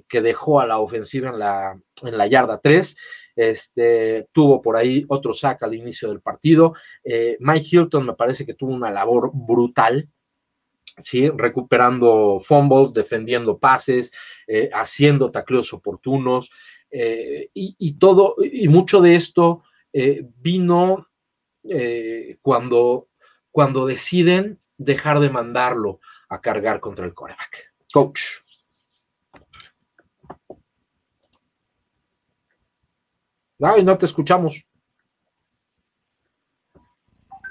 dejó 0.09 0.59
a 0.59 0.67
la 0.67 0.79
ofensiva 0.79 1.29
en 1.29 1.39
la, 1.39 1.79
en 2.03 2.17
la 2.17 2.27
yarda 2.27 2.59
3. 2.59 2.97
Este, 3.35 4.27
tuvo 4.31 4.61
por 4.61 4.77
ahí 4.77 5.05
otro 5.09 5.33
sack 5.33 5.63
al 5.63 5.75
inicio 5.75 6.09
del 6.09 6.21
partido. 6.21 6.73
Mike 7.39 7.67
Hilton 7.71 8.05
me 8.05 8.13
parece 8.13 8.45
que 8.45 8.53
tuvo 8.53 8.73
una 8.73 8.89
labor 8.89 9.31
brutal, 9.33 10.09
¿sí? 10.97 11.29
recuperando 11.29 12.39
fumbles, 12.43 12.93
defendiendo 12.93 13.59
pases, 13.59 14.11
haciendo 14.73 15.31
tacleos 15.31 15.71
oportunos. 15.73 16.49
Eh, 16.91 17.49
y, 17.53 17.93
todo, 17.97 18.35
y 18.41 18.67
mucho 18.67 19.01
de 19.01 19.15
esto 19.15 19.63
eh, 19.91 20.25
vino 20.37 21.07
eh, 21.63 22.37
cuando, 22.41 23.09
cuando 23.51 23.85
deciden 23.85 24.59
dejar 24.77 25.19
de 25.19 25.29
mandarlo 25.29 25.99
a 26.29 26.39
cargar 26.39 26.79
contra 26.79 27.05
el 27.05 27.13
coreback. 27.13 27.73
Coach. 27.91 28.21
Ay, 33.61 33.83
no 33.83 33.97
te 33.97 34.05
escuchamos. 34.05 34.65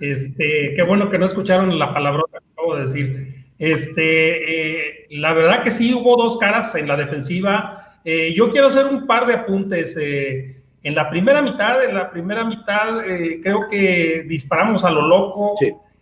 Este, 0.00 0.74
qué 0.76 0.82
bueno 0.86 1.10
que 1.10 1.18
no 1.18 1.26
escucharon 1.26 1.78
la 1.78 1.94
palabra 1.94 2.22
que 2.30 2.38
acabo 2.38 2.76
de 2.76 2.82
decir. 2.82 3.46
Este, 3.58 5.06
la 5.10 5.32
verdad 5.32 5.62
que 5.62 5.70
sí 5.70 5.94
hubo 5.94 6.16
dos 6.16 6.38
caras 6.38 6.74
en 6.74 6.88
la 6.88 6.96
defensiva 6.96 7.83
eh, 8.04 8.34
yo 8.34 8.50
quiero 8.50 8.66
hacer 8.66 8.86
un 8.86 9.06
par 9.06 9.26
de 9.26 9.34
apuntes. 9.34 9.96
Eh, 9.98 10.62
en 10.82 10.94
la 10.94 11.08
primera 11.08 11.40
mitad, 11.40 11.82
en 11.82 11.94
la 11.94 12.10
primera 12.10 12.44
mitad, 12.44 13.08
eh, 13.08 13.40
creo 13.42 13.68
que 13.70 14.24
disparamos 14.28 14.84
a 14.84 14.90
lo 14.90 15.02
loco. 15.08 15.54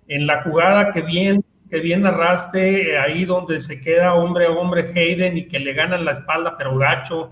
En 0.09 0.27
la 0.27 0.43
jugada 0.43 0.93
que 0.93 1.03
bien, 1.03 1.45
que 1.71 1.79
bien 1.79 2.03
narraste, 2.03 2.99
ahí 2.99 3.25
donde 3.25 3.61
se 3.61 3.81
queda 3.81 4.15
hombre 4.15 4.47
a 4.47 4.51
hombre 4.51 4.93
Hayden 4.95 5.39
y 5.39 5.45
que 5.45 5.61
le 5.61 5.73
ganan 5.73 6.05
la 6.05 6.13
espalda, 6.13 6.57
pero 6.59 6.77
gacho, 6.77 7.31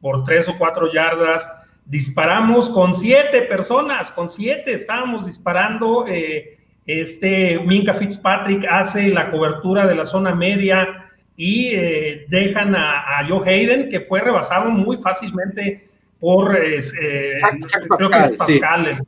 por 0.00 0.22
tres 0.24 0.48
o 0.48 0.56
cuatro 0.56 0.92
yardas. 0.92 1.46
Disparamos 1.84 2.70
con 2.70 2.94
siete 2.94 3.42
personas, 3.42 4.10
con 4.12 4.30
siete 4.30 4.72
estábamos 4.74 5.26
disparando. 5.26 6.06
este 6.86 7.58
Minka 7.58 7.94
Fitzpatrick 7.94 8.64
hace 8.70 9.08
la 9.08 9.32
cobertura 9.32 9.86
de 9.88 9.96
la 9.96 10.06
zona 10.06 10.34
media 10.34 11.01
y 11.36 11.68
eh, 11.74 12.26
dejan 12.28 12.74
a, 12.74 13.26
Joe 13.28 13.48
Hayden, 13.48 13.90
que 13.90 14.00
fue 14.00 14.20
rebasado 14.20 14.70
muy 14.70 14.98
fácilmente 14.98 15.88
por 16.20 16.56
eh, 16.56 16.80
creo 17.96 18.10
que 18.10 18.18
es 18.18 18.32
Pascal, 18.32 19.04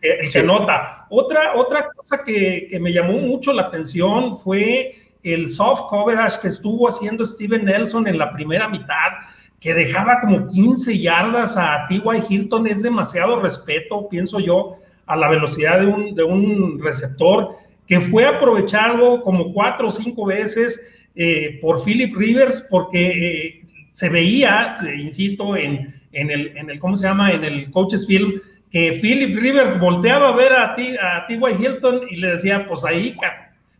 el, 0.00 0.30
que 0.30 0.42
nota. 0.42 1.06
Otra, 1.10 1.54
otra 1.54 1.88
cosa 1.96 2.22
que, 2.24 2.66
que, 2.68 2.80
me 2.80 2.92
llamó 2.92 3.12
mucho 3.18 3.52
la 3.52 3.62
atención 3.62 4.40
fue 4.40 4.94
el 5.22 5.50
soft 5.50 5.88
coverage 5.88 6.40
que 6.40 6.48
estuvo 6.48 6.88
haciendo 6.88 7.24
Steven 7.24 7.64
Nelson 7.64 8.06
en 8.06 8.18
la 8.18 8.32
primera 8.32 8.68
mitad, 8.68 9.12
que 9.60 9.72
dejaba 9.72 10.20
como 10.20 10.48
15 10.48 10.98
yardas 10.98 11.56
a 11.56 11.86
T.Y. 11.88 12.22
Hilton, 12.28 12.66
es 12.66 12.82
demasiado 12.82 13.40
respeto, 13.40 14.08
pienso 14.08 14.38
yo, 14.40 14.76
a 15.06 15.16
la 15.16 15.28
velocidad 15.28 15.80
de 15.80 15.86
un, 15.86 16.14
de 16.14 16.24
un 16.24 16.82
receptor 16.82 17.56
que 17.86 18.00
fue 18.00 18.26
aprovechado 18.26 19.22
como 19.22 19.52
cuatro 19.52 19.88
o 19.88 19.92
cinco 19.92 20.26
veces 20.26 20.80
eh, 21.16 21.58
por 21.60 21.84
Philip 21.84 22.14
Rivers, 22.16 22.64
porque 22.68 23.06
eh, 23.06 23.60
se 23.94 24.08
veía, 24.08 24.76
insisto, 24.98 25.56
en, 25.56 25.94
en, 26.12 26.30
el, 26.30 26.56
en 26.56 26.70
el, 26.70 26.78
¿cómo 26.80 26.96
se 26.96 27.06
llama? 27.06 27.32
En 27.32 27.44
el 27.44 27.70
Coaches 27.70 28.06
Film, 28.06 28.40
que 28.70 28.98
Philip 29.00 29.38
Rivers 29.38 29.78
volteaba 29.78 30.28
a 30.28 30.36
ver 30.36 30.52
a 30.52 30.74
T.Y. 30.74 30.96
A 30.96 31.26
Hilton 31.28 32.02
y 32.10 32.16
le 32.16 32.32
decía, 32.32 32.66
pues 32.66 32.84
ahí, 32.84 33.16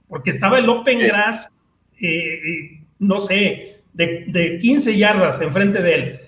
porque 0.09 0.31
estaba 0.31 0.61
el 0.61 0.69
Open 0.69 1.01
Grass, 1.01 1.51
eh, 2.01 2.79
no 3.01 3.19
sé, 3.19 3.79
de, 3.95 4.25
de, 4.29 4.59
15 4.59 4.97
yardas 4.97 5.41
enfrente 5.41 5.83
de 5.83 5.95
él. 5.95 6.21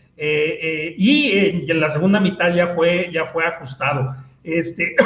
y, 0.97 1.71
en 1.71 1.81
la 1.81 1.93
segunda 1.93 2.19
mitad 2.19 2.53
ya 2.53 2.75
fue, 2.75 3.11
ya 3.13 3.27
fue 3.27 3.45
ajustado. 3.47 4.17
Este, 4.43 4.97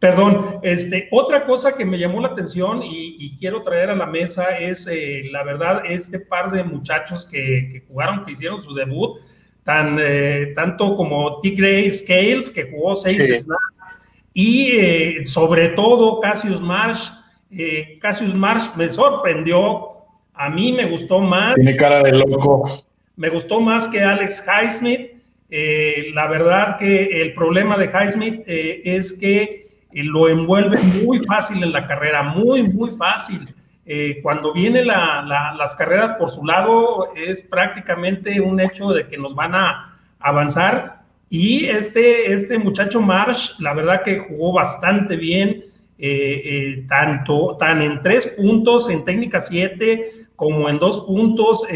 Perdón, 0.00 0.60
este, 0.62 1.08
otra 1.10 1.44
cosa 1.44 1.74
que 1.74 1.84
me 1.84 1.98
llamó 1.98 2.20
la 2.20 2.28
atención 2.28 2.82
y, 2.84 3.36
quiero 3.38 3.62
traer 3.62 3.90
a 3.90 3.96
la 3.96 4.06
mesa 4.06 4.56
es, 4.58 4.86
eh, 4.86 5.24
la 5.32 5.42
verdad, 5.42 5.82
este 5.86 6.20
par 6.20 6.52
de 6.52 6.62
muchachos 6.62 7.28
que, 7.30 7.82
jugaron, 7.88 8.24
que 8.24 8.32
hicieron 8.32 8.62
su 8.62 8.74
debut, 8.74 9.18
tan, 9.64 9.98
eh, 10.00 10.52
tanto 10.54 10.96
como 10.96 11.40
T. 11.40 11.50
Gray 11.50 11.90
Scales, 11.90 12.48
que 12.48 12.70
jugó 12.70 12.94
seis 12.94 13.42
snaps, 13.42 13.64
y 14.34 14.70
eh, 14.76 15.26
sobre 15.26 15.70
todo 15.70 16.20
Cassius 16.20 16.60
Marsh. 16.60 17.10
Cassius 18.00 18.34
Marsh 18.34 18.68
me 18.76 18.92
sorprendió, 18.92 19.88
a 20.34 20.48
mí 20.50 20.72
me 20.72 20.84
gustó 20.84 21.18
más. 21.18 21.54
Tiene 21.54 21.76
cara 21.76 22.02
de 22.02 22.12
loco. 22.12 22.84
Me 23.16 23.30
gustó 23.30 23.60
más 23.60 23.88
que 23.88 24.00
Alex 24.00 24.44
Highsmith. 24.46 25.12
la 26.14 26.28
verdad 26.28 26.76
que 26.78 27.22
el 27.22 27.34
problema 27.34 27.76
de 27.78 27.86
Highsmith 27.86 28.42
es 28.46 29.18
que 29.18 29.57
lo 29.92 30.28
envuelve 30.28 30.78
muy 31.04 31.20
fácil 31.20 31.62
en 31.62 31.72
la 31.72 31.86
carrera, 31.86 32.22
muy, 32.22 32.62
muy 32.62 32.90
fácil. 32.96 33.48
Eh, 33.90 34.20
cuando 34.22 34.52
vienen 34.52 34.86
las 34.86 35.74
carreras 35.76 36.12
por 36.12 36.30
su 36.30 36.44
lado, 36.44 37.08
es 37.16 37.40
prácticamente 37.40 38.38
un 38.38 38.60
hecho 38.60 38.90
de 38.90 39.06
que 39.06 39.16
nos 39.16 39.34
van 39.34 39.54
a 39.54 39.96
avanzar. 40.20 40.98
Y 41.30 41.64
este, 41.64 42.32
este 42.34 42.58
muchacho 42.58 43.00
Marsh, 43.00 43.52
la 43.58 43.72
verdad 43.72 44.02
que 44.02 44.18
jugó 44.18 44.52
bastante 44.52 45.16
bien, 45.16 45.64
eh, 45.98 46.42
eh, 46.44 46.84
tanto 46.86 47.56
tan 47.58 47.80
en 47.80 48.02
tres 48.02 48.26
puntos, 48.36 48.90
en 48.90 49.04
técnica 49.04 49.40
siete, 49.40 50.26
como 50.36 50.68
en 50.68 50.78
dos 50.78 51.04
puntos, 51.06 51.66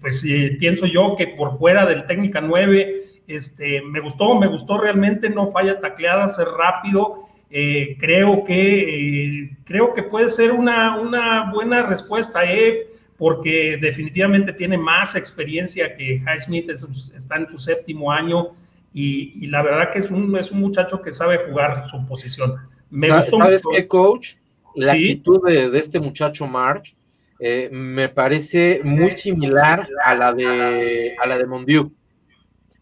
pues 0.00 0.22
pienso 0.58 0.84
yo 0.84 1.16
que 1.16 1.28
por 1.28 1.58
fuera 1.58 1.86
del 1.86 2.04
técnica 2.06 2.42
nueve, 2.42 3.04
este, 3.26 3.80
me 3.82 4.00
gustó, 4.00 4.34
me 4.34 4.48
gustó 4.48 4.78
realmente, 4.78 5.30
no 5.30 5.50
falla 5.50 5.80
tacleada, 5.80 6.28
ser 6.34 6.48
rápido, 6.48 7.22
eh, 7.54 7.98
creo, 8.00 8.44
que, 8.44 9.42
eh, 9.42 9.56
creo 9.64 9.92
que 9.92 10.02
puede 10.02 10.30
ser 10.30 10.52
una, 10.52 10.98
una 10.98 11.52
buena 11.52 11.82
respuesta, 11.82 12.50
eh, 12.50 12.86
porque 13.18 13.78
definitivamente 13.80 14.54
tiene 14.54 14.78
más 14.78 15.14
experiencia 15.14 15.94
que 15.94 16.14
Highsmith, 16.16 16.70
está 16.70 17.36
en 17.36 17.48
su 17.50 17.58
séptimo 17.58 18.10
año 18.10 18.52
y, 18.94 19.46
la 19.48 19.62
verdad 19.62 19.92
que 19.92 19.98
es 19.98 20.10
un, 20.10 20.34
es 20.38 20.50
un 20.50 20.60
muchacho 20.60 21.02
que 21.02 21.12
sabe 21.12 21.40
jugar 21.46 21.84
su 21.90 22.06
posición. 22.06 22.56
Me 22.90 23.08
¿Sabes 23.08 23.62
qué, 23.70 23.86
coach? 23.86 24.36
La 24.74 24.92
actitud 24.92 25.46
de, 25.46 25.78
este 25.78 26.00
muchacho 26.00 26.46
March 26.46 26.96
eh, 27.38 27.68
me 27.70 28.08
parece 28.08 28.80
muy 28.82 29.10
similar 29.10 29.86
a 30.02 30.14
la 30.14 30.32
de, 30.32 31.14
a 31.22 31.26
la 31.26 31.36
de 31.36 31.46
Mondiu. 31.46 31.92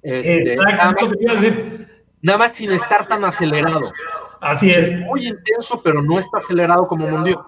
Este, 0.01 0.57
nada 2.23 2.39
más 2.39 2.53
sin 2.53 2.71
estar 2.71 3.09
tan 3.09 3.25
acelerado. 3.25 3.93
Así 4.41 4.71
es. 4.71 4.99
Muy 5.01 5.27
intenso, 5.27 5.81
pero 5.83 6.03
no 6.03 6.19
está 6.19 6.39
acelerado 6.39 6.87
como 6.87 7.09
Mondó. 7.09 7.47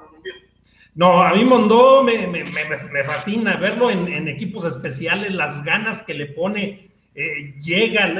No, 0.95 1.23
a 1.23 1.33
mí 1.33 1.45
Mondó 1.45 2.03
me, 2.03 2.27
me, 2.27 2.45
me, 2.45 3.05
fascina 3.05 3.57
verlo 3.57 3.91
en, 3.91 4.29
equipos 4.29 4.67
especiales, 4.67 5.33
las 5.33 5.65
ganas 5.65 6.03
que 6.03 6.13
le 6.13 6.27
pone, 6.27 6.91
eh, 7.15 7.55
llega, 7.63 8.13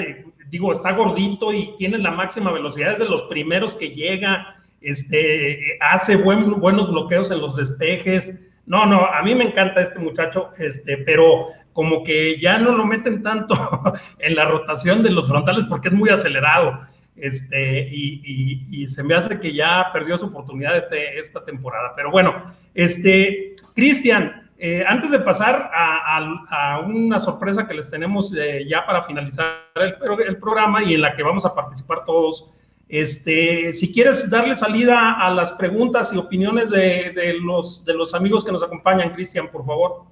digo, 0.49 0.73
está 0.73 0.93
gordito 0.93 1.53
y 1.53 1.75
tiene 1.77 1.99
la 1.99 2.13
máxima 2.13 2.51
velocidad, 2.51 2.93
es 2.93 2.99
de 2.99 3.05
los 3.05 3.25
primeros 3.25 3.75
que 3.75 3.91
llega, 3.91 4.57
este, 4.81 5.79
hace 5.81 6.17
buen, 6.17 6.61
buenos 6.61 6.91
bloqueos 6.91 7.31
en 7.31 7.41
los 7.41 7.57
despejes. 7.57 8.39
No, 8.65 8.87
no, 8.87 9.05
a 9.05 9.23
mí 9.23 9.35
me 9.35 9.45
encanta 9.45 9.83
este 9.83 9.99
muchacho, 9.99 10.49
este, 10.57 10.97
pero 10.99 11.49
como 11.75 12.03
que 12.05 12.39
ya 12.39 12.57
no 12.59 12.73
lo 12.73 12.87
meten 12.87 13.23
tanto 13.23 13.55
en 14.19 14.35
la 14.35 14.47
rotación 14.47 15.03
de 15.03 15.11
los 15.11 15.29
frontales 15.29 15.67
porque 15.69 15.89
es 15.89 15.95
muy 15.95 16.09
acelerado 16.09 16.81
este, 17.17 17.89
y, 17.91 18.89
se 18.89 19.03
me 19.03 19.15
hace 19.15 19.39
que 19.39 19.53
ya 19.53 19.91
perdió 19.93 20.19
su 20.19 20.27
oportunidad 20.27 20.77
este, 20.77 21.19
esta 21.19 21.45
temporada. 21.45 21.93
Pero 21.95 22.11
bueno, 22.11 22.53
este, 22.75 23.55
Cristian, 23.75 24.51
eh, 24.59 24.85
antes 24.87 25.11
de 25.11 25.21
pasar 25.21 25.71
a, 25.75 26.81
una 26.87 27.21
sorpresa 27.21 27.67
que 27.67 27.75
les 27.75 27.91
tenemos 27.91 28.33
eh, 28.37 28.65
ya 28.69 28.87
para 28.87 29.05
finalizar 29.05 29.67
el, 29.75 30.37
programa 30.39 30.83
y 30.85 30.95
en 30.95 31.01
la 31.01 31.17
que 31.17 31.23
vamos 31.23 31.45
a 31.45 31.55
participar 31.55 32.05
todos, 32.05 32.53
este, 32.89 33.73
si 33.75 33.93
quieres 33.93 34.29
darle 34.29 34.55
salida 34.55 35.13
a 35.13 35.33
las 35.33 35.53
preguntas 35.53 36.13
y 36.13 36.19
opiniones 36.19 36.71
de, 36.71 37.39
los, 37.43 37.85
de 37.85 37.95
los 37.95 38.15
amigos 38.15 38.45
que 38.45 38.53
nos 38.53 38.63
acompañan, 38.63 39.15
Cristian, 39.15 39.51
por 39.51 39.65
favor. 39.65 40.05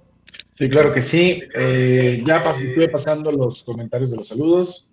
Sí, 0.53 0.69
claro 0.69 0.93
que 0.93 1.01
sí. 1.01 1.43
Eh, 1.55 2.23
ya 2.27 2.39
estuve 2.39 2.89
pasando 2.89 3.31
los 3.31 3.63
comentarios 3.63 4.11
de 4.11 4.19
los 4.19 4.29
saludos. 4.29 4.90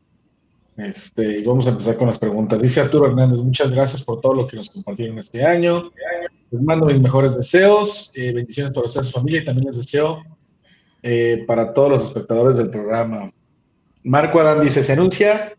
Este, 0.77 1.41
vamos 1.43 1.65
a 1.65 1.71
empezar 1.71 1.97
con 1.97 2.05
las 2.05 2.19
preguntas. 2.19 2.61
Dice 2.61 2.79
Arturo 2.79 3.07
Hernández, 3.07 3.39
muchas 3.39 3.71
gracias 3.71 4.03
por 4.03 4.21
todo 4.21 4.35
lo 4.35 4.47
que 4.47 4.57
nos 4.57 4.69
compartieron 4.69 5.17
este 5.17 5.43
año. 5.43 5.91
Les 6.51 6.61
mando 6.61 6.85
mis 6.85 7.01
mejores 7.01 7.35
deseos, 7.35 8.11
eh, 8.13 8.31
bendiciones 8.31 8.71
para 8.71 8.85
usted 8.85 9.01
y 9.01 9.05
su 9.05 9.11
familia 9.11 9.41
y 9.41 9.45
también 9.45 9.67
les 9.67 9.77
deseo 9.77 10.23
eh, 11.01 11.43
para 11.47 11.73
todos 11.73 11.89
los 11.89 12.03
espectadores 12.03 12.57
del 12.57 12.69
programa. 12.69 13.31
Marco 14.03 14.39
Adán 14.39 14.61
dice, 14.61 14.83
se 14.83 14.93
anuncia 14.93 15.57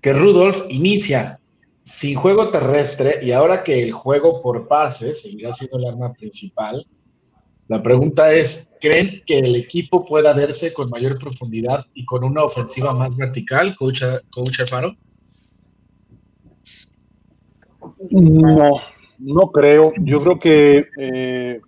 que 0.00 0.14
Rudolf 0.14 0.64
inicia 0.70 1.38
sin 1.82 2.16
juego 2.16 2.50
terrestre 2.50 3.18
y 3.22 3.32
ahora 3.32 3.62
que 3.62 3.82
el 3.82 3.92
juego 3.92 4.40
por 4.40 4.66
pases 4.66 5.22
seguirá 5.22 5.52
siendo 5.52 5.78
el 5.78 5.86
arma 5.86 6.12
principal, 6.14 6.86
la 7.68 7.82
pregunta 7.82 8.32
es, 8.32 8.66
¿creen 8.80 9.22
que 9.26 9.38
el 9.38 9.54
equipo 9.54 10.02
pueda 10.04 10.32
verse 10.32 10.72
con 10.72 10.88
mayor 10.88 11.18
profundidad 11.18 11.84
y 11.92 12.06
con 12.06 12.24
una 12.24 12.42
ofensiva 12.42 12.94
más 12.94 13.14
vertical, 13.14 13.76
coach, 13.76 14.02
coach 14.30 14.60
Alfaro? 14.60 14.94
No, 18.10 18.80
no 19.18 19.52
creo. 19.52 19.92
Yo 20.00 20.22
creo 20.22 20.38
que 20.38 20.88
eh, 20.98 21.60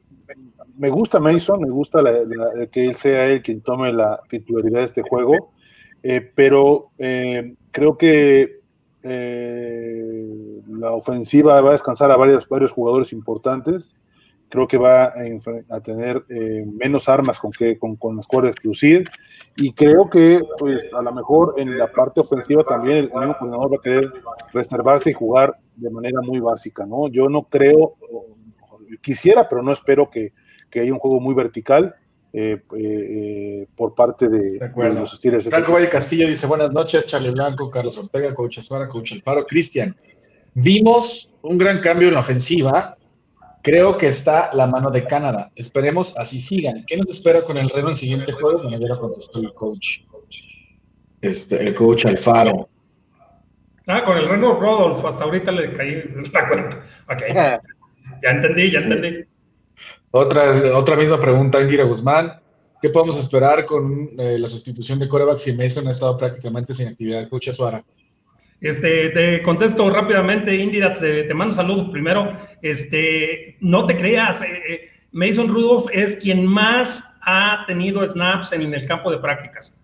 me 0.79 0.89
gusta 0.89 1.21
Mason, 1.21 1.61
me 1.61 1.71
gusta 1.71 2.03
que 2.73 2.87
él 2.87 2.97
sea 2.97 3.27
él 3.27 3.43
quien 3.43 3.61
tome 3.61 3.93
la 3.93 4.21
titularidad 4.27 4.79
de 4.79 4.87
este 4.87 5.03
juego, 5.03 5.53
eh, 6.03 6.33
pero 6.35 6.93
eh, 6.97 7.57
creo 7.71 7.99
que 7.99 8.59
la 9.03 10.93
ofensiva 10.93 11.61
va 11.61 11.71
a 11.71 11.73
descansar 11.73 12.11
a 12.11 12.17
varios 12.17 12.47
jugadores 12.73 13.13
importantes 13.13 13.95
creo 14.51 14.67
que 14.69 14.77
va 14.77 15.05
a, 15.05 15.81
tener 15.81 16.25
eh, 16.29 16.67
menos 16.67 17.09
armas 17.09 17.39
con, 17.39 17.53
que, 17.53 17.79
con, 17.79 17.97
con 17.97 18.17
las 18.17 18.27
cuales 18.27 18.57
lucir 18.65 19.09
y 19.57 19.73
creo 19.73 20.11
que 20.11 20.41
pues 20.59 20.93
a 20.93 21.03
lo 21.03 21.13
mejor 21.13 21.55
en 21.57 21.79
la 21.79 21.91
parte 21.91 22.21
ofensiva 22.21 22.65
también 22.65 22.97
el 22.97 23.11
nuevo 23.11 23.37
coordinador 23.39 23.73
va 23.73 23.77
a 23.77 23.83
querer 23.83 24.13
reservarse 24.53 25.11
y 25.11 25.15
jugar 25.15 25.55
de 25.77 25.91
manera 25.91 26.21
muy 26.21 26.41
básica, 26.41 26.85
¿no? 26.85 27.09
Yo 27.09 27.29
no 27.29 27.45
creo, 27.45 27.95
quisiera, 29.01 29.49
pero 29.49 29.63
no 29.63 29.73
espero 29.73 30.11
que, 30.11 30.33
que 30.69 30.81
haya 30.81 30.93
un 30.93 30.99
juego 30.99 31.21
muy 31.21 31.35
vertical. 31.35 31.95
Eh, 32.33 32.63
eh, 32.79 33.67
por 33.75 33.93
parte 33.93 34.29
de, 34.29 34.61
los 34.95 35.17
Steelers. 35.17 35.49
Franco 35.49 35.73
Valle 35.73 35.89
Castillo 35.89 36.29
dice 36.29 36.47
buenas 36.47 36.71
noches, 36.71 37.05
Charlie 37.07 37.33
Blanco, 37.33 37.69
Carlos 37.69 37.99
Ortega, 37.99 38.33
Coach 38.33 38.59
Azuara, 38.59 38.89
Coach 38.89 39.15
Alfaro, 39.15 39.45
Cristian. 39.45 39.97
Vimos 40.55 41.29
un 41.43 41.59
gran 41.59 41.81
cambio 41.81 42.07
en 42.07 42.15
la 42.15 42.21
ofensiva 42.21 42.97
Creo 43.63 43.97
que 43.97 44.09
está 44.09 44.51
la 44.55 44.67
mano 44.67 44.91
de 44.91 45.05
Canadá. 45.05 45.51
Esperemos 45.55 46.17
así 46.17 46.41
sigan. 46.41 46.85
¿Qué 46.87 46.97
nos 46.97 47.09
espera 47.09 47.45
con 47.45 47.59
el 47.59 47.69
Reno 47.69 47.89
en 47.89 47.91
el 47.91 47.97
siguiente 47.97 48.33
jueves? 48.33 48.63
Bueno, 48.63 48.79
ya 48.79 48.97
contestó 48.99 49.41
el 49.41 49.53
coach. 49.53 50.01
Este, 51.21 51.61
el 51.61 51.75
coach 51.75 52.07
Alfaro. 52.07 52.69
Ah, 53.87 54.05
con 54.05 54.17
el 54.17 54.29
Reno 54.29 54.59
Rodolfo, 54.59 55.09
hasta 55.09 55.25
ahorita 55.25 55.53
le 55.53 55.73
caí 55.73 56.03
la 56.33 56.49
cuenta. 56.49 56.87
Ok. 57.11 57.23
Ya 58.23 58.31
entendí, 58.31 58.71
ya 58.71 58.81
entendí. 58.81 59.25
Otra, 60.11 60.77
otra 60.77 60.97
misma 60.97 61.21
pregunta, 61.21 61.61
Indira 61.61 61.85
Guzmán. 61.85 62.41
¿Qué 62.81 62.89
podemos 62.89 63.19
esperar 63.19 63.67
con 63.67 64.09
eh, 64.19 64.39
la 64.39 64.49
sustitución 64.49 64.99
de 64.99 65.09
coreback 65.09 65.39
si 65.39 65.53
Mason 65.53 65.87
ha 65.87 65.91
estado 65.91 66.17
prácticamente 66.17 66.73
sin 66.73 66.89
actividad? 66.89 67.29
Coach 67.29 67.49
Azuara. 67.49 67.85
Este, 68.61 69.09
te 69.11 69.43
contesto 69.43 69.89
rápidamente, 69.89 70.55
Indira, 70.55 70.93
te, 70.93 71.33
mando 71.33 71.55
saludos 71.55 71.89
primero. 71.91 72.37
Este, 72.61 73.57
no 73.61 73.87
te 73.87 73.97
creas, 73.97 74.43
eh, 74.43 74.63
eh, 74.69 74.91
Mason 75.13 75.49
Rudolph 75.49 75.89
es 75.93 76.17
quien 76.17 76.45
más 76.45 77.19
ha 77.23 77.65
tenido 77.67 78.07
snaps 78.07 78.53
en, 78.53 78.73
el 78.73 78.87
campo 78.87 79.11
de 79.11 79.19
prácticas. 79.19 79.77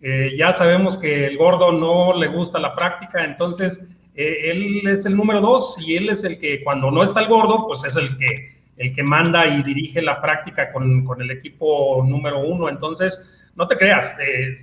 Eh, 0.00 0.34
ya 0.36 0.52
sabemos 0.52 0.98
que 0.98 1.26
el 1.26 1.38
gordo 1.38 1.72
no 1.72 2.18
le 2.18 2.26
gusta 2.26 2.58
la 2.58 2.74
práctica, 2.74 3.24
entonces 3.24 3.82
él 4.16 4.86
es 4.86 5.06
el 5.06 5.16
número 5.16 5.40
dos 5.40 5.76
y 5.80 5.96
él 5.96 6.08
es 6.08 6.22
el 6.22 6.38
que 6.38 6.62
cuando 6.62 6.88
no 6.90 7.02
está 7.02 7.20
el 7.20 7.28
gordo, 7.28 7.66
pues 7.66 7.82
es 7.82 7.96
el 7.96 8.16
que, 8.16 8.58
el 8.76 8.94
que 8.94 9.02
manda 9.02 9.44
y 9.46 9.62
dirige 9.64 10.02
la 10.02 10.20
práctica 10.20 10.72
con, 10.72 11.04
con 11.04 11.20
el 11.20 11.32
equipo 11.32 12.04
número 12.06 12.38
uno. 12.38 12.68
Entonces, 12.68 13.50
no 13.56 13.66
te 13.66 13.76
creas, 13.76 14.14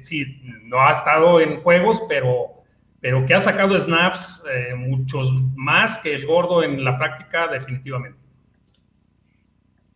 sí, 0.04 0.42
no 0.64 0.80
ha 0.80 0.94
estado 0.94 1.42
en 1.42 1.60
juegos, 1.62 2.02
pero 2.08 2.61
pero 3.02 3.26
que 3.26 3.34
ha 3.34 3.42
sacado 3.42 3.80
snaps 3.80 4.42
eh, 4.50 4.76
muchos 4.76 5.30
más 5.56 5.98
que 6.00 6.14
el 6.14 6.26
gordo 6.26 6.64
en 6.64 6.84
la 6.84 6.98
práctica, 6.98 7.48
definitivamente. 7.48 8.18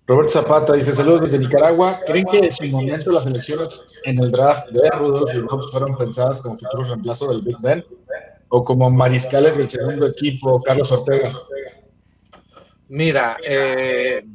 Robert 0.08 0.30
Zapata 0.30 0.74
dice: 0.74 0.93
Saludos 0.93 1.22
desde 1.22 1.39
Nicaragua. 1.39 1.99
¿Creen 2.06 2.26
que 2.28 2.39
en 2.39 2.51
su 2.51 2.66
momento 2.68 3.12
las 3.12 3.26
elecciones 3.26 3.86
en 4.03 4.20
el 4.20 4.32
draft 4.32 4.68
de 4.70 4.89
Rudolph 4.91 5.34
y 5.34 5.39
Rudolph 5.39 5.72
fueron 5.72 5.95
pensadas 5.95 6.41
como 6.41 6.58
futuros 6.58 6.89
reemplazo 6.89 7.32
del 7.32 7.41
Big 7.41 7.58
Ben? 7.62 7.84
o 8.49 8.64
como 8.64 8.89
mariscales 8.89 9.58
del 9.58 9.70
segundo 9.70 10.08
equipo, 10.08 10.62
Carlos 10.62 10.91
Ortega? 10.91 11.34
Mira, 12.88 13.38
eh, 13.45 14.26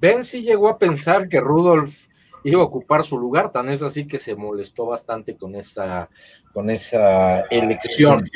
Ben 0.00 0.22
sí 0.22 0.42
llegó 0.42 0.68
a 0.68 0.78
pensar 0.78 1.28
que 1.28 1.40
Rudolf 1.40 2.07
iba 2.44 2.60
a 2.60 2.64
ocupar 2.64 3.04
su 3.04 3.18
lugar, 3.18 3.50
tan 3.52 3.68
es 3.68 3.82
así 3.82 4.06
que 4.06 4.18
se 4.18 4.34
molestó 4.34 4.86
bastante 4.86 5.36
con 5.36 5.54
esa, 5.54 6.08
con 6.52 6.70
esa 6.70 7.40
elección. 7.42 8.28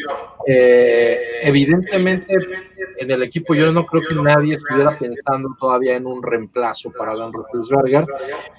Eh, 0.46 1.20
evidentemente, 1.42 2.34
en 2.98 3.10
el 3.10 3.22
equipo 3.22 3.54
yo 3.54 3.72
no 3.72 3.86
creo 3.86 4.02
que 4.08 4.14
nadie 4.14 4.56
estuviera 4.56 4.98
pensando 4.98 5.56
todavía 5.58 5.96
en 5.96 6.06
un 6.06 6.22
reemplazo 6.22 6.90
para 6.90 7.16
Dan 7.16 7.32
Roethlisberger. 7.32 8.06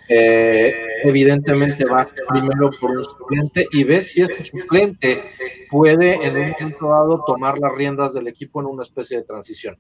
Eh, 0.09 0.73
evidentemente 1.03 1.85
va 1.85 2.07
primero 2.29 2.71
por 2.79 2.91
un 2.91 3.03
suplente 3.03 3.67
y 3.71 3.83
ve 3.83 4.01
si 4.01 4.21
este 4.21 4.43
suplente 4.43 5.23
puede 5.69 6.25
en 6.25 6.37
un 6.37 6.49
momento 6.51 6.89
dado 6.89 7.23
tomar 7.25 7.57
las 7.57 7.73
riendas 7.73 8.13
del 8.13 8.27
equipo 8.27 8.61
en 8.61 8.67
una 8.67 8.83
especie 8.83 9.17
de 9.17 9.23
transición. 9.23 9.77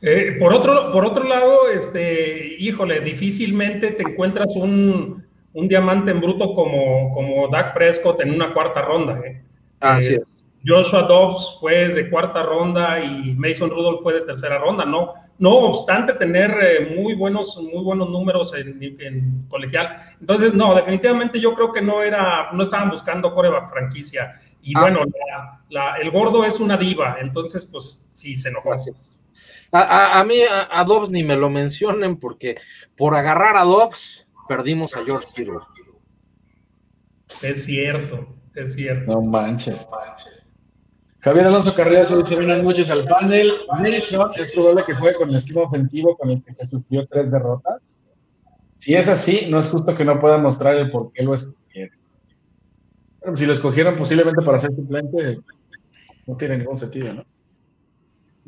Eh, 0.00 0.36
por, 0.38 0.52
otro, 0.52 0.92
por 0.92 1.04
otro 1.04 1.24
lado, 1.24 1.68
este, 1.68 2.56
híjole, 2.58 3.00
difícilmente 3.00 3.90
te 3.92 4.02
encuentras 4.02 4.54
un, 4.54 5.24
un 5.54 5.68
diamante 5.68 6.10
en 6.12 6.20
bruto 6.20 6.54
como, 6.54 7.12
como 7.12 7.48
Dak 7.48 7.74
Prescott 7.74 8.20
en 8.20 8.32
una 8.32 8.54
cuarta 8.54 8.82
ronda. 8.82 9.20
¿eh? 9.26 9.42
Así 9.80 10.14
eh, 10.14 10.22
Joshua 10.66 11.02
Dobbs 11.02 11.58
fue 11.60 11.88
de 11.88 12.10
cuarta 12.10 12.42
ronda 12.42 13.02
y 13.02 13.34
Mason 13.34 13.70
Rudolph 13.70 14.02
fue 14.02 14.14
de 14.14 14.20
tercera 14.22 14.58
ronda, 14.58 14.84
¿no? 14.84 15.12
No 15.38 15.50
obstante 15.50 16.14
tener 16.14 16.50
eh, 16.60 16.96
muy, 16.96 17.14
buenos, 17.14 17.56
muy 17.72 17.82
buenos 17.82 18.10
números 18.10 18.52
en, 18.54 18.82
en, 19.00 19.46
colegial. 19.48 20.02
Entonces, 20.20 20.52
no, 20.52 20.74
definitivamente 20.74 21.40
yo 21.40 21.54
creo 21.54 21.72
que 21.72 21.80
no 21.80 22.02
era, 22.02 22.50
no 22.52 22.64
estaban 22.64 22.90
buscando 22.90 23.32
coreback 23.32 23.70
franquicia. 23.70 24.40
Y 24.62 24.76
ah. 24.76 24.80
bueno, 24.80 25.00
la, 25.70 25.96
el 25.96 26.10
gordo 26.10 26.44
es 26.44 26.58
una 26.58 26.76
diva, 26.76 27.18
entonces, 27.20 27.64
pues 27.64 28.10
sí, 28.14 28.34
se 28.34 28.48
enojó. 28.48 28.70
Gracias. 28.70 29.17
A, 29.70 30.18
a, 30.18 30.24
mí, 30.24 30.36
a, 30.70 30.84
Dobbs 30.84 31.10
ni 31.10 31.22
me 31.22 31.36
lo 31.36 31.50
mencionen 31.50 32.16
porque 32.18 32.56
por 32.96 33.14
agarrar 33.14 33.56
a 33.56 33.64
Dobbs 33.64 34.26
perdimos 34.48 34.96
a 34.96 35.04
George 35.04 35.28
Kittle. 35.34 35.58
Es 37.42 37.64
cierto, 37.64 38.34
es 38.54 38.72
cierto. 38.72 39.12
No 39.12 39.22
manches. 39.22 39.86
Javier 41.20 41.46
Alonso 41.46 41.74
Carreras 41.74 42.16
dice 42.16 42.36
buenas 42.36 42.62
noches 42.62 42.90
al 42.90 43.04
panel. 43.04 43.52
Nelson, 43.80 44.30
es 44.36 44.52
probable 44.52 44.84
que 44.86 44.94
juegue 44.94 45.16
con 45.16 45.28
el 45.28 45.36
esquema 45.36 45.62
ofensivo 45.62 46.16
con 46.16 46.30
el 46.30 46.42
que 46.42 46.52
se 46.52 46.64
sufrió 46.66 47.06
tres 47.06 47.30
derrotas. 47.30 48.06
Si 48.78 48.94
es 48.94 49.08
así, 49.08 49.48
no 49.50 49.58
es 49.58 49.68
justo 49.68 49.94
que 49.94 50.04
no 50.04 50.20
pueda 50.20 50.38
mostrar 50.38 50.76
el 50.76 50.90
por 50.90 51.12
qué 51.12 51.24
lo 51.24 51.34
escogieron. 51.34 51.98
si 53.34 53.44
lo 53.44 53.52
escogieron 53.52 53.98
posiblemente 53.98 54.40
para 54.42 54.58
ser 54.58 54.70
suplente, 54.74 55.40
no 56.26 56.36
tiene 56.36 56.58
ningún 56.58 56.76
sentido, 56.76 57.12
¿no? 57.12 57.24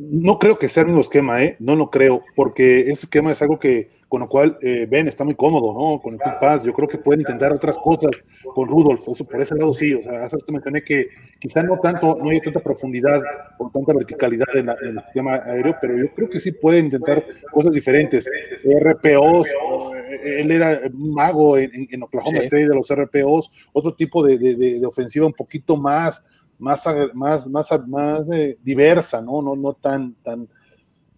No 0.01 0.39
creo 0.39 0.59
que 0.59 0.71
sea 0.71 0.83
el 0.83 0.87
mismo 0.89 1.03
esquema, 1.03 1.43
¿eh? 1.45 1.57
No 1.59 1.77
lo 1.77 1.91
creo, 1.91 2.23
porque 2.35 2.81
ese 2.83 3.05
esquema 3.05 3.33
es 3.33 3.43
algo 3.43 3.59
que, 3.59 3.91
con 4.09 4.21
lo 4.21 4.29
cual 4.29 4.57
eh, 4.63 4.87
Ben 4.89 5.07
está 5.07 5.25
muy 5.25 5.35
cómodo, 5.35 5.75
¿no? 5.75 6.01
Con 6.01 6.15
el 6.15 6.21
Quick 6.21 6.41
Pass, 6.41 6.63
yo 6.63 6.73
creo 6.73 6.89
que 6.89 6.97
pueden 6.97 7.21
intentar 7.21 7.53
otras 7.53 7.77
cosas 7.77 8.11
con 8.55 8.67
Rudolf, 8.67 9.07
eso, 9.07 9.27
por 9.27 9.43
ese 9.43 9.55
lado 9.57 9.75
sí, 9.75 9.93
o 9.93 10.03
sea, 10.03 10.25
hace 10.25 10.39
que 10.39 10.53
mencioné 10.53 10.83
que 10.83 11.09
quizá 11.39 11.63
no 11.63 11.79
tanto, 11.79 12.17
no 12.17 12.31
hay 12.31 12.41
tanta 12.41 12.61
profundidad 12.61 13.21
o 13.59 13.71
tanta 13.71 13.93
verticalidad 13.93 14.49
en, 14.55 14.71
el 14.71 15.03
sistema 15.05 15.35
aéreo, 15.45 15.77
pero 15.79 15.99
yo 15.99 16.15
creo 16.15 16.31
que 16.31 16.41
sí 16.41 16.53
pueden 16.53 16.87
intentar 16.87 17.23
cosas 17.53 17.73
diferentes, 17.73 18.27
RPOs, 18.65 19.49
eh, 19.49 20.41
él 20.41 20.51
era 20.51 20.81
un 20.95 21.13
mago 21.13 21.59
en, 21.59 22.03
Oklahoma 22.03 22.39
State 22.39 22.69
de 22.69 22.75
los 22.75 22.89
RPOs, 22.91 23.51
otro 23.75 23.95
tipo 23.95 24.25
de, 24.25 24.39
de 24.39 24.87
ofensiva 24.87 25.27
un 25.27 25.35
poquito 25.35 25.77
más 25.77 26.25
más, 26.61 26.85
más, 27.15 27.49
más, 27.49 27.69
más 27.87 28.31
eh, 28.31 28.59
diversa, 28.63 29.21
¿no? 29.21 29.43
No, 29.43 29.57
no 29.57 29.73
tan, 29.73 30.15
tan, 30.23 30.49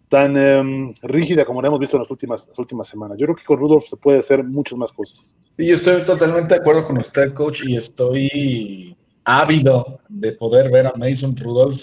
tan 0.09 0.36
em, 0.36 0.95
rígida 1.03 1.45
como 1.45 1.61
la 1.61 1.68
hemos 1.68 1.80
visto 1.80 1.97
en 1.97 2.03
las 2.03 2.11
últimas, 2.11 2.47
las 2.49 2.59
últimas 2.59 2.88
semanas. 2.88 3.18
Yo 3.18 3.26
creo 3.26 3.36
que 3.36 3.45
con 3.45 3.59
Rudolph 3.59 3.84
se 3.84 3.97
puede 3.97 4.18
hacer 4.18 4.45
muchas 4.45 4.78
más 4.78 4.93
cosas. 4.93 5.34
Sí, 5.57 5.66
yo 5.66 5.74
estoy 5.74 6.03
totalmente 6.03 6.55
de 6.55 6.61
acuerdo 6.61 6.86
con 6.86 6.99
usted, 6.99 7.34
coach, 7.34 7.62
y 7.66 7.76
estoy 7.76 8.97
ávido 9.24 10.01
de 10.09 10.32
poder 10.32 10.70
ver 10.70 10.86
a 10.86 10.95
Mason 10.97 11.36
Rudolph 11.36 11.82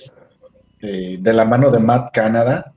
eh, 0.82 1.18
de 1.20 1.34
la 1.34 1.46
mano 1.46 1.70
de 1.72 1.80
Matt 1.80 2.14
Canada, 2.14 2.74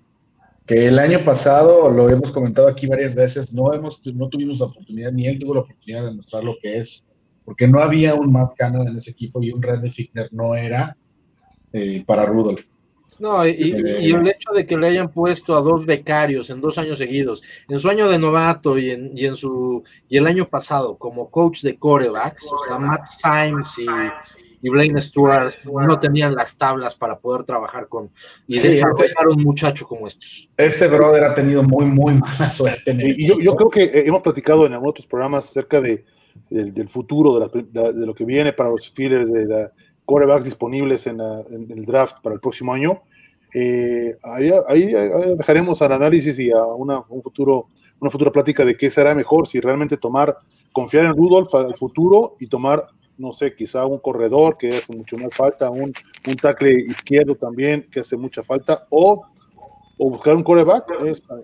que 0.66 0.87
el 0.87 0.99
año 0.99 1.24
pasado, 1.24 1.91
lo 1.91 2.09
hemos 2.09 2.33
comentado 2.33 2.68
aquí 2.68 2.87
varias 2.87 3.14
veces, 3.14 3.53
no, 3.55 3.72
hemos, 3.72 4.05
no 4.14 4.28
tuvimos 4.28 4.59
la 4.59 4.66
oportunidad, 4.66 5.12
ni 5.12 5.26
él 5.26 5.39
tuvo 5.39 5.55
la 5.55 5.61
oportunidad 5.61 6.05
de 6.05 6.12
mostrar 6.12 6.45
lo 6.45 6.57
que 6.62 6.78
es 6.78 7.07
porque 7.45 7.66
no 7.68 7.80
había 7.80 8.14
un 8.14 8.32
Matt 8.32 8.55
Canada 8.57 8.88
en 8.88 8.97
ese 8.97 9.11
equipo 9.11 9.43
y 9.43 9.53
un 9.53 9.62
Randy 9.62 9.90
Fickner 9.90 10.28
no 10.32 10.55
era 10.55 10.97
eh, 11.72 12.05
para 12.07 12.26
Rudolph. 12.26 12.64
No, 13.18 13.47
y, 13.47 13.51
eh, 13.51 14.11
el 14.11 14.26
hecho 14.26 14.53
de 14.53 14.66
que 14.66 14.76
le 14.76 14.88
hayan 14.88 15.11
puesto 15.11 15.55
a 15.55 15.61
dos 15.61 15.86
becarios 15.86 16.51
en 16.51 16.61
dos 16.61 16.76
años 16.78 16.99
seguidos, 16.99 17.43
en 17.68 17.78
su 17.78 17.88
año 17.88 18.09
de 18.09 18.18
novato 18.18 18.78
y 18.78 18.90
en, 18.90 19.16
y 19.16 19.26
en 19.26 19.36
su 19.36 19.84
y 20.09 20.16
el 20.16 20.26
año 20.26 20.49
pasado 20.49 20.97
como 20.97 21.30
coach 21.30 21.62
de 21.62 21.76
corebacks, 21.76 22.51
o 22.51 22.59
sea, 22.66 22.78
Matt 22.78 23.07
Symes 23.07 23.78
y, 23.78 23.86
y 24.66 24.68
Blaine 24.68 25.01
Stewart 25.01 25.55
no 25.64 25.99
tenían 26.01 26.34
las 26.34 26.57
tablas 26.57 26.97
para 26.97 27.18
poder 27.18 27.45
trabajar 27.45 27.86
con 27.88 28.11
y 28.49 28.59
desarrollar 28.59 29.09
este, 29.09 29.28
un 29.28 29.43
muchacho 29.43 29.86
como 29.86 30.09
estos. 30.09 30.51
Este 30.57 30.88
brother 30.88 31.24
ha 31.24 31.34
tenido 31.34 31.62
muy, 31.62 31.84
muy 31.84 32.14
mala 32.14 32.51
suerte. 32.51 32.97
y 32.99 33.26
yo, 33.26 33.38
yo, 33.38 33.55
creo 33.55 33.70
que 33.70 34.01
hemos 34.01 34.22
platicado 34.22 34.66
en 34.66 34.74
otros 34.74 35.07
programas 35.07 35.49
acerca 35.49 35.80
de, 35.80 36.05
del, 36.51 36.89
futuro, 36.89 37.39
de, 37.39 38.07
lo 38.07 38.14
que 38.14 38.24
viene 38.24 38.53
para 38.53 38.70
los 38.70 38.85
Steelers, 38.85 39.30
de 39.33 39.47
la 39.47 39.72
corebacks 40.05 40.45
disponibles 40.45 41.07
en, 41.07 41.20
el 41.20 41.85
draft 41.85 42.16
para 42.22 42.35
el 42.35 42.41
próximo 42.41 42.72
año. 42.72 43.03
Eh, 43.55 44.16
ahí, 44.22 44.93
dejaremos 45.37 45.83
al 45.83 45.93
análisis 45.93 46.39
y 46.39 46.51
a 46.51 46.64
una, 46.64 47.03
un 47.09 47.22
futuro, 47.22 47.68
una 48.01 48.11
futura 48.11 48.33
plática 48.33 48.64
de 48.64 48.76
qué 48.76 48.91
será 48.91 49.14
mejor, 49.14 49.47
si 49.47 49.61
realmente 49.61 49.97
tomar, 49.97 50.37
confiar 50.72 51.07
en 51.07 51.16
Rudolph 51.16 51.55
al 51.55 51.74
futuro 51.74 52.37
y 52.41 52.47
tomar, 52.47 52.87
no 53.18 53.33
sé, 53.33 53.55
quizá 53.55 53.85
un 53.85 53.99
corredor 53.99 54.57
que 54.57 54.70
hace 54.70 54.97
mucho 54.97 55.16
más 55.18 55.35
falta, 55.35 55.70
un, 55.70 55.93
un 56.26 56.35
tackle 56.41 56.72
izquierdo 56.89 57.35
también 57.35 57.89
que 57.91 58.01
hace 58.01 58.16
mucha 58.16 58.43
falta, 58.43 58.87
o, 58.89 59.22
o 59.99 60.11
buscar 60.11 60.35
un 60.35 60.43
coreback. 60.43 60.91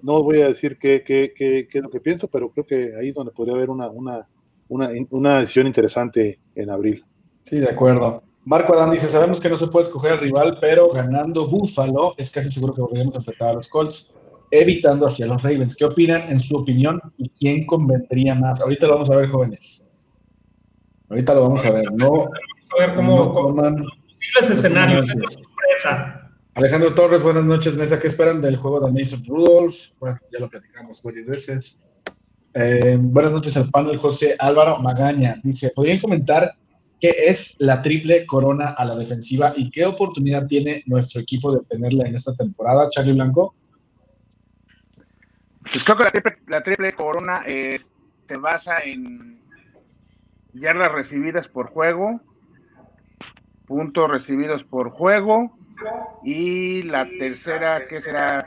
no 0.03 0.23
voy 0.23 0.41
a 0.41 0.49
decir 0.49 0.79
qué, 0.79 1.03
qué, 1.05 1.33
qué, 1.37 1.69
qué, 1.71 1.79
es 1.79 1.85
lo 1.85 1.91
que 1.91 2.01
pienso, 2.01 2.27
pero 2.29 2.51
creo 2.51 2.67
que 2.67 2.93
ahí 2.99 3.11
es 3.11 3.15
donde 3.15 3.33
podría 3.33 3.55
haber 3.55 3.69
una, 3.69 3.89
una, 3.91 4.27
una, 4.69 4.91
una 5.11 5.41
decisión 5.41 5.67
interesante 5.67 6.39
en 6.55 6.71
abril. 6.71 7.05
Sí, 7.43 7.59
de 7.59 7.71
acuerdo. 7.71 8.23
Marco 8.45 8.75
Adán 8.75 8.91
dice, 8.91 9.09
sabemos 9.09 9.41
que 9.41 9.49
no 9.49 9.57
se 9.57 9.67
puede 9.67 9.87
escoger 9.87 10.13
al 10.13 10.21
rival, 10.21 10.59
pero 10.61 10.89
ganando 10.91 11.49
Buffalo 11.49 12.15
es 12.17 12.31
casi 12.31 12.51
seguro 12.51 12.75
que 12.75 12.81
volveremos 12.81 13.15
a 13.15 13.19
enfrentar 13.19 13.51
a 13.51 13.53
los 13.55 13.69
Colts, 13.69 14.15
evitando 14.51 15.07
hacia 15.07 15.27
los 15.27 15.43
Ravens. 15.43 15.77
¿Qué 15.77 15.85
opinan 15.85 16.23
en 16.31 16.41
su 16.41 16.57
opinión 16.57 17.01
y 17.19 17.29
quién 17.29 17.67
convendría 17.67 18.35
más? 18.35 18.61
Ahorita 18.61 18.87
lo 18.87 18.95
vamos 18.95 19.11
a 19.11 19.17
ver, 19.17 19.29
jóvenes. 19.29 19.85
Ahorita 21.11 21.35
lo 21.35 21.43
vamos 21.43 21.65
a 21.65 21.71
ver. 21.71 21.93
No, 21.93 22.11
vamos 22.11 22.31
a 22.77 22.87
ver 22.87 22.95
cómo, 22.95 23.53
no 23.53 23.87
escenarios. 24.41 25.07
Alejandro 26.55 26.95
Torres, 26.95 27.23
buenas 27.23 27.45
noches, 27.45 27.75
Mesa. 27.77 28.01
¿Qué 28.01 28.09
esperan 28.09 28.41
del 28.41 28.57
juego 28.57 28.81
de 28.81 28.93
Mason 28.93 29.23
Rudolph? 29.27 29.75
Bueno, 30.01 30.19
ya 30.33 30.41
lo 30.41 30.49
platicamos 30.49 31.03
varias 31.03 31.27
veces. 31.27 31.81
Eh, 32.55 32.97
buenas 32.99 33.33
noches 33.33 33.57
al 33.57 33.69
panel, 33.71 33.99
José 33.99 34.35
Álvaro 34.39 34.79
Magaña. 34.79 35.37
Dice, 35.43 35.71
¿podrían 35.75 36.01
comentar 36.01 36.55
qué 37.01 37.15
es 37.27 37.57
la 37.59 37.83
triple 37.83 38.27
corona 38.27 38.71
a 38.71 38.85
la 38.85 38.97
defensiva 38.97 39.53
y 39.57 39.71
qué 39.71 39.85
oportunidad 39.85 40.47
tiene 40.47 40.83
nuestro 40.87 41.21
equipo 41.21 41.53
de 41.53 41.59
obtenerla 41.59 42.09
en 42.09 42.15
esta 42.15 42.35
temporada, 42.35 42.89
Charlie 42.91 43.13
Blanco? 43.13 43.55
Pues 45.71 45.85
creo 45.85 45.99
que 45.99 46.23
la 46.47 46.63
triple, 46.63 46.93
corona 46.93 47.43
eh, 47.47 47.77
se 48.27 48.37
basa 48.39 48.81
en 48.81 49.41
yardas 50.55 50.93
recibidas 50.93 51.49
por 51.49 51.69
juego, 51.69 52.21
puntos 53.67 54.11
recibidos 54.11 54.65
por 54.65 54.91
juego 54.91 55.59
y 56.25 56.83
la 56.85 57.07
tercera, 57.07 57.87
¿qué 57.87 58.01
será? 58.01 58.45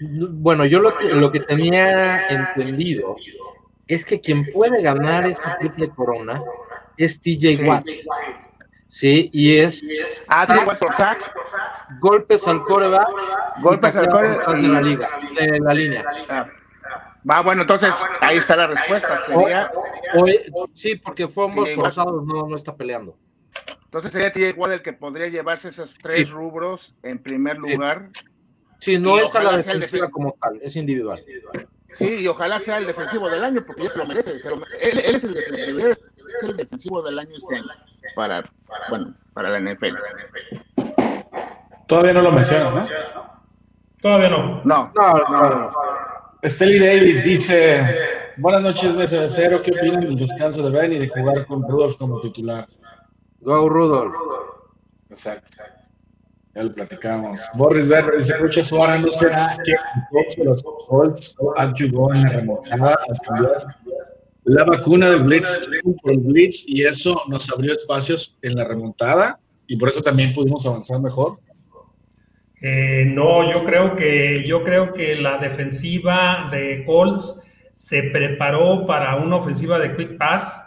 Bueno, 0.00 0.64
yo 0.66 0.80
lo 0.80 0.96
que, 0.96 1.08
lo 1.08 1.32
que 1.32 1.40
tenía 1.40 2.26
entendido 2.28 3.16
es 3.86 4.04
que 4.04 4.20
quien 4.20 4.44
puede 4.52 4.82
ganar 4.82 5.26
esta 5.26 5.56
triple 5.58 5.88
corona 5.90 6.42
es 6.96 7.20
TJ 7.20 7.66
Watt. 7.66 7.86
Sí, 8.88 9.30
y 9.32 9.58
es. 9.58 9.84
Ah, 10.28 10.46
golpes 12.00 12.46
al 12.46 12.62
coreback. 12.62 13.08
Golpes 13.60 13.96
al 13.96 14.08
coreback. 14.08 14.56
De 14.56 14.68
la 14.68 14.80
liga, 14.80 15.08
de 15.34 15.60
la 15.60 15.74
línea. 15.74 16.04
Ah. 16.28 16.48
Va, 17.28 17.42
bueno, 17.42 17.62
entonces 17.62 17.94
ahí 18.20 18.38
está 18.38 18.54
la 18.56 18.68
respuesta. 18.68 19.18
Sería. 19.20 19.70
sí, 20.74 20.96
porque 20.96 21.26
fue 21.26 21.46
ambos 21.46 21.70
forzados, 21.72 22.24
no, 22.24 22.46
no 22.46 22.56
está 22.56 22.76
peleando. 22.76 23.16
Entonces 23.84 24.12
sería 24.12 24.32
TJ 24.32 24.58
Watt 24.58 24.72
el 24.72 24.82
que 24.82 24.92
podría 24.92 25.28
llevarse 25.28 25.70
esos 25.70 25.94
tres 26.00 26.30
rubros 26.30 26.94
en 27.02 27.18
primer 27.18 27.58
lugar. 27.58 28.10
Sí, 28.12 28.35
no 29.00 29.18
es 29.18 29.34
a 29.34 29.42
la 29.42 29.56
defensiva 29.56 30.08
como 30.10 30.32
tal, 30.40 30.60
es 30.62 30.76
individual. 30.76 31.22
Sí, 31.92 32.16
y 32.20 32.26
ojalá 32.28 32.60
sea 32.60 32.78
el 32.78 32.86
defensivo 32.86 33.28
del 33.30 33.42
año, 33.42 33.64
porque 33.64 33.84
ya 33.84 33.88
se 33.88 33.98
lo 33.98 34.06
merece. 34.06 34.32
él, 34.32 34.98
es, 34.98 35.24
el, 35.24 36.56
defensivo 36.56 37.02
del 37.02 37.18
año 37.18 37.30
este 37.36 37.56
año. 37.56 37.66
para, 38.14 38.50
bueno, 38.90 39.14
para 39.32 39.58
la 39.58 39.72
NFL. 39.72 39.96
Todavía 41.86 42.12
no 42.12 42.22
lo 42.22 42.32
mencionan, 42.32 42.74
¿no? 42.74 42.86
Todavía 44.02 44.28
no. 44.28 44.62
No, 44.64 44.92
No, 44.94 45.14
no, 45.30 45.50
no. 45.50 45.72
Steli 46.44 46.78
Davis 46.78 47.24
dice, 47.24 47.82
buenas 48.36 48.62
noches, 48.62 48.94
mesa 48.94 49.22
de 49.22 49.30
cero, 49.30 49.62
¿qué 49.64 49.72
opinan 49.72 50.02
del 50.02 50.16
descanso 50.16 50.68
de 50.68 50.78
Ben 50.78 50.92
y 50.92 50.98
de 50.98 51.08
jugar 51.08 51.46
con 51.46 51.62
Rudolph 51.62 51.96
como 51.96 52.20
titular? 52.20 52.68
Go 53.40 53.68
Rudolph. 53.68 54.14
Exacto. 55.08 55.62
Ya 56.56 56.62
lo 56.62 56.72
platicamos. 56.72 57.38
Boris 57.54 57.86
Berger 57.86 58.16
dice, 58.16 58.34
Rucha 58.38 58.64
Suara, 58.64 58.98
¿no 58.98 59.10
será 59.10 59.58
que 59.62 59.72
el 59.72 60.36
de 60.38 60.44
los 60.44 60.64
Colts 60.88 61.36
ayudó 61.54 62.14
en 62.14 62.22
la 62.22 62.30
remontada 62.30 62.92
a 62.94 63.18
cambiar 63.26 63.76
la 64.44 64.64
vacuna 64.64 65.10
del 65.10 65.24
Blitz 65.24 65.60
por 66.00 66.12
el 66.12 66.18
Blitz 66.20 66.64
y 66.66 66.84
eso 66.84 67.20
nos 67.28 67.52
abrió 67.52 67.72
espacios 67.72 68.38
en 68.40 68.54
la 68.54 68.64
remontada 68.64 69.38
y 69.66 69.76
por 69.76 69.90
eso 69.90 70.00
también 70.00 70.32
pudimos 70.32 70.64
avanzar 70.64 71.00
mejor? 71.00 71.34
Eh, 72.62 73.04
no, 73.06 73.52
yo 73.52 73.66
creo 73.66 73.94
que 73.94 74.46
yo 74.46 74.64
creo 74.64 74.94
que 74.94 75.16
la 75.16 75.36
defensiva 75.36 76.48
de 76.50 76.84
Colts 76.86 77.42
se 77.74 78.04
preparó 78.04 78.86
para 78.86 79.16
una 79.16 79.36
ofensiva 79.36 79.78
de 79.78 79.94
quick 79.94 80.16
pass 80.16 80.62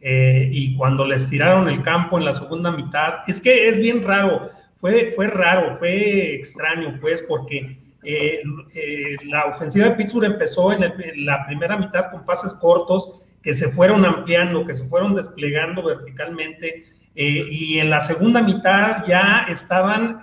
eh, 0.00 0.50
y 0.52 0.76
cuando 0.76 1.06
les 1.06 1.30
tiraron 1.30 1.70
el 1.70 1.82
campo 1.82 2.18
en 2.18 2.26
la 2.26 2.34
segunda 2.34 2.70
mitad, 2.70 3.20
es 3.26 3.40
que 3.40 3.68
es 3.70 3.78
bien 3.78 4.02
raro, 4.02 4.50
fue, 4.80 5.12
fue 5.14 5.28
raro, 5.28 5.78
fue 5.78 6.34
extraño, 6.34 6.98
pues, 7.00 7.22
porque 7.22 7.78
eh, 8.02 8.40
eh, 8.74 9.16
la 9.24 9.46
ofensiva 9.46 9.88
de 9.88 9.96
Pittsburgh 9.96 10.26
empezó 10.26 10.72
en, 10.72 10.92
la 11.24 11.46
primera 11.46 11.76
mitad 11.76 12.10
con 12.10 12.24
pases 12.24 12.54
cortos 12.54 13.24
que 13.42 13.54
se 13.54 13.68
fueron 13.70 14.04
ampliando, 14.04 14.66
que 14.66 14.74
se 14.74 14.84
fueron 14.84 15.14
desplegando 15.14 15.82
verticalmente, 15.82 16.84
eh, 17.14 17.46
y 17.48 17.78
en 17.78 17.90
la 17.90 18.00
segunda 18.02 18.42
mitad 18.42 19.04
ya 19.06 19.46
estaban 19.48 20.20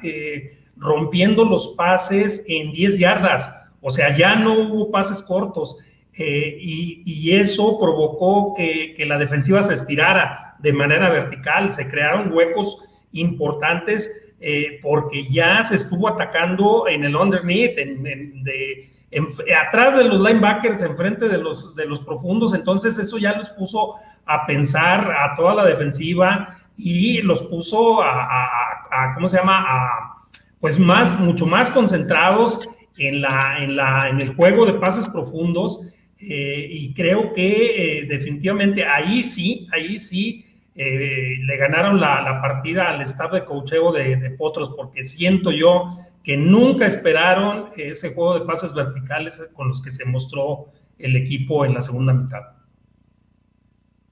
rompiendo 0.78 1.43
los 1.45 1.70
pases 1.76 2.45
en 2.47 2.72
10 2.72 2.99
yardas, 2.99 3.49
o 3.82 3.89
sea, 3.89 4.16
ya 4.16 4.36
no 4.36 4.54
hubo 4.60 4.91
pases 4.91 5.22
cortos, 5.22 5.78
y, 6.16 7.01
y 7.06 7.32
eso 7.32 7.80
provocó 7.80 8.54
que, 8.56 8.93
que 8.95 9.06
la 9.06 9.18
defensiva 9.18 9.64
se 9.64 9.74
estirara 9.74 10.56
de 10.60 10.72
manera 10.72 11.10
vertical, 11.10 11.74
se 11.74 11.88
crearon 11.88 12.32
huecos 12.32 12.78
importantes 13.14 14.22
eh, 14.45 14.79
porque 14.81 15.25
ya 15.29 15.63
se 15.63 15.75
estuvo 15.75 16.07
atacando 16.09 16.85
en 16.89 17.05
el 17.05 17.15
underneath, 17.15 17.77
en, 17.77 18.05
en- 18.05 18.43
de- 18.43 18.89
en- 19.11 19.27
atrás 19.67 19.95
de 19.95 20.03
los 20.03 20.19
linebackers, 20.19 20.81
enfrente 20.81 21.29
de 21.29 21.37
los, 21.37 21.73
de 21.75 21.85
los 21.85 22.01
profundos, 22.01 22.53
entonces 22.53 22.97
eso 22.97 23.17
ya 23.17 23.33
los 23.37 23.49
puso 23.51 23.95
a 24.25 24.45
pensar 24.45 25.09
a 25.11 25.35
toda 25.37 25.55
la 25.55 25.65
defensiva 25.65 26.59
y 26.75 27.21
los 27.21 27.41
puso 27.43 28.01
a, 28.01 28.23
a- 28.23 28.87
a- 28.91 29.13
¿cómo 29.15 29.29
se 29.29 29.37
llama? 29.37 29.63
A, 29.65 30.15
pues 30.59 30.77
más, 30.77 31.17
mucho 31.19 31.45
más 31.45 31.69
concentrados 31.69 32.67
en, 32.97 33.21
la, 33.21 33.55
en, 33.59 33.75
la, 33.77 34.09
en 34.09 34.19
el 34.19 34.35
juego 34.35 34.65
de 34.65 34.73
pases 34.73 35.07
profundos 35.09 35.79
eh, 36.19 36.67
y 36.69 36.93
creo 36.93 37.33
que 37.33 37.99
eh, 37.99 38.05
definitivamente 38.07 38.85
ahí 38.85 39.23
sí, 39.23 39.67
ahí 39.73 39.99
sí 39.99 40.45
eh, 40.76 41.38
le 41.41 41.57
ganaron 41.57 41.99
la, 41.99 42.21
la 42.21 42.41
partida 42.41 42.89
al 42.89 43.01
staff 43.01 43.32
de 43.34 43.45
cocheo 43.45 43.91
de, 43.91 44.15
de 44.15 44.30
Potros 44.32 44.74
porque 44.76 45.05
siento 45.07 45.51
yo 45.51 45.99
que 46.24 46.38
nunca 46.38 46.88
esperaron 46.88 47.69
ese 47.76 48.13
juego 48.13 48.39
de 48.39 48.45
pases 48.45 48.74
verticales 48.74 49.41
con 49.53 49.69
los 49.69 49.82
que 49.82 49.91
se 49.91 50.05
mostró 50.05 50.67
el 50.97 51.15
equipo 51.15 51.65
en 51.65 51.74
la 51.74 51.82
segunda 51.82 52.13
mitad. 52.13 52.41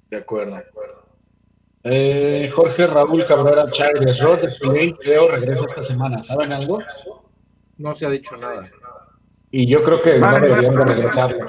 De 0.10 0.18
acuerdo, 0.18 0.52
de 0.56 0.58
acuerdo. 0.58 1.02
Eh, 1.84 2.52
Jorge 2.54 2.86
Raúl 2.86 3.26
Cabrera 3.26 3.72
Chávez, 3.72 4.20
Rod 4.20 4.42
de 4.42 4.96
creo 5.00 5.30
regresa 5.30 5.66
esta 5.66 5.82
semana. 5.82 6.22
¿Saben 6.22 6.52
algo? 6.52 6.80
No 7.78 7.96
se 7.96 8.06
ha 8.06 8.10
dicho 8.10 8.36
nada. 8.38 8.70
Y 9.50 9.66
yo 9.68 9.82
creo 9.82 10.02
que 10.02 10.20
no 10.20 10.40
deberían 10.40 10.76
de 10.76 10.86
regresarlo. 10.86 11.48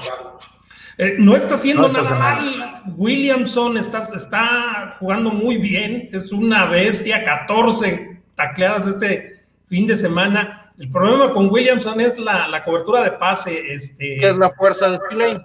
Eh, 0.98 1.16
no 1.18 1.36
está 1.36 1.54
haciendo 1.54 1.82
No 1.82 1.88
está 1.88 2.02
nada 2.02 2.36
mal. 2.36 2.82
Williamson 2.96 3.78
está, 3.78 4.08
está 4.14 4.96
jugando 4.98 5.30
muy 5.30 5.56
bien. 5.56 6.08
Es 6.12 6.32
una 6.32 6.66
bestia. 6.66 7.24
14 7.24 8.20
tacleadas 8.36 8.86
este 8.86 9.40
fin 9.68 9.86
de 9.86 9.96
semana. 9.96 10.72
El 10.78 10.90
problema 10.90 11.32
con 11.32 11.50
Williamson 11.50 12.00
es 12.00 12.18
la, 12.18 12.48
la 12.48 12.64
cobertura 12.64 13.04
de 13.04 13.12
pase. 13.12 13.72
Este, 13.72 14.18
¿Qué 14.18 14.28
es 14.28 14.36
la 14.36 14.50
fuerza 14.50 14.90
de 14.90 14.96
Spillane? 14.98 15.44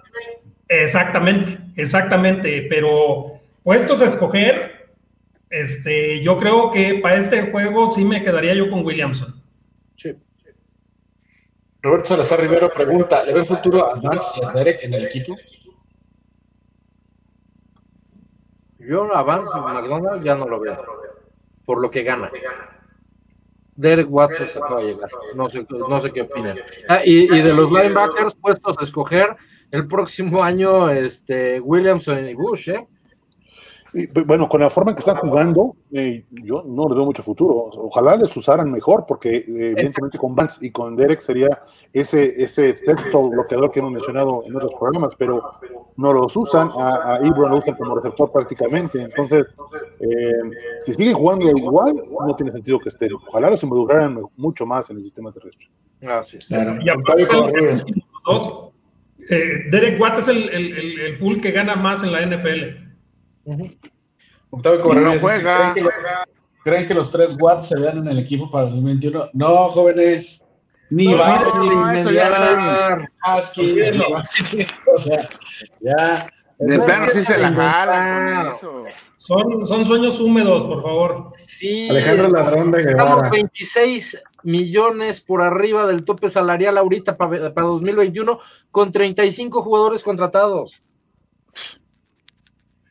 Exactamente, 0.68 1.58
exactamente. 1.76 2.66
Pero 2.68 3.40
puestos 3.62 4.02
a 4.02 4.06
escoger, 4.06 4.90
este, 5.50 6.22
yo 6.22 6.38
creo 6.38 6.70
que 6.70 6.94
para 7.02 7.16
este 7.16 7.50
juego 7.50 7.94
sí 7.94 8.04
me 8.04 8.22
quedaría 8.22 8.54
yo 8.54 8.70
con 8.70 8.84
Williamson. 8.84 9.40
Sí. 9.96 10.14
Roberto 11.88 12.08
Salazar 12.08 12.40
Rivero 12.40 12.68
pregunta, 12.68 13.24
¿le 13.24 13.32
ve 13.32 13.44
futuro 13.46 13.90
a 13.90 13.94
Vance 13.98 14.40
y 14.40 14.44
a 14.44 14.50
Derek 14.52 14.84
en 14.84 14.92
el 14.92 15.06
equipo? 15.06 15.34
Yo 18.78 19.14
avance 19.14 19.58
McDonald 19.58 20.22
ya 20.22 20.34
no 20.34 20.46
lo 20.46 20.60
veo. 20.60 20.84
Por 21.64 21.80
lo 21.80 21.90
que 21.90 22.02
gana. 22.02 22.30
Derek 23.74 24.06
Watt 24.10 24.32
pues, 24.36 24.54
acaba 24.54 24.82
de 24.82 24.88
llegar. 24.88 25.10
No 25.34 25.48
sé, 25.48 25.66
no 25.70 26.00
sé 26.02 26.12
qué 26.12 26.22
opinan. 26.22 26.58
Ah, 26.90 27.00
y, 27.02 27.34
y 27.34 27.42
de 27.42 27.54
los 27.54 27.70
linebackers 27.70 28.34
puestos 28.34 28.76
a 28.78 28.84
escoger 28.84 29.34
el 29.70 29.88
próximo 29.88 30.42
año, 30.42 30.90
este 30.90 31.58
Williamson 31.58 32.28
y 32.28 32.34
Bush, 32.34 32.68
¿eh? 32.68 32.86
Bu- 33.92 34.24
bueno, 34.26 34.48
con 34.48 34.60
la 34.60 34.68
forma 34.70 34.90
en 34.90 34.96
que 34.96 35.00
están 35.00 35.16
jugando, 35.16 35.74
eh, 35.92 36.24
yo 36.30 36.62
no 36.66 36.88
le 36.88 36.94
veo 36.94 37.04
mucho 37.06 37.22
futuro. 37.22 37.70
Ojalá 37.74 38.16
les 38.16 38.36
usaran 38.36 38.70
mejor, 38.70 39.06
porque 39.06 39.36
eh, 39.36 39.44
evidentemente 39.46 40.18
con 40.18 40.34
Vance 40.34 40.64
y 40.64 40.70
con 40.70 40.94
Derek 40.94 41.20
sería 41.20 41.62
ese, 41.92 42.42
ese 42.42 42.76
sexto 42.76 43.28
bloqueador 43.30 43.70
que 43.70 43.80
hemos 43.80 43.92
mencionado 43.92 44.42
en 44.46 44.54
otros 44.56 44.72
programas, 44.78 45.14
pero 45.16 45.42
no 45.96 46.12
los 46.12 46.36
usan. 46.36 46.70
A, 46.78 47.14
a 47.14 47.26
Ibron 47.26 47.50
lo 47.50 47.58
usan 47.58 47.74
como 47.76 47.94
receptor 47.96 48.30
prácticamente. 48.30 49.00
Entonces, 49.02 49.46
eh, 50.00 50.32
si 50.84 50.94
siguen 50.94 51.14
jugando 51.14 51.48
igual, 51.48 52.02
no 52.26 52.36
tiene 52.36 52.52
sentido 52.52 52.78
que 52.78 52.90
estén. 52.90 53.10
Ojalá 53.26 53.50
los 53.50 53.62
involucraran 53.62 54.20
mucho 54.36 54.66
más 54.66 54.90
en 54.90 54.98
el 54.98 55.02
sistema 55.02 55.32
terrestre. 55.32 55.68
Así 56.06 56.36
es. 56.36 56.46
Claro. 56.48 56.76
Y 56.82 56.88
aparte, 56.90 57.26
eh, 59.30 59.64
Derek 59.70 60.00
Watt 60.00 60.18
es 60.18 60.28
el, 60.28 60.48
el, 60.50 60.72
el- 60.78 61.00
el 61.00 61.16
full 61.16 61.40
que 61.40 61.50
gana 61.50 61.74
más 61.76 62.02
en 62.02 62.12
la 62.12 62.20
NFL. 62.22 62.87
Octavio 64.50 64.94
no 64.94 65.10
dice, 65.12 65.20
juega. 65.20 65.72
¿creen 65.72 65.74
que, 65.74 65.80
lo- 65.82 65.90
creen 66.64 66.88
que 66.88 66.94
los 66.94 67.10
tres 67.10 67.36
watts 67.40 67.68
se 67.68 67.80
vean 67.80 67.98
en 67.98 68.08
el 68.08 68.18
equipo 68.18 68.50
para 68.50 68.64
el 68.66 68.70
2021? 68.70 69.30
No, 69.34 69.68
jóvenes. 69.68 70.44
Ni 70.90 71.08
No, 71.08 71.18
van 71.18 71.42
no, 71.42 71.92
ni 71.92 71.98
eso 71.98 72.10
ya 72.10 72.30
Mediar, 72.30 73.08
Haskins, 73.20 74.02
o 74.94 74.98
sea, 74.98 75.28
ya. 75.80 76.30
De 76.58 76.78
No 76.78 76.84
plano 76.86 77.06
sí 77.12 77.24
se 77.26 77.38
la 77.38 77.48
a 77.48 77.52
jalan. 77.52 78.52
Son, 79.18 79.66
son 79.68 79.84
sueños 79.84 80.18
húmedos, 80.18 80.64
por 80.64 80.82
favor. 80.82 81.30
Sí. 81.36 81.88
Alejandro 81.90 82.30
Ladrón 82.30 82.70
de 82.70 82.80
Estamos 82.80 83.10
Guevara. 83.16 83.30
26 83.30 84.22
millones 84.44 85.20
por 85.20 85.42
arriba 85.42 85.86
del 85.86 86.04
tope 86.04 86.30
salarial 86.30 86.78
ahorita 86.78 87.16
para, 87.18 87.52
para 87.52 87.66
2021 87.66 88.40
con 88.70 88.90
35 88.90 89.62
jugadores 89.62 90.02
contratados. 90.02 90.82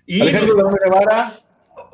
Y, 0.07 0.21
Alejandro 0.21 0.55
Guevara. 0.83 1.33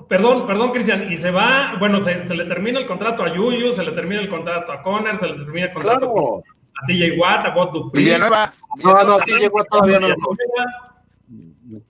perdón, 0.07 0.45
perdón, 0.47 0.72
Cristian, 0.72 1.11
y 1.11 1.18
se 1.18 1.32
va, 1.32 1.76
bueno, 1.80 2.01
se, 2.03 2.26
se 2.28 2.36
le 2.36 2.45
termina 2.45 2.80
el 2.80 2.86
contrato 2.86 3.24
a 3.24 3.34
Yuyu, 3.36 3.74
se 3.74 3.84
le 3.84 3.91
termina 3.91 4.22
el 4.22 4.30
contrato 4.30 4.72
a 4.72 4.82
Conner, 4.84 5.18
se 5.20 5.28
le 5.28 5.34
termina 5.43 5.66
el 5.68 5.74
contrato 5.74 6.14
Claro. 6.14 6.43
a 6.82 6.86
TJ 6.88 7.18
Watt, 7.20 7.45
a 7.47 7.55
Watt 7.55 7.72
Dupree. 7.74 8.03
Villanueva. 8.03 8.53
No, 8.84 9.03
no, 9.03 9.18
TJ 9.20 9.47
Watt 9.51 9.68
todavía 9.70 9.99
no. 9.99 10.07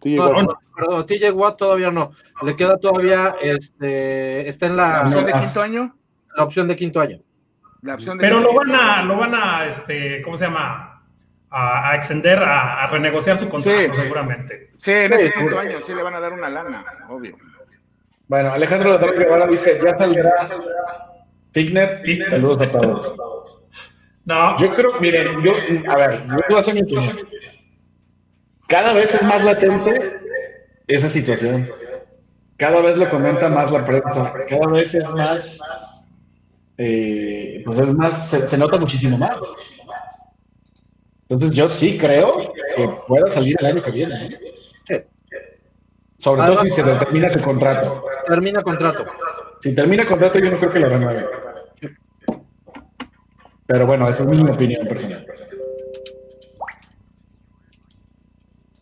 No, 0.05 0.41
no, 0.43 0.59
pero 0.75 1.05
TJ 1.05 1.31
Watt 1.33 1.57
todavía 1.57 1.91
no. 1.91 2.11
Le 2.41 2.55
queda 2.55 2.77
todavía, 2.77 3.35
este, 3.41 4.47
está 4.47 4.67
en 4.67 4.77
La 4.77 4.89
la, 4.89 5.01
opción 5.03 5.25
de 5.25 5.33
no, 5.33 5.39
quinto 5.41 5.61
año. 5.61 5.95
la 6.37 6.43
opción 6.43 6.67
de 6.67 6.75
quinto 6.75 7.01
año. 7.01 7.19
La 7.81 7.95
opción 7.95 8.17
de 8.17 8.21
Pero 8.23 8.37
quinto 8.37 8.51
lo 8.53 8.57
van 8.59 8.75
a, 8.75 9.03
lo 9.03 9.17
van 9.17 9.35
a, 9.35 9.65
este, 9.65 10.21
¿cómo 10.21 10.37
se 10.37 10.45
llama? 10.45 10.92
A, 11.55 11.91
a 11.91 11.95
extender, 11.95 12.39
a, 12.39 12.83
a 12.83 12.87
renegociar 12.87 13.37
su 13.37 13.47
contrato, 13.47 13.79
Sí. 13.79 14.01
seguramente. 14.01 14.71
Sí, 14.81 14.91
en 14.91 15.07
Sí, 15.09 15.13
ese 15.13 15.27
seguro. 15.27 15.39
quinto 15.39 15.59
año 15.59 15.77
sí 15.85 15.93
le 15.93 16.01
van 16.01 16.15
a 16.15 16.19
dar 16.19 16.33
una 16.33 16.49
lana, 16.49 16.83
obvio. 17.09 17.37
Bueno, 18.27 18.53
Alejandro 18.53 18.97
Guevara 18.97 19.45
dice, 19.45 19.79
ya 19.83 19.95
saldrá 19.95 20.33
Pigner. 21.51 22.01
Pigner. 22.01 22.29
Saludos 22.29 22.61
a 22.61 22.71
todos. 22.71 23.15
No, 24.25 24.57
Yo 24.57 24.73
creo, 24.73 24.99
miren, 24.99 25.43
yo, 25.43 25.51
a 25.91 25.97
ver, 25.97 26.25
yo 26.27 26.35
voy 26.49 26.57
a 26.57 26.59
hacer 26.59 26.73
mi 26.73 26.81
opinión. 26.81 27.19
Cada 28.67 28.93
vez 28.93 29.13
es 29.13 29.23
más 29.23 29.43
latente 29.43 30.19
esa 30.87 31.07
situación. 31.09 31.69
Cada 32.57 32.81
vez 32.81 32.97
lo 32.97 33.09
comenta 33.11 33.49
más 33.49 33.71
la 33.71 33.85
prensa. 33.85 34.33
Cada 34.49 34.67
vez 34.67 34.95
es 34.95 35.07
más, 35.11 35.59
eh, 36.77 37.61
pues 37.65 37.79
es 37.79 37.93
más, 37.93 38.29
se, 38.29 38.47
se 38.47 38.57
nota 38.57 38.77
muchísimo 38.77 39.17
más. 39.17 39.37
Entonces 41.29 41.55
yo 41.55 41.67
sí 41.67 41.97
creo 41.97 42.53
que 42.75 42.87
pueda 43.07 43.29
salir 43.29 43.55
el 43.59 43.65
año 43.65 43.81
que 43.81 43.91
viene. 43.91 44.25
¿eh? 44.25 44.39
Sí. 44.87 44.95
Sobre 46.17 46.43
todo 46.43 46.55
si 46.57 46.69
se 46.69 46.83
determina 46.83 47.29
su 47.29 47.41
contrato. 47.41 48.03
termina 48.27 48.61
contrato. 48.61 49.05
Si 49.61 49.73
termina 49.73 50.05
contrato, 50.05 50.39
yo 50.39 50.51
no 50.51 50.57
creo 50.57 50.71
que 50.71 50.79
lo 50.79 50.89
renueve. 50.89 51.25
Pero 53.65 53.87
bueno, 53.87 54.07
esa 54.09 54.23
es 54.23 54.29
mi 54.29 54.49
opinión 54.49 54.85
personal. 54.87 55.25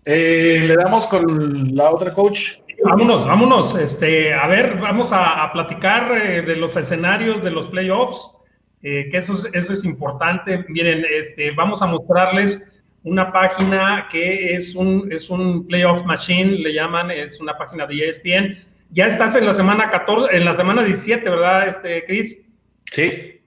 Eh, 0.06 0.64
Le 0.66 0.76
damos 0.76 1.06
con 1.08 1.76
la 1.76 1.92
otra 1.92 2.14
coach. 2.14 2.58
Vámonos, 2.84 3.28
vámonos. 3.28 3.76
Este, 3.76 4.34
a 4.34 4.48
ver, 4.48 4.80
vamos 4.80 5.12
a, 5.14 5.44
a 5.44 5.54
platicar 5.54 6.12
eh, 6.18 6.42
de 6.42 6.56
los 6.56 6.76
escenarios 6.76 7.44
de 7.44 7.52
los 7.52 7.68
playoffs, 7.68 8.36
eh, 8.84 9.10
que 9.10 9.18
eso 9.18 9.38
es, 9.38 9.50
eso 9.54 9.74
es 9.74 9.84
importante. 9.84 10.66
Miren, 10.68 11.06
este, 11.10 11.52
vamos 11.52 11.82
a 11.82 11.88
mostrarles 11.88 12.68
una 13.04 13.32
página 13.32 14.08
que 14.12 14.56
es 14.56 14.76
un, 14.76 15.12
es 15.12 15.30
un 15.30 15.66
playoff 15.68 16.06
machine, 16.06 16.58
le 16.60 16.74
llaman, 16.74 17.12
es 17.12 17.40
una 17.40 17.58
página 17.58 17.88
de 17.88 18.10
ESPN. 18.10 18.58
Ya 18.92 19.08
estás 19.08 19.36
en 19.36 19.46
la 19.46 19.54
semana 19.54 19.90
14, 19.90 20.36
en 20.36 20.46
la 20.46 20.56
semana 20.56 20.84
17, 20.84 21.30
¿verdad, 21.30 21.70
este, 21.70 22.06
Chris? 22.06 22.42
Sí. 22.92 23.40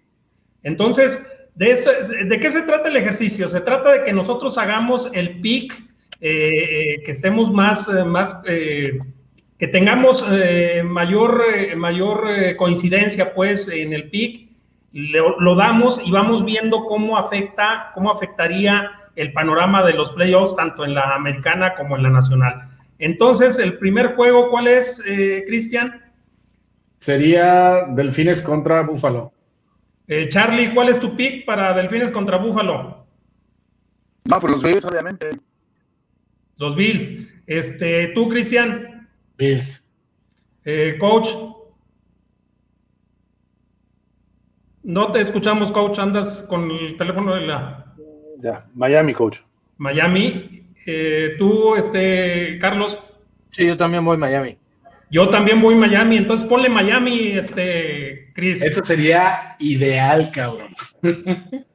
Entonces, 0.63 1.23
de, 1.55 1.71
esto, 1.71 1.91
de, 2.27 2.41
qué 2.41 2.51
se 2.51 2.63
trata 2.63 2.89
el 2.89 2.97
ejercicio? 2.97 3.49
Se 3.49 3.61
trata 3.61 3.93
de 3.93 4.05
que 4.05 4.13
nosotros 4.13 4.59
hagamos 4.59 5.09
el 5.13 5.41
pick, 5.41 5.73
eh, 6.21 6.51
eh, 6.51 7.03
que 7.05 7.13
estemos 7.13 7.53
más, 7.53 7.89
más 8.07 8.41
eh, 8.47 8.99
que 9.59 9.69
tengamos 9.69 10.25
mayor, 10.85 11.45
mayor 11.77 12.57
coincidencia, 12.57 13.35
pues, 13.35 13.69
en 13.69 13.93
el 13.93 14.11
pick, 14.11 14.44
lo, 14.95 15.39
lo 15.41 15.57
damos 15.57 16.01
y 16.07 16.11
vamos 16.13 16.45
viendo 16.45 16.85
cómo 16.85 17.19
afecta, 17.19 17.91
cómo 17.95 18.13
afectaría 18.13 18.91
el 19.17 19.33
panorama 19.33 19.85
de 19.85 19.93
los 19.93 20.13
playoffs, 20.13 20.55
tanto 20.57 20.85
en 20.85 20.95
la 20.95 21.15
americana 21.15 21.75
como 21.75 21.97
en 21.97 22.05
la 22.05 22.11
nacional. 22.11 22.69
Entonces, 22.99 23.59
el 23.59 23.79
primer 23.79 24.15
juego, 24.15 24.51
¿cuál 24.51 24.69
es, 24.69 25.03
eh, 25.07 25.43
Cristian? 25.47 26.01
Sería 26.99 27.87
Delfines 27.89 28.41
contra 28.41 28.83
Búfalo. 28.83 29.33
Eh, 30.07 30.29
Charlie, 30.31 30.73
¿cuál 30.75 30.91
es 30.91 31.01
tu 31.01 31.17
pick 31.17 31.45
para 31.45 31.75
Delfines 31.75 32.13
contra 32.13 32.37
Búfalo? 32.39 33.05
No, 34.25 34.41
pues 34.41 34.53
los 34.53 34.63
Bills, 34.63 34.85
obviamente. 34.85 35.31
Los 36.57 36.77
Bills. 36.77 37.29
Este, 37.47 38.09
tú, 38.15 38.29
Cristian, 38.29 39.09
Bills. 39.37 39.85
eh, 40.65 40.97
coach. 40.99 41.29
No 44.85 45.13
te 45.13 45.23
escuchamos, 45.23 45.73
coach. 45.73 45.99
Andas 45.99 46.45
con 46.49 46.71
el 46.71 46.97
teléfono 46.99 47.35
de 47.35 47.41
la 47.47 47.87
Ya, 48.39 48.67
Miami, 48.75 49.15
coach. 49.15 49.41
Miami. 49.79 50.63
Eh, 50.87 51.37
tú, 51.39 51.75
este, 51.75 52.59
Carlos. 52.61 52.99
Sí, 53.51 53.67
yo 53.67 53.77
también 53.77 54.05
voy 54.05 54.17
a 54.17 54.19
Miami. 54.19 54.59
Yo 55.11 55.29
también 55.31 55.63
voy 55.63 55.75
a 55.75 55.79
Miami, 55.79 56.17
entonces 56.19 56.47
ponle 56.49 56.69
Miami, 56.69 57.33
este, 57.33 58.33
Chris. 58.35 58.61
Eso 58.61 58.85
sería 58.85 59.57
ideal, 59.59 60.31
cabrón. 60.33 60.75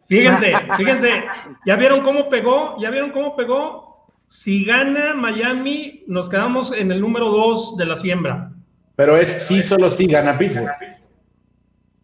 Fíjense, 0.08 0.54
fíjense, 0.78 1.24
¿ya 1.66 1.76
vieron 1.78 2.02
cómo 2.02 2.30
pegó? 2.30 2.76
¿Ya 2.82 2.90
vieron 2.90 3.12
cómo 3.12 3.36
pegó? 3.36 4.08
Si 4.28 4.66
gana 4.66 5.16
Miami, 5.16 6.04
nos 6.06 6.30
quedamos 6.30 6.72
en 6.72 6.92
el 6.92 7.02
número 7.02 7.30
2 7.30 7.78
de 7.78 7.86
la 7.86 7.96
siembra. 7.96 8.52
Pero 8.96 9.18
es 9.18 9.48
sí, 9.48 9.62
solo 9.62 9.90
sí 9.90 10.06
gana 10.06 10.38
Pittsburgh. 10.38 10.70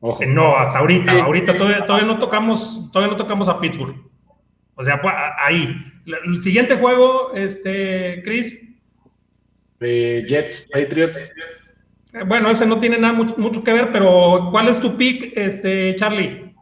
Ojo. 0.07 0.21
Eh, 0.23 0.27
No, 0.27 0.55
hasta 0.55 0.77
ahorita, 0.79 1.11
Sí. 1.13 1.19
ahorita 1.19 1.57
todavía, 1.57 1.85
todavía 1.87 2.07
no 2.07 2.19
tocamos, 2.19 2.89
todavía 2.91 3.13
no 3.13 3.17
tocamos 3.17 3.49
a 3.49 3.59
Pittsburgh. 3.59 3.95
O 4.75 4.83
sea, 4.83 5.01
pues, 5.01 5.13
ahí. 5.43 5.75
El 6.05 6.39
siguiente 6.41 6.75
juego, 6.75 7.33
este, 7.33 8.21
Chris, 8.23 8.61
Eh, 9.81 10.23
Jets, 10.27 10.67
Patriots. 10.71 11.31
eh, 12.13 12.23
bueno, 12.25 12.49
ese 12.51 12.65
no 12.67 12.79
tiene 12.79 12.97
nada 12.99 13.13
mucho, 13.13 13.35
mucho 13.37 13.63
que 13.63 13.73
ver, 13.73 13.91
pero 13.91 14.49
¿cuál 14.51 14.67
es 14.69 14.79
tu 14.79 14.95
pick, 14.95 15.35
este, 15.35 15.95
Charlie? 15.97 16.53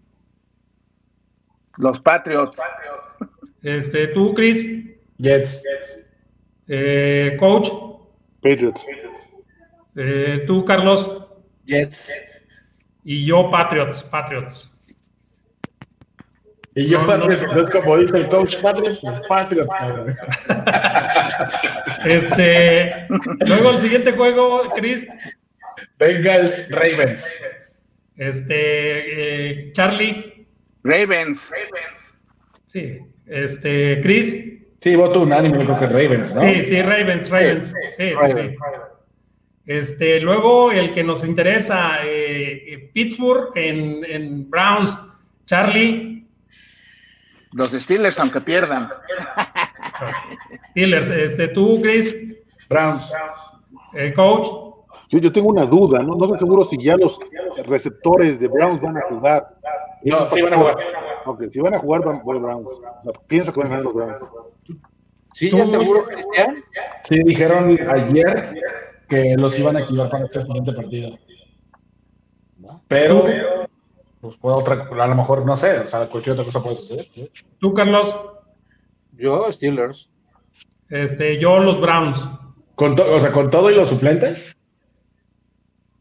Los 1.77 1.99
Patriots. 1.99 2.59
Este, 3.61 4.07
tú, 4.07 4.33
Chris, 4.33 4.65
Jets. 5.19 5.63
eh, 6.67 7.35
coach, 7.39 7.67
Patriots. 8.41 8.85
eh, 9.95 10.43
tú, 10.47 10.63
Carlos, 10.65 11.25
Jets. 11.65 12.09
Y 13.03 13.25
yo, 13.25 13.49
Patriots, 13.51 14.03
Patriots. 14.03 14.69
Y 16.75 16.87
yo, 16.87 17.01
No, 17.01 17.07
Patriots, 17.07 17.43
no. 17.43 17.49
entonces 17.51 17.75
como 17.81 17.97
dice 17.97 18.17
el 18.17 18.27
coach 18.29 18.55
Patriots, 18.61 18.99
pues 19.01 19.19
Patriots, 19.27 19.75
cabrón. 19.77 20.15
Este, 22.05 23.05
luego 23.47 23.69
el 23.71 23.81
siguiente 23.81 24.11
juego, 24.13 24.71
Chris, 24.75 25.07
Bengals, 25.99 26.71
Ravens. 26.71 27.39
este, 28.17 28.55
eh, 29.69 29.73
Charlie, 29.73 30.47
Ravens. 30.83 31.49
sí, 32.67 32.99
este, 33.27 33.99
Chris, 34.01 34.49
Sí, 34.81 34.97
voto 34.97 35.21
unánime, 35.21 35.63
creo 35.63 35.79
que 35.79 35.87
Ravens, 35.87 36.35
¿no? 36.35 36.41
sí, 36.41 36.65
sí, 36.65 36.81
Ravens, 36.81 37.29
Ravens, 37.29 37.73
sí, 37.97 38.09
sí, 38.09 38.33
sí. 38.35 38.55
Este, 39.65 40.19
luego 40.19 40.71
el 40.71 40.93
que 40.93 41.03
nos 41.03 41.23
interesa, 41.23 42.03
eh, 42.03 42.73
eh, 42.73 42.89
Pittsburgh 42.93 43.51
en, 43.55 44.03
en 44.03 44.49
Browns, 44.49 44.93
Charlie, 45.45 46.27
Los 47.53 47.71
Steelers, 47.71 48.19
aunque 48.19 48.41
pierdan. 48.41 48.89
Steelers, 50.71 51.09
este, 51.09 51.47
tú, 51.49 51.79
Chris, 51.81 52.13
Browns. 52.67 53.09
eh, 53.93 54.13
coach, 54.13 54.75
Yo, 55.09 55.19
yo 55.19 55.31
tengo 55.31 55.49
una 55.49 55.65
duda, 55.65 55.99
¿no? 55.99 56.15
No 56.15 56.25
estoy 56.25 56.39
seguro 56.39 56.65
si 56.65 56.77
ya 56.83 56.97
los 56.97 57.17
receptores 57.65 58.39
de 58.39 58.49
Browns 58.49 58.81
van 58.81 58.97
a 58.97 59.01
jugar. 59.07 59.47
No, 60.03 60.29
sí 60.29 60.41
van 60.41 60.53
a 60.53 60.57
jugar. 60.57 60.77
Ok, 61.25 61.43
si 61.51 61.61
van 61.61 61.73
a 61.75 61.79
jugar, 61.79 62.03
van 62.03 62.21
voy 62.23 62.37
Browns. 62.37 62.67
O 62.67 63.03
sea, 63.03 63.13
pienso 63.27 63.53
que 63.53 63.59
van 63.61 63.67
a 63.67 63.69
ganar 63.77 63.85
los 63.85 63.93
Browns. 63.93 64.17
¿Sí, 65.33 65.49
ya 65.49 65.65
seguro, 65.65 66.03
Cristian? 66.03 66.63
Sí, 67.03 67.23
dijeron 67.23 67.77
ayer 67.89 68.53
que 69.13 69.35
los 69.37 69.57
iban 69.59 69.75
a 69.77 69.79
activar 69.81 70.09
para 70.09 70.25
este 70.25 70.41
siguiente 70.41 70.73
partido. 70.73 71.17
Pero, 72.87 73.25
pues 74.21 74.37
puede 74.37 74.55
otra, 74.55 74.87
a 75.03 75.07
lo 75.07 75.15
mejor, 75.15 75.45
no 75.45 75.55
sé, 75.55 75.79
o 75.79 75.87
sea, 75.87 76.07
cualquier 76.07 76.33
otra 76.33 76.45
cosa 76.45 76.63
puede 76.63 76.75
suceder. 76.77 77.05
¿sí? 77.13 77.29
tú, 77.59 77.73
Carlos, 77.73 78.13
Yo, 79.17 79.51
Steelers. 79.51 80.09
este, 80.89 81.37
yo 81.39 81.59
los 81.59 81.79
Browns. 81.81 82.17
Con 82.75 82.95
to- 82.95 83.13
o 83.15 83.19
sea, 83.19 83.31
con 83.31 83.49
todo 83.51 83.69
y 83.69 83.75
los 83.75 83.89
suplentes, 83.89 84.57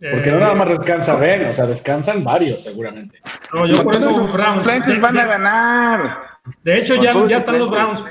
porque 0.01 0.31
no 0.31 0.39
Eh, 0.39 0.41
nada 0.41 0.55
más 0.55 0.69
descansa 0.71 1.17
Ben, 1.17 1.47
o 1.47 1.53
sea, 1.53 1.67
descansan 1.67 2.25
varios 2.25 2.63
seguramente. 2.63 3.21
No, 3.53 3.67
yo 3.67 3.83
por 3.85 3.95
eso 3.95 4.09
Browns. 4.29 4.57
Los 4.57 4.67
Suplentes 4.67 5.01
van 5.01 5.19
a 5.19 5.27
ganar. 5.27 6.17
De 6.63 6.79
hecho, 6.79 6.95
Con 6.97 7.05
ya, 7.05 7.13
ya 7.29 7.39
están 7.39 7.59
los. 7.59 7.71
Browns. 7.71 8.05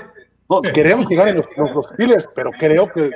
No, 0.49 0.61
queremos 0.61 1.07
que 1.07 1.15
ganen 1.15 1.37
los 1.37 1.87
Steelers, 1.93 2.27
pero 2.35 2.51
creo 2.51 2.91
que, 2.91 3.09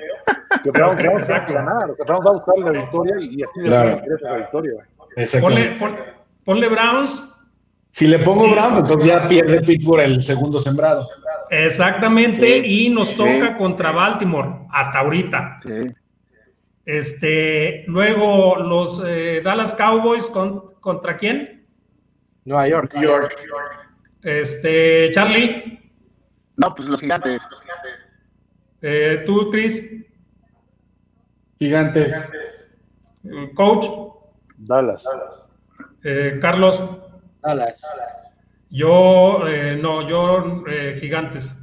que 0.72 0.80
Browns, 0.80 1.02
Browns 1.02 1.28
tiene 1.28 1.46
que 1.46 1.54
ganar. 1.54 1.92
O 1.92 1.96
sea, 1.96 2.06
Browns 2.06 2.26
va 2.26 2.30
a 2.30 2.34
buscar 2.34 2.58
la 2.60 2.72
victoria 2.82 3.16
y, 3.20 3.40
y 3.40 3.44
así 3.44 3.60
de 3.60 3.66
Claro. 3.68 4.02
la 4.22 4.38
victoria. 4.38 4.72
Ponle, 4.98 5.14
Exactamente. 5.24 5.80
pon- 5.80 5.96
ponle 6.44 6.70
Browns. 6.70 7.24
Si 7.92 8.08
le 8.08 8.20
pongo 8.20 8.50
Browns, 8.50 8.80
entonces 8.80 9.08
ya 9.08 9.28
pierde 9.28 9.62
Pittsburgh 9.62 10.02
el 10.02 10.22
segundo 10.22 10.60
sembrado. 10.60 11.08
Exactamente, 11.50 12.42
Sí, 12.64 12.88
y 12.88 12.90
nos 12.90 13.10
sí. 13.10 13.16
toca 13.16 13.58
contra 13.58 13.92
Baltimore 13.92 14.50
hasta 14.72 15.00
ahorita. 15.00 15.60
Sí. 15.64 15.94
Este, 16.86 17.84
luego 17.88 18.58
los 18.58 19.02
eh, 19.06 19.42
Dallas 19.44 19.74
Cowboys 19.76 20.26
con- 20.28 20.74
contra 20.82 21.18
quién? 21.18 21.66
Nueva 22.44 22.68
York. 22.68 22.94
York. 23.02 23.36
Este, 24.22 25.12
Charlie, 25.14 25.80
No, 26.58 26.74
pues 26.76 26.88
los 26.88 27.00
gigantes. 27.00 27.42
eh, 28.82 29.24
tú, 29.26 29.50
Chris, 29.52 29.82
Gigantes. 31.60 32.30
eh, 33.24 33.52
coach, 33.56 33.86
Dallas. 34.58 35.06
eh, 36.04 36.38
Carlos, 36.42 36.80
Dallas. 37.42 37.82
yo, 38.70 39.48
eh, 39.48 39.78
no, 39.82 40.08
yo, 40.08 40.64
eh, 40.68 40.98
Gigantes. 41.00 41.54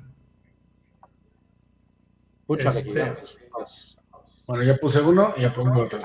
Púchale, 2.46 2.80
Este- 2.80 2.90
Gigantes. 2.92 3.38
Bueno, 4.46 4.64
ya 4.64 4.76
puse 4.76 5.00
uno 5.00 5.34
y 5.36 5.42
ya 5.42 5.52
pongo 5.52 5.82
otro. 5.82 5.98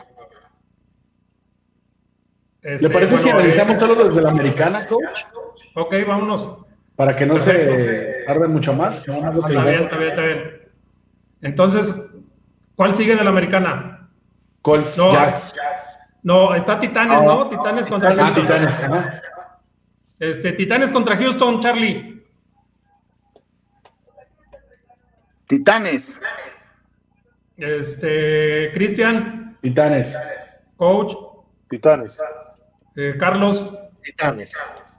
Este, 2.61 2.87
¿Le 2.87 2.93
parece 2.93 3.17
si 3.17 3.29
analizamos 3.29 3.75
eh, 3.75 3.79
solo 3.79 3.95
desde 4.03 4.21
la 4.21 4.29
americana, 4.29 4.85
coach? 4.85 5.23
Ok, 5.75 5.93
vámonos. 6.07 6.65
Para 6.95 7.15
que 7.15 7.25
no 7.25 7.37
se 7.37 8.23
tarde 8.25 8.47
mucho 8.47 8.73
más. 8.73 9.07
Está 9.07 9.47
bien, 9.63 9.83
está 9.83 9.97
bien, 9.97 10.09
está 10.09 10.21
bien. 10.21 10.61
Entonces, 11.41 11.93
¿cuál 12.77 12.93
sigue 12.93 13.17
de 13.17 13.23
la 13.25 13.31
americana? 13.31 14.07
Colts, 14.61 14.97
No, 14.97 15.11
Jacks. 15.11 15.53
No, 16.23 16.55
está 16.55 16.79
Titanes, 16.79 17.17
Ah, 17.19 17.23
¿no? 17.23 17.49
Titanes 17.49 17.87
contra 17.87 18.11
Ah, 18.11 18.15
Houston. 18.15 18.45
Titanes. 18.45 19.21
Este, 20.19 20.53
Titanes 20.53 20.91
contra 20.91 21.17
Houston, 21.17 21.61
Charlie. 21.61 22.23
Titanes. 25.47 26.21
Este, 27.57 28.71
Cristian. 28.73 29.57
Titanes. 29.61 30.15
Coach. 30.77 31.15
Titanes. 31.69 32.21
Eh, 32.95 33.15
Carlos. 33.19 33.73
Titanes. 34.03 34.51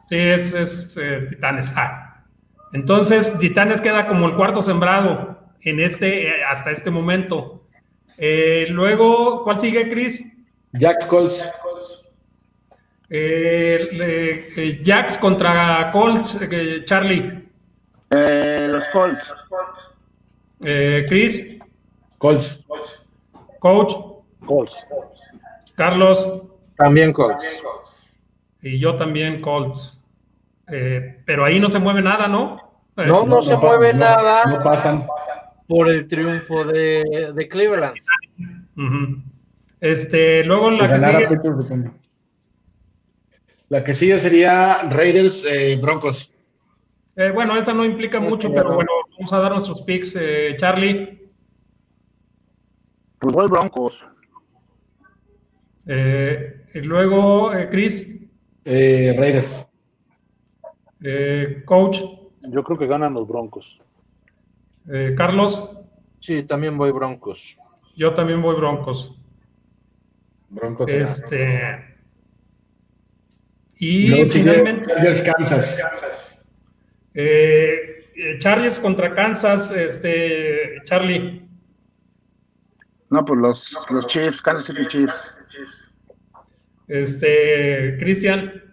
Sí, 0.09 0.17
es, 0.17 0.55
es 0.55 0.97
eh, 1.01 1.27
Titanes. 1.31 1.71
Ah. 1.77 2.25
Entonces, 2.73 3.37
Titanes 3.39 3.81
queda 3.81 4.07
como 4.09 4.27
el 4.27 4.35
cuarto 4.37 4.63
sembrado 4.63 5.39
en 5.63 5.81
este, 5.81 6.29
eh, 6.29 6.45
hasta 6.45 6.71
este 6.71 6.91
momento. 6.91 7.58
Eh, 8.21 8.67
luego, 8.71 9.45
¿cuál 9.45 9.61
sigue, 9.61 9.89
Chris? 9.91 10.21
Jacks 10.73 11.07
Colts. 11.07 11.51
Eh, 13.11 13.89
eh, 14.57 14.81
Jacks 14.85 15.17
contra 15.19 15.91
Colts, 15.93 16.39
eh, 16.43 16.83
Charlie. 16.85 17.49
Eh, 18.11 18.69
los 18.71 18.89
Colts. 18.91 19.33
Eh, 20.65 21.07
Chris, 21.09 21.59
Colts. 22.19 22.65
Coach, 23.61 23.95
Colts. 24.45 24.77
Carlos 25.77 26.43
También 26.77 27.13
Colts. 27.13 27.63
y 28.63 28.79
yo 28.79 28.97
también 28.97 29.41
Colts. 29.41 30.01
Eh, 30.71 31.23
pero 31.25 31.45
ahí 31.45 31.59
no 31.61 31.71
se 31.71 31.79
mueve 31.79 32.03
nada, 32.03 32.29
¿no? 32.29 32.57
Eh, 32.97 33.07
No, 33.07 33.25
no 33.25 33.43
se 33.43 33.57
mueve 33.57 33.93
no- 33.95 34.01
nada 34.01 34.45
No 34.45 34.63
pasan. 34.63 35.07
Por 35.69 35.89
el 35.89 36.09
triunfo 36.09 36.65
de, 36.65 37.33
de 37.35 37.49
Cleveland. 37.49 37.95
Este, 39.81 40.43
luego 40.45 40.71
la 40.73 40.89
que 40.93 41.01
sigue. 41.39 41.91
La 43.69 43.85
que 43.85 43.95
sigue 43.95 44.19
sería 44.19 44.83
Raiders 44.91 45.45
eh, 45.45 45.79
Broncos. 45.81 46.33
eh, 47.17 47.31
bueno, 47.31 47.57
esa 47.57 47.75
no 47.75 47.85
implica 47.85 48.19
mucho, 48.19 48.51
pero 48.53 48.75
bueno, 48.75 48.91
vamos 49.19 49.33
a 49.33 49.39
dar 49.41 49.53
nuestros 49.53 49.83
picks. 49.83 50.17
Eh, 50.19 50.57
Charlie, 50.59 51.31
Pues 53.19 53.35
voy 53.35 53.47
Broncos. 53.49 54.05
eh, 55.87 56.65
y 56.75 56.81
luego 56.81 57.53
eh, 57.55 57.69
Chris, 57.71 58.09
Eh, 58.65 59.15
Raiders. 59.19 59.67
eh, 61.03 61.63
Coach, 61.67 61.99
Yo 62.51 62.63
creo 62.65 62.79
que 62.79 62.87
ganan 62.87 63.13
los 63.15 63.29
Broncos. 63.29 63.81
Eh, 64.91 65.15
Carlos, 65.17 65.71
Sí, 66.21 66.43
también 66.43 66.77
voy 66.77 66.91
Broncos. 66.91 67.57
yo 67.97 68.13
también 68.15 68.43
voy 68.43 68.57
Broncos. 68.57 69.15
Broncos. 70.51 70.91
Este. 70.91 71.97
Y 73.77 74.09
Luego 74.09 74.29
finalmente, 74.31 74.89
Chargers, 74.89 75.23
Kansas. 75.23 76.45
eh, 77.15 78.11
eh, 78.17 78.39
Chargers 78.41 78.79
contra 78.81 79.15
Kansas, 79.15 79.71
este, 79.71 80.83
Charlie. 80.85 81.47
No, 83.11 83.25
pues 83.25 83.39
los, 83.41 83.79
los 83.91 84.07
Chiefs, 84.09 84.43
Kansas 84.43 84.67
City 84.67 84.87
Chiefs. 84.89 85.35
Este, 86.89 87.97
Cristian, 88.01 88.68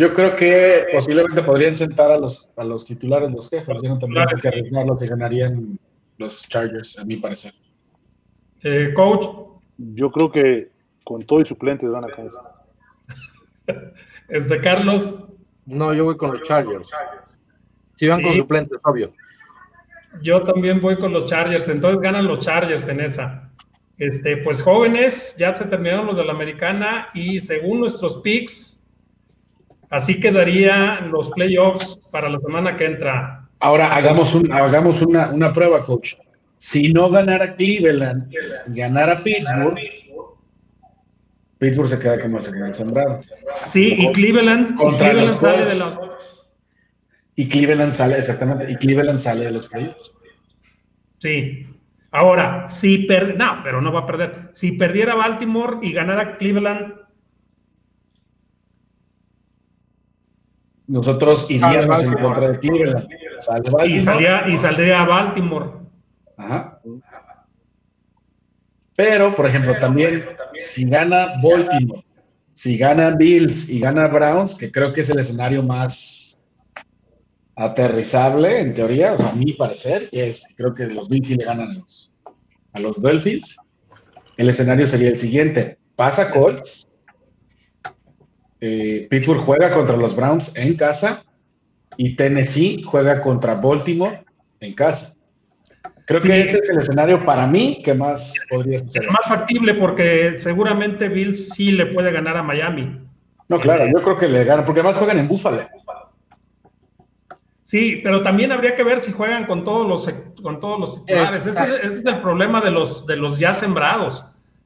Yo 0.00 0.14
creo 0.14 0.34
que 0.34 0.86
posiblemente 0.94 1.42
podrían 1.42 1.74
sentar 1.74 2.10
a 2.10 2.16
los, 2.16 2.48
a 2.56 2.64
los 2.64 2.86
titulares, 2.86 3.30
los 3.32 3.50
jefes. 3.50 3.82
Ya 3.82 3.90
no 3.90 3.98
tendrían 3.98 4.28
que 4.40 4.48
arriesgarlos 4.48 5.02
y 5.02 5.06
ganarían 5.06 5.78
los 6.16 6.48
Chargers, 6.48 6.98
a 6.98 7.04
mi 7.04 7.16
parecer. 7.16 7.52
eh, 8.62 8.94
Coach, 8.94 9.26
Yo 9.76 10.10
creo 10.10 10.30
que 10.30 10.70
con 11.04 11.22
todo 11.26 11.42
y 11.42 11.44
suplentes 11.44 11.90
van 11.90 12.04
a 12.04 12.08
Kansas. 12.08 12.42
este, 14.28 14.60
Carlos, 14.62 15.24
No, 15.66 15.92
yo 15.92 16.04
voy 16.04 16.16
con 16.16 16.32
los 16.32 16.42
Chargers. 16.48 16.88
Si 17.96 18.06
van 18.08 18.22
con 18.22 18.32
Sí. 18.32 18.38
suplentes, 18.38 18.78
obvio. 18.82 19.12
yo 20.22 20.42
también 20.44 20.80
voy 20.80 20.96
con 20.96 21.12
los 21.12 21.26
Chargers, 21.26 21.68
entonces 21.68 22.00
ganan 22.00 22.26
los 22.26 22.40
Chargers 22.40 22.88
en 22.88 23.00
esa. 23.00 23.50
Este, 23.98 24.38
pues 24.38 24.62
jóvenes, 24.62 25.36
ya 25.38 25.54
se 25.54 25.66
terminaron 25.66 26.06
los 26.06 26.16
de 26.16 26.24
la 26.24 26.32
americana 26.32 27.08
y 27.12 27.42
según 27.42 27.80
nuestros 27.80 28.22
picks, 28.22 28.79
así 29.90 30.20
quedarían 30.20 31.10
los 31.10 31.30
playoffs 31.30 32.00
para 32.10 32.28
la 32.28 32.40
semana 32.40 32.76
que 32.76 32.86
entra. 32.86 33.48
Ahora 33.60 33.94
hagamos, 33.94 34.34
un, 34.34 34.50
hagamos 34.52 35.02
una, 35.02 35.30
una 35.30 35.52
prueba, 35.52 35.84
coach. 35.84 36.14
Si 36.56 36.92
no 36.92 37.10
ganara 37.10 37.56
Cleveland, 37.56 38.32
ganara 38.68 39.22
Pittsburgh, 39.22 39.78
Pittsburgh 41.58 41.88
se 41.88 41.98
queda 41.98 42.20
como 42.20 42.38
el 42.38 42.42
segundo 42.42 42.74
sembrado. 42.74 43.20
Sí, 43.68 43.94
y 43.98 44.12
Cleveland, 44.12 44.72
y 44.72 44.74
Contra 44.74 45.10
Cleveland 45.10 45.28
los 45.28 45.40
sale 45.40 45.64
de 45.66 45.74
la, 45.74 46.00
Y 47.36 47.48
Cleveland 47.48 47.92
sale, 47.92 48.18
exactamente, 48.18 48.70
y 48.70 48.76
Cleveland 48.76 49.18
sale 49.18 49.44
de 49.44 49.52
los 49.52 49.68
playoffs. 49.68 50.12
Sí. 51.18 51.66
Ahora, 52.12 52.66
si 52.68 52.98
per... 52.98 53.36
no, 53.36 53.60
pero 53.62 53.80
no 53.80 53.92
va 53.92 54.00
a 54.00 54.06
perder. 54.06 54.50
Si 54.54 54.72
perdiera 54.72 55.14
Baltimore 55.14 55.78
y 55.82 55.92
ganara 55.92 56.38
Cleveland, 56.38 56.94
Nosotros 60.90 61.48
iríamos 61.48 62.02
en 62.02 62.10
Baltimore. 62.10 62.22
contra 62.22 62.48
de 62.48 62.58
Cleveland. 62.58 63.08
Sale 63.38 63.86
y, 63.86 64.02
salía, 64.02 64.48
y 64.48 64.58
saldría 64.58 65.04
Baltimore. 65.04 65.66
Ajá. 66.36 66.80
Pero, 68.96 69.34
por 69.36 69.46
ejemplo, 69.46 69.78
también 69.78 70.24
si 70.56 70.84
gana 70.84 71.34
Baltimore, 71.42 72.04
si 72.52 72.76
gana 72.76 73.10
Bills 73.12 73.68
y 73.68 73.78
gana 73.78 74.08
Browns, 74.08 74.56
que 74.56 74.72
creo 74.72 74.92
que 74.92 75.02
es 75.02 75.10
el 75.10 75.20
escenario 75.20 75.62
más 75.62 76.36
aterrizable 77.54 78.60
en 78.60 78.74
teoría, 78.74 79.12
o 79.12 79.18
sea, 79.18 79.28
a 79.28 79.34
mi 79.34 79.52
parecer, 79.52 80.08
y 80.10 80.18
es 80.18 80.44
creo 80.56 80.74
que 80.74 80.86
los 80.86 81.08
Bills 81.08 81.28
sí 81.28 81.36
le 81.36 81.44
ganan 81.44 81.70
a 81.70 81.74
los, 81.74 82.12
a 82.72 82.80
los 82.80 83.00
Dolphins. 83.00 83.56
El 84.36 84.48
escenario 84.48 84.88
sería 84.88 85.10
el 85.10 85.16
siguiente: 85.16 85.78
pasa 85.94 86.32
Colts, 86.32 86.88
eh, 88.60 89.06
Pittsburgh 89.10 89.40
juega 89.40 89.72
contra 89.72 89.96
los 89.96 90.14
Browns 90.14 90.54
en 90.56 90.76
casa 90.76 91.24
y 91.96 92.16
Tennessee 92.16 92.82
juega 92.82 93.22
contra 93.22 93.54
Baltimore 93.54 94.24
en 94.60 94.74
casa. 94.74 95.16
Creo 96.06 96.20
que 96.20 96.40
ese 96.40 96.58
es 96.58 96.70
el 96.70 96.78
escenario 96.78 97.24
para 97.24 97.46
mí 97.46 97.82
que 97.84 97.94
más 97.94 98.34
podría 98.50 98.80
suceder. 98.80 99.06
Es 99.06 99.12
más 99.12 99.28
factible 99.28 99.74
porque 99.74 100.34
seguramente 100.38 101.08
Bills 101.08 101.50
sí 101.54 101.70
le 101.70 101.86
puede 101.86 102.10
ganar 102.10 102.36
a 102.36 102.42
Miami. 102.42 103.00
No, 103.48 103.60
claro, 103.60 103.86
yo 103.86 104.02
creo 104.02 104.18
que 104.18 104.28
le 104.28 104.44
ganan, 104.44 104.64
porque 104.64 104.80
además 104.80 104.96
juegan 104.96 105.18
en 105.18 105.28
Búfalo. 105.28 105.68
Sí, 107.64 108.00
pero 108.02 108.22
también 108.24 108.50
habría 108.50 108.74
que 108.74 108.82
ver 108.82 109.00
si 109.00 109.12
juegan 109.12 109.46
con 109.46 109.64
todos 109.64 109.86
los 109.86 110.42
con 110.42 110.60
todos 110.60 110.80
los 110.80 110.94
titulares. 111.06 111.46
Ese, 111.46 111.76
ese 111.76 111.98
es 112.00 112.04
el 112.04 112.20
problema 112.20 112.60
de 112.60 112.72
los 112.72 113.06
de 113.06 113.14
los 113.14 113.38
ya 113.38 113.54
sembrados, 113.54 114.24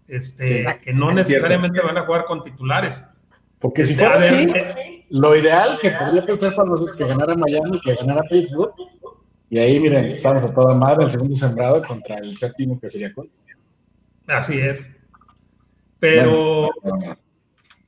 este, 0.09 0.81
que 0.83 0.95
no 0.95 1.11
Es 1.11 1.17
necesariamente 1.17 1.81
van 1.83 1.99
a 1.99 2.07
jugar 2.07 2.25
con 2.25 2.43
titulares. 2.43 3.05
Porque 3.65 3.83
si 3.83 3.93
Este, 3.93 4.05
fuera 4.05 4.21
así, 4.21 4.47
eh, 4.55 5.05
lo 5.09 5.35
ideal 5.35 5.79
que 5.81 5.91
podría 5.93 6.23
pensar 6.27 6.55
para 6.55 6.69
nosotros 6.69 6.99
que 6.99 7.07
ganara 7.07 7.35
Miami, 7.35 7.81
que 7.81 7.95
ganara 7.95 8.23
Pittsburgh, 8.25 8.75
y 9.49 9.59
ahí 9.59 9.81
miren, 9.81 10.05
estamos 10.05 10.43
a 10.43 10.53
toda 10.53 10.75
madre, 10.75 11.05
el 11.05 11.11
segundo 11.11 11.35
sembrado 11.35 11.83
contra 11.83 12.17
el 12.19 12.37
séptimo 12.37 12.79
que 12.79 12.91
sería 12.91 13.11
Colts. 13.15 13.41
así 14.27 14.59
es. 14.59 14.87
Pero 15.99 16.69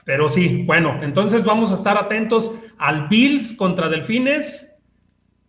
Pero 0.06 0.30
sí, 0.30 0.62
bueno, 0.64 0.98
entonces 1.02 1.44
vamos 1.44 1.70
a 1.70 1.74
estar 1.74 1.98
atentos 1.98 2.52
al 2.78 3.08
Bills 3.08 3.52
contra 3.52 3.90
Delfines, 3.90 4.66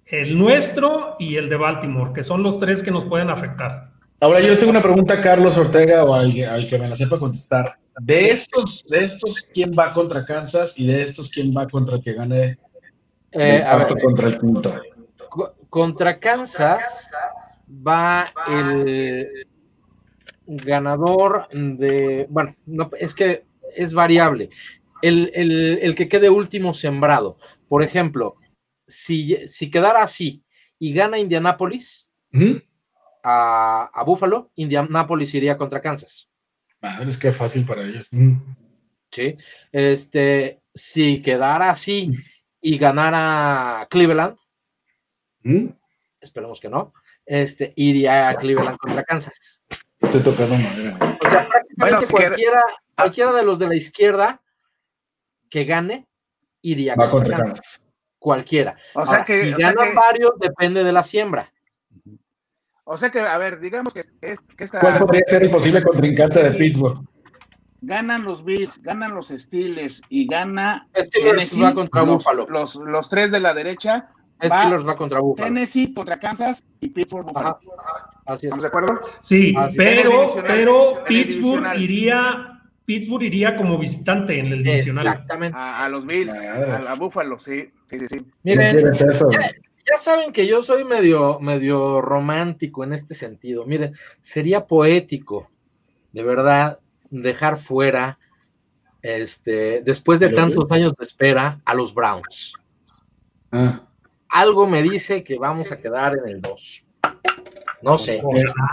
el 0.07 0.37
nuestro 0.37 1.15
y 1.19 1.37
el 1.37 1.47
de 1.47 1.55
Baltimore, 1.55 2.11
que 2.13 2.25
son 2.25 2.43
los 2.43 2.59
tres 2.59 2.83
que 2.83 2.91
nos 2.91 3.05
pueden 3.05 3.29
afectar. 3.29 3.91
Ahora 4.19 4.41
yo 4.41 4.57
tengo 4.57 4.71
una 4.71 4.83
pregunta 4.83 5.13
a 5.13 5.21
Carlos 5.21 5.57
Ortega 5.57 6.03
o 6.03 6.13
al, 6.13 6.37
al 6.43 6.67
que 6.67 6.77
me 6.77 6.89
la 6.89 6.97
sepa 6.97 7.17
contestar. 7.17 7.77
De 7.99 8.27
estos, 8.29 8.85
de 8.87 8.99
estos, 9.05 9.47
¿quién 9.53 9.71
va 9.77 9.93
contra 9.93 10.23
Kansas? 10.23 10.77
Y 10.79 10.85
de 10.87 11.01
estos, 11.01 11.29
¿quién 11.29 11.51
va 11.55 11.67
contra 11.67 11.95
el 11.95 12.03
que 12.03 12.13
gane 12.13 12.57
Eh, 13.31 13.63
a 13.65 13.75
ver, 13.75 14.01
contra 14.01 14.27
el 14.27 14.39
quinto? 14.39 14.73
co- 15.29 15.55
contra 15.69 16.19
Kansas 16.19 17.09
va 17.69 18.31
el 18.47 19.27
ganador 20.45 21.47
de. 21.51 22.25
Bueno, 22.29 22.55
no, 22.65 22.89
es 22.99 23.13
que 23.13 23.45
es 23.75 23.93
variable. 23.93 24.49
El, 25.01 25.31
el- 25.33 25.79
el 25.81 25.95
que 25.95 26.07
quede 26.07 26.29
último 26.29 26.73
sembrado. 26.73 27.37
Por 27.67 27.83
ejemplo, 27.83 28.35
si, 28.87 29.47
si 29.47 29.69
quedara 29.69 30.01
así 30.03 30.43
y 30.79 30.93
gana 30.93 31.19
Indianapolis 31.19 32.09
Ujú. 32.33 32.61
a, 33.23 33.89
a 33.93 34.03
Buffalo, 34.03 34.51
Indianapolis 34.55 35.33
iría 35.35 35.57
contra 35.57 35.81
Kansas. 35.81 36.29
Madre, 36.81 37.09
es 37.09 37.17
que 37.17 37.31
fácil 37.31 37.65
para 37.65 37.83
ellos. 37.83 38.07
Ujú. 38.11 38.39
¿sí? 39.11 39.35
Este, 39.71 40.61
si 40.73 41.21
quedara 41.21 41.69
así 41.71 42.13
y 42.61 42.77
ganara 42.77 43.87
Cleveland, 43.89 44.37
Ujú. 45.43 45.75
esperemos 46.19 46.59
que 46.59 46.69
no, 46.69 46.93
este, 47.25 47.73
iría 47.75 48.29
a 48.29 48.35
Cleveland 48.35 48.77
contra 48.77 49.03
Kansas. 49.03 49.63
Estoy 49.99 50.21
tocando 50.21 50.55
madera. 50.55 50.97
O 51.25 51.29
sea, 51.29 51.47
prácticamente 51.47 51.75
Bueno, 51.77 51.99
si 52.01 52.05
queda- 52.07 52.27
cualquiera, 52.27 52.61
cualquiera 52.95 53.33
de 53.33 53.43
los 53.43 53.59
de 53.59 53.67
la 53.67 53.75
izquierda 53.75 54.41
que 55.49 55.63
gane, 55.65 56.07
iría 56.61 56.95
Va 56.95 57.09
contra, 57.09 57.37
contra 57.37 57.37
Kansas. 57.37 57.59
Kansas. 57.59 57.83
Cualquiera. 58.19 58.77
O 58.93 59.01
sea 59.03 59.11
Ahora, 59.13 59.25
que- 59.25 59.41
si 59.43 59.53
o 59.53 59.57
sea 59.57 59.67
ganan 59.71 59.89
que- 59.89 59.95
varios, 59.95 60.31
depende 60.39 60.83
de 60.83 60.91
la 60.91 61.03
siembra. 61.03 61.51
O 62.89 62.97
sea 62.97 63.09
que, 63.09 63.19
a 63.19 63.37
ver, 63.37 63.59
digamos 63.59 63.93
que, 63.93 64.01
es, 64.21 64.39
que 64.39 64.63
esta. 64.63 64.79
¿Cuál 64.79 64.99
podría 64.99 65.23
ser 65.27 65.43
el 65.43 65.49
posible 65.49 65.83
contrincante 65.83 66.41
de 66.41 66.51
Pittsburgh? 66.51 67.05
ganan 67.81 68.23
los 68.23 68.43
Bills, 68.43 68.81
ganan 68.81 69.13
los 69.13 69.27
Steelers 69.27 70.01
y 70.09 70.27
gana 70.27 70.87
Steelers 70.95 71.61
va 71.61 71.73
contra 71.73 72.03
los, 72.03 72.15
Buffalo. 72.15 72.47
Los, 72.49 72.75
los 72.75 73.09
tres 73.09 73.31
de 73.31 73.39
la 73.39 73.53
derecha. 73.53 74.09
Steelers 74.41 74.87
va, 74.87 74.95
contra 74.95 75.19
Buffalo. 75.19 75.47
Tennessee 75.47 75.93
contra 75.93 76.19
Kansas 76.19 76.63
y 76.79 76.89
Pittsburgh 76.89 77.25
Buffalo. 77.25 77.59
Así 78.25 78.45
es. 78.47 78.53
¿Estamos 78.53 78.61
de 78.61 78.67
acuerdo? 78.67 78.99
Sí, 79.21 79.55
Así 79.57 79.77
pero, 79.77 80.33
pero 80.45 81.03
Pittsburgh 81.07 81.65
iría, 81.77 82.61
Pittsburgh 82.85 83.23
iría 83.23 83.55
como 83.57 83.77
visitante 83.77 84.37
en 84.37 84.47
el 84.47 84.63
divisional. 84.63 85.07
Exactamente. 85.07 85.57
A, 85.57 85.85
a 85.85 85.89
los 85.89 86.05
Bills, 86.05 86.33
a, 86.33 86.91
a 86.91 86.95
Buffalo, 86.95 87.39
sí, 87.39 87.71
sí, 87.89 87.99
sí, 87.99 88.07
sí. 88.07 88.17
¿Qué 88.43 88.55
Miren, 88.55 88.87
eso? 88.89 89.27
ya, 89.31 89.51
ya 89.89 89.97
saben 89.97 90.31
que 90.33 90.45
yo 90.47 90.61
soy 90.63 90.83
medio, 90.83 91.39
medio 91.39 92.01
romántico 92.01 92.83
en 92.83 92.93
este 92.93 93.13
sentido. 93.15 93.65
Miren, 93.65 93.93
sería 94.21 94.65
poético, 94.67 95.49
de 96.11 96.23
verdad, 96.23 96.79
dejar 97.09 97.57
fuera, 97.57 98.19
este, 99.01 99.81
después 99.83 100.19
de 100.19 100.25
¿A 100.25 100.29
los 100.29 100.35
tantos 100.37 100.71
años 100.71 100.93
de 100.97 101.03
espera, 101.05 101.61
a 101.63 101.73
los 101.73 101.93
Browns. 101.93 102.53
Ah, 103.51 103.81
Algo 104.29 104.67
me 104.67 104.83
dice 104.83 105.23
que 105.23 105.37
vamos 105.37 105.71
a 105.71 105.77
quedar 105.79 106.17
en 106.17 106.27
el 106.29 106.41
2. 106.41 106.83
No 107.83 107.97
sé. 107.97 108.21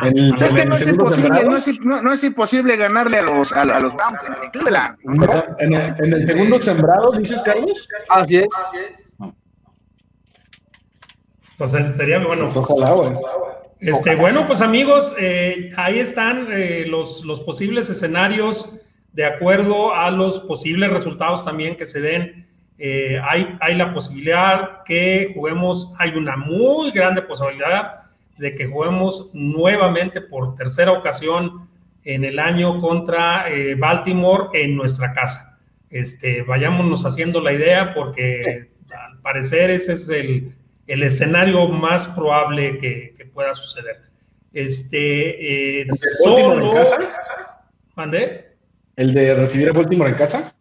el, 0.02 0.34
Es 0.34 0.52
que 0.54 0.64
no 0.64 0.74
el 0.76 0.82
es 0.82 0.88
imposible, 0.88 1.22
sembrado, 1.22 1.50
no 1.50 1.56
es, 1.58 1.80
no- 1.80 2.02
no 2.02 2.12
es 2.14 2.24
imposible 2.24 2.76
ganarle 2.76 3.18
a 3.18 3.22
los, 3.22 3.52
a, 3.52 3.60
a 3.60 3.78
los 3.80 3.94
Browns 3.94 4.18
en 4.42 4.50
Cleveland. 4.50 4.98
en 5.60 5.72
el, 5.74 5.94
en 5.98 6.12
el 6.14 6.26
segundo 6.26 6.58
sembrado, 6.58 7.12
dices, 7.12 7.40
Carlos. 7.44 7.86
Así 8.08 8.38
es. 8.38 8.48
Pues 11.58 11.74
eh, 11.74 11.92
sería 11.94 12.18
bueno. 12.24 12.50
Ojalá, 12.54 12.92
güey. 12.92 13.12
Este, 13.80 14.14
bueno, 14.14 14.46
pues 14.46 14.62
amigos, 14.62 15.14
eh, 15.18 15.70
ahí 15.76 15.98
están 15.98 16.48
eh, 16.50 16.86
los, 16.86 17.22
los 17.24 17.40
posibles 17.40 17.90
escenarios 17.90 18.80
de 19.12 19.24
acuerdo 19.26 19.94
a 19.94 20.10
los 20.10 20.40
posibles 20.40 20.90
resultados 20.90 21.44
también 21.44 21.76
que 21.76 21.86
se 21.86 22.00
den. 22.00 22.46
Eh, 22.78 23.20
hay, 23.22 23.56
hay 23.60 23.76
la 23.76 23.94
posibilidad 23.94 24.82
que 24.84 25.32
juguemos, 25.34 25.92
hay 25.98 26.10
una 26.10 26.36
muy 26.36 26.90
grande 26.90 27.22
posibilidad 27.22 28.04
de 28.38 28.54
que 28.54 28.66
juguemos 28.66 29.30
nuevamente 29.32 30.20
por 30.20 30.56
tercera 30.56 30.92
ocasión 30.92 31.68
en 32.04 32.24
el 32.24 32.38
año 32.38 32.80
contra 32.80 33.48
eh, 33.48 33.76
Baltimore 33.76 34.48
en 34.54 34.76
nuestra 34.76 35.12
casa. 35.12 35.58
Este, 35.90 36.42
vayámonos 36.42 37.06
haciendo 37.06 37.40
la 37.40 37.52
idea 37.52 37.94
porque 37.94 38.68
al 38.90 39.18
parecer 39.20 39.70
ese 39.70 39.92
es 39.92 40.08
el, 40.08 40.53
el 40.86 41.02
escenario 41.02 41.68
más 41.68 42.06
probable 42.08 42.78
que, 42.78 43.14
que 43.16 43.24
pueda 43.26 43.54
suceder. 43.54 44.02
Este, 44.52 45.80
eh, 45.82 45.86
Baltimore 46.24 46.54
en 46.54 46.60
solo- 46.60 46.72
casa? 46.72 46.98
¿Mandé? 47.96 48.56
¿El 48.96 49.12
de 49.14 49.34
recibir 49.34 49.68
a 49.70 49.72
Baltimore 49.72 50.10
en 50.10 50.16
casa? 50.16 50.54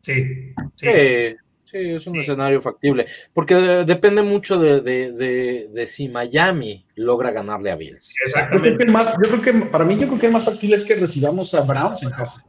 Sí, 0.00 0.52
sí. 0.76 0.86
Sí, 0.86 1.36
sí, 1.70 1.78
es 1.94 2.06
un 2.06 2.20
escenario 2.20 2.62
factible. 2.62 3.06
Porque 3.32 3.54
de- 3.56 3.84
depende 3.84 4.22
mucho 4.22 4.58
de, 4.60 4.80
de- 4.80 5.12
de- 5.12 5.68
de 5.72 5.86
si 5.86 6.08
Miami 6.08 6.86
logra 6.94 7.32
ganarle 7.32 7.70
a 7.72 7.76
Bills. 7.76 8.08
Yo 8.08 8.14
creo 8.14 8.26
exactamente. 8.28 8.78
que 8.78 8.84
el 8.84 8.92
más, 8.92 9.16
yo 9.22 9.28
creo 9.28 9.42
que 9.42 9.66
para 9.66 9.84
mí 9.84 9.98
yo 9.98 10.06
creo 10.06 10.18
que 10.20 10.26
el 10.26 10.32
más 10.32 10.44
factible 10.44 10.76
es 10.76 10.84
que 10.84 10.94
recibamos 10.94 11.52
a 11.54 11.62
Browns 11.62 12.02
en 12.04 12.10
casa. 12.10 12.44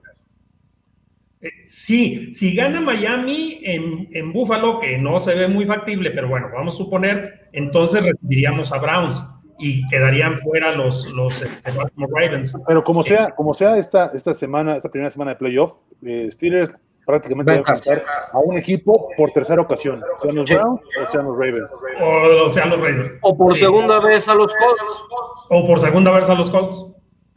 Eh, 1.41 1.49
Sí, 1.67 2.33
si 2.33 2.55
gana 2.55 2.81
Miami 2.81 3.59
en, 3.63 4.07
en 4.11 4.33
Buffalo, 4.33 4.79
que 4.79 4.97
no 4.97 5.19
se 5.19 5.35
ve 5.35 5.47
muy 5.47 5.65
factible, 5.65 6.11
pero 6.11 6.27
bueno, 6.29 6.47
vamos 6.53 6.75
a 6.75 6.77
suponer, 6.77 7.49
entonces 7.53 8.03
recibiríamos 8.03 8.71
a 8.71 8.77
Browns 8.79 9.23
y 9.59 9.85
quedarían 9.87 10.37
fuera 10.39 10.71
los, 10.71 11.05
los 11.13 11.41
este, 11.41 11.71
Baltimore 11.71 12.11
Ravens. 12.15 12.53
Pero 12.67 12.83
como 12.83 13.03
sea, 13.03 13.31
como 13.31 13.53
sea 13.53 13.77
esta, 13.77 14.11
esta 14.13 14.33
semana, 14.33 14.75
esta 14.77 14.89
primera 14.89 15.11
semana 15.11 15.31
de 15.31 15.37
playoff, 15.37 15.75
eh, 16.05 16.29
Steelers 16.31 16.73
prácticamente 17.05 17.51
va 17.51 17.55
a 17.55 17.59
enfrentar 17.59 18.03
a 18.33 18.39
un 18.39 18.57
equipo 18.57 19.09
por 19.15 19.31
tercera 19.31 19.61
ocasión, 19.61 20.01
sean 20.21 20.35
los 20.35 20.49
Sí. 20.49 20.55
Browns 20.55 20.81
o 21.01 21.11
sean 21.11 21.25
los 21.25 21.37
Ravens. 21.37 21.71
O, 22.01 22.45
o 22.45 22.49
sea, 22.49 22.65
los 22.65 22.79
Raiders. 22.81 23.11
O 23.21 23.37
por 23.37 23.53
Sí. 23.53 23.61
segunda 23.61 23.99
vez 23.99 24.27
a 24.27 24.35
los 24.35 24.53
Colts. 24.53 25.03
O 25.49 25.65
por 25.67 25.79
segunda 25.79 26.11
vez 26.11 26.27
a 26.29 26.35
los 26.35 26.51
Colts. 26.51 26.85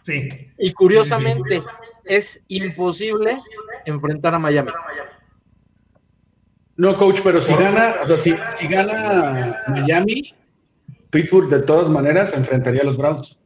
Sí. 0.05 0.29
Y 0.59 0.73
curiosamente, 0.73 1.63
es 2.05 2.43
imposible 2.49 3.39
enfrentar 3.91 4.35
a 4.35 4.39
Miami. 4.39 4.71
No, 6.77 6.97
coach, 6.97 7.21
pero 7.23 7.41
si 7.41 7.53
gana, 7.55 7.95
o 8.03 8.09
sea, 8.09 8.17
si, 8.17 8.35
si 8.57 8.67
gana 8.67 9.63
Miami, 9.69 10.35
Pittsburgh 11.11 11.49
de 11.51 11.61
todas 11.61 11.91
maneras 11.91 12.35
enfrentaría 12.35 12.81
a 12.83 12.85
los 12.85 12.97
Browns. 12.97 13.39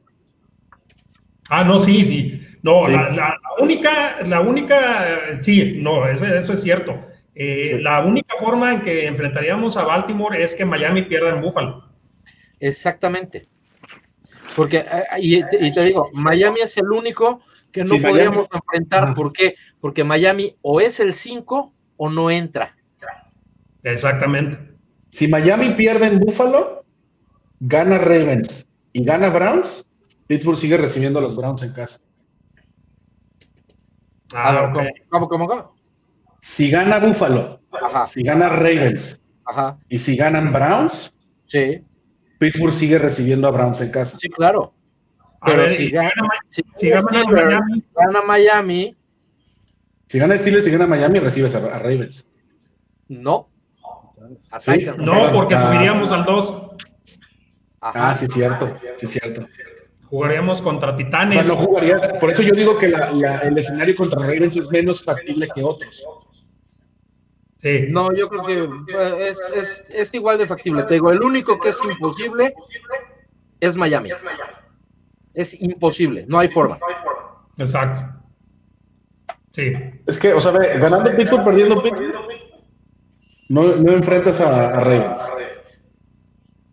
Ah, 1.51 1.65
no, 1.65 1.81
sí, 1.81 2.05
sí. 2.05 2.41
No, 2.63 2.83
Sí. 2.87 2.93
La, 2.93 3.11
la- 3.11 3.17
la 3.43 3.63
única, 3.63 4.23
la 4.25 4.41
única, 4.41 5.41
sí, 5.41 5.79
no, 5.83 6.07
eso, 6.09 6.25
eso 6.25 6.53
es 6.53 6.63
cierto. 6.63 6.93
Eh, 7.35 7.75
Sí. 7.77 7.83
La 7.83 8.05
única 8.05 8.37
forma 8.39 8.73
en 8.73 8.83
que 8.83 9.07
enfrentaríamos 9.07 9.77
a 9.77 9.83
Baltimore 9.85 10.41
es 10.43 10.55
que 10.55 10.65
Miami 10.65 11.03
pierda 11.03 11.31
en 11.31 11.43
Buffalo. 11.43 11.85
Exactamente. 12.61 13.49
Porque, 14.55 14.79
eh, 14.79 15.05
y, 15.19 15.43
te- 15.49 15.67
y 15.67 15.75
te 15.75 15.83
digo, 15.83 16.09
Miami 16.13 16.61
es 16.61 16.77
el 16.79 16.91
único 16.93 17.41
que 17.75 17.81
no 17.81 17.87
Sí, 17.89 17.99
Miami- 17.99 18.09
podríamos 18.11 18.47
enfrentar. 18.53 19.15
¿Por 19.15 19.33
qué? 19.33 19.57
Porque 19.81 20.05
Miami 20.05 20.57
o 20.63 20.81
es 20.81 21.01
el 21.01 21.13
5 21.13 21.75
o 21.97 22.09
no 22.09 22.31
entra. 22.31 22.75
Exactamente. 23.83 24.57
Si 25.11 25.27
Miami 25.29 25.71
pierde 25.71 26.07
en 26.07 26.21
Buffalo, 26.21 26.85
gana 27.61 27.99
Ravens 27.99 28.67
y 28.93 29.05
gana 29.05 29.29
Browns, 29.29 29.85
Pittsburgh 30.29 30.57
sigue 30.57 30.77
recibiendo 30.77 31.19
a 31.19 31.23
los 31.23 31.37
Browns 31.37 31.63
en 31.63 31.73
casa. 31.73 31.99
A 34.33 34.49
Ah, 34.49 34.53
ver, 34.53 34.65
ok. 34.71 34.73
¿cómo, 35.11 35.29
cómo, 35.29 35.29
cómo, 35.29 35.47
cómo? 35.49 35.75
Si 36.41 36.71
gana 36.71 36.99
Buffalo, 37.01 37.61
Ajá, 37.73 38.07
si 38.07 38.23
gana 38.23 38.49
Ravens 38.51 39.21
ajá. 39.47 39.79
y 39.89 39.99
si 39.99 40.17
ganan 40.17 40.53
Browns, 40.53 41.13
Sí, 41.47 41.83
Pittsburgh 42.39 42.73
sigue 42.73 42.99
recibiendo 42.99 43.49
a 43.49 43.51
Browns 43.51 43.81
en 43.81 43.91
casa. 43.91 44.17
sí, 44.19 44.29
claro. 44.31 44.73
A 45.45 45.47
Pero 45.47 45.63
ver, 45.63 45.71
si 45.73 45.91
gana, 45.91 46.11
gana- 46.17 46.29
si 46.49 46.63
si 46.77 46.89
gana 46.89 47.03
Steelers 47.03 47.31
Miami, 47.31 47.85
gana 47.95 48.23
Miami, 48.23 48.97
Si 50.07 50.19
gana 50.19 50.39
Steelers 50.39 50.67
y 50.67 50.71
gana 50.71 50.87
Miami, 50.87 51.19
recibes 51.19 51.55
a, 51.55 51.59
a 51.75 51.79
Ravens. 51.79 52.27
no. 53.09 53.49
Sí. 54.59 54.71
Atacan. 54.87 54.97
no, 55.05 55.33
porque 55.33 55.55
Ah. 55.55 55.67
subiríamos 55.73 56.11
al 56.11 56.25
2. 56.25 56.71
Ajá. 57.83 58.11
Ah, 58.11 58.15
sí, 58.15 58.27
cierto, 58.27 58.75
sí, 58.97 59.07
cierto. 59.07 59.47
Jugaríamos 60.09 60.63
contra 60.63 60.93
O 60.93 60.97
Titanes. 60.97 61.35
sea, 61.35 61.43
no 61.43 61.57
jugarías, 61.57 62.09
por 62.21 62.31
eso 62.31 62.43
yo 62.43 62.55
digo 62.55 62.79
que 62.79 62.89
la- 62.89 63.11
la- 63.11 63.39
el 63.41 63.59
escenario 63.59 63.95
contra 63.97 64.21
Ravens 64.21 64.57
es 64.57 64.71
menos 64.71 65.03
factible 65.03 65.47
que 65.55 65.63
otros. 65.63 66.07
Sí. 67.59 67.87
No, 67.91 68.15
yo 68.15 68.29
creo 68.31 68.45
que 68.47 68.95
eh, 68.95 69.29
es, 69.29 69.39
es- 69.55 69.85
es 69.91 70.15
igual 70.15 70.39
de 70.39 70.47
factible. 70.47 70.85
Te 70.85 70.95
digo, 70.95 71.11
el 71.11 71.23
único 71.23 71.59
que 71.59 71.69
es 71.71 71.79
imposible 71.85 72.55
es 73.61 73.77
Miami. 73.77 74.11
Es 74.13 74.23
imposible, 75.61 76.25
no 76.29 76.39
hay 76.39 76.49
forma. 76.49 76.79
Exacto. 77.59 78.21
Sí. 79.53 79.73
Es 80.07 80.19
que, 80.19 80.33
o 80.33 80.41
sea, 80.41 80.53
ve, 80.53 80.79
ganando 80.79 81.15
Pittsburgh, 81.17 81.45
perdiendo 81.45 81.83
Pittsburgh, 81.83 82.13
no, 83.49 83.77
no 83.77 83.93
enfrentas 83.93 84.41
a, 84.41 84.67
a 84.69 84.81
Ravens. 84.81 85.31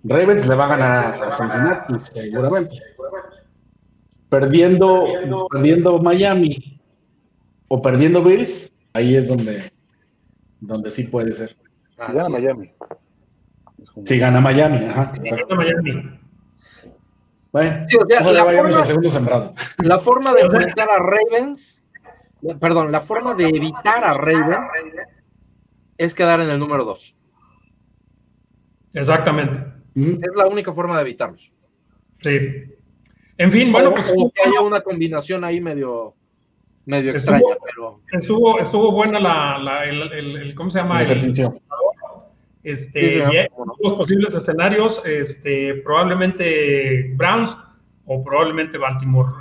Ravens 0.03 0.47
le 0.47 0.55
va 0.55 0.65
a 0.65 0.77
ganar 0.77 1.23
a 1.23 1.31
Cincinnati, 1.31 1.93
seguramente. 2.03 2.77
Perdiendo, 4.29 5.05
perdiendo 5.51 5.99
Miami 5.99 6.81
o 7.67 7.81
perdiendo 7.81 8.23
Bills, 8.23 8.73
ahí 8.93 9.15
es 9.15 9.27
donde, 9.27 9.71
donde 10.59 10.89
sí 10.89 11.03
puede 11.03 11.33
ser. 11.35 11.49
Si 11.49 12.13
gana 12.13 12.21
es. 12.23 12.29
Miami. 12.29 12.71
Si 14.05 14.17
gana 14.17 14.41
Miami, 14.41 14.85
ajá. 14.85 15.13
exacto. 15.17 15.47
Gana 15.49 15.63
Miami. 15.63 16.20
Bueno, 17.51 17.85
Sí, 17.87 17.97
o 17.97 18.05
sea, 18.07 18.21
ojalá 18.21 18.45
la 18.45 18.51
forma- 18.61 18.77
al 18.79 18.85
segundo 18.87 19.09
sembrado. 19.09 19.53
La 19.83 19.99
forma 19.99 20.33
de 20.33 20.41
enfrentar 20.41 20.87
a 20.89 20.99
Ravens, 20.99 21.83
perdón, 22.59 22.91
la 22.91 23.01
forma 23.01 23.33
de 23.33 23.45
evitar 23.49 24.03
a 24.03 24.13
Ravens 24.13 24.69
es 25.97 26.13
quedar 26.15 26.39
en 26.41 26.49
el 26.49 26.59
número 26.59 26.85
2. 26.85 27.15
Exactamente. 28.93 29.65
Es 29.95 30.29
la 30.35 30.47
única 30.47 30.71
forma 30.71 30.95
de 30.95 31.01
evitarlos. 31.01 31.51
Sí. 32.21 32.37
En 33.37 33.51
fin, 33.51 33.71
bueno, 33.71 33.93
pues 33.93 34.11
o 34.15 34.31
que 34.31 34.41
haya 34.43 34.61
una 34.61 34.81
combinación 34.81 35.43
ahí 35.43 35.59
medio, 35.59 36.13
medio 36.85 37.13
Estuvo- 37.15 37.35
extraña, 37.35 37.55
pero 37.65 38.01
estuvo, 38.11 38.59
estuvo 38.59 38.91
buena 38.91 39.19
la, 39.19 39.57
la- 39.57 39.85
el, 39.85 40.01
el- 40.13 40.35
el- 40.37 40.55
¿cómo 40.55 40.69
se 40.71 40.79
llama? 40.79 40.99
El 40.99 41.05
ejercicio. 41.07 41.59
Este, 42.63 43.25
Sí, 43.29 43.37
y 43.37 43.83
los 43.83 43.93
posibles 43.95 44.35
escenarios, 44.35 45.01
este, 45.05 45.75
probablemente 45.83 47.11
Browns 47.15 47.55
o 48.05 48.23
probablemente 48.23 48.77
Baltimore, 48.77 49.31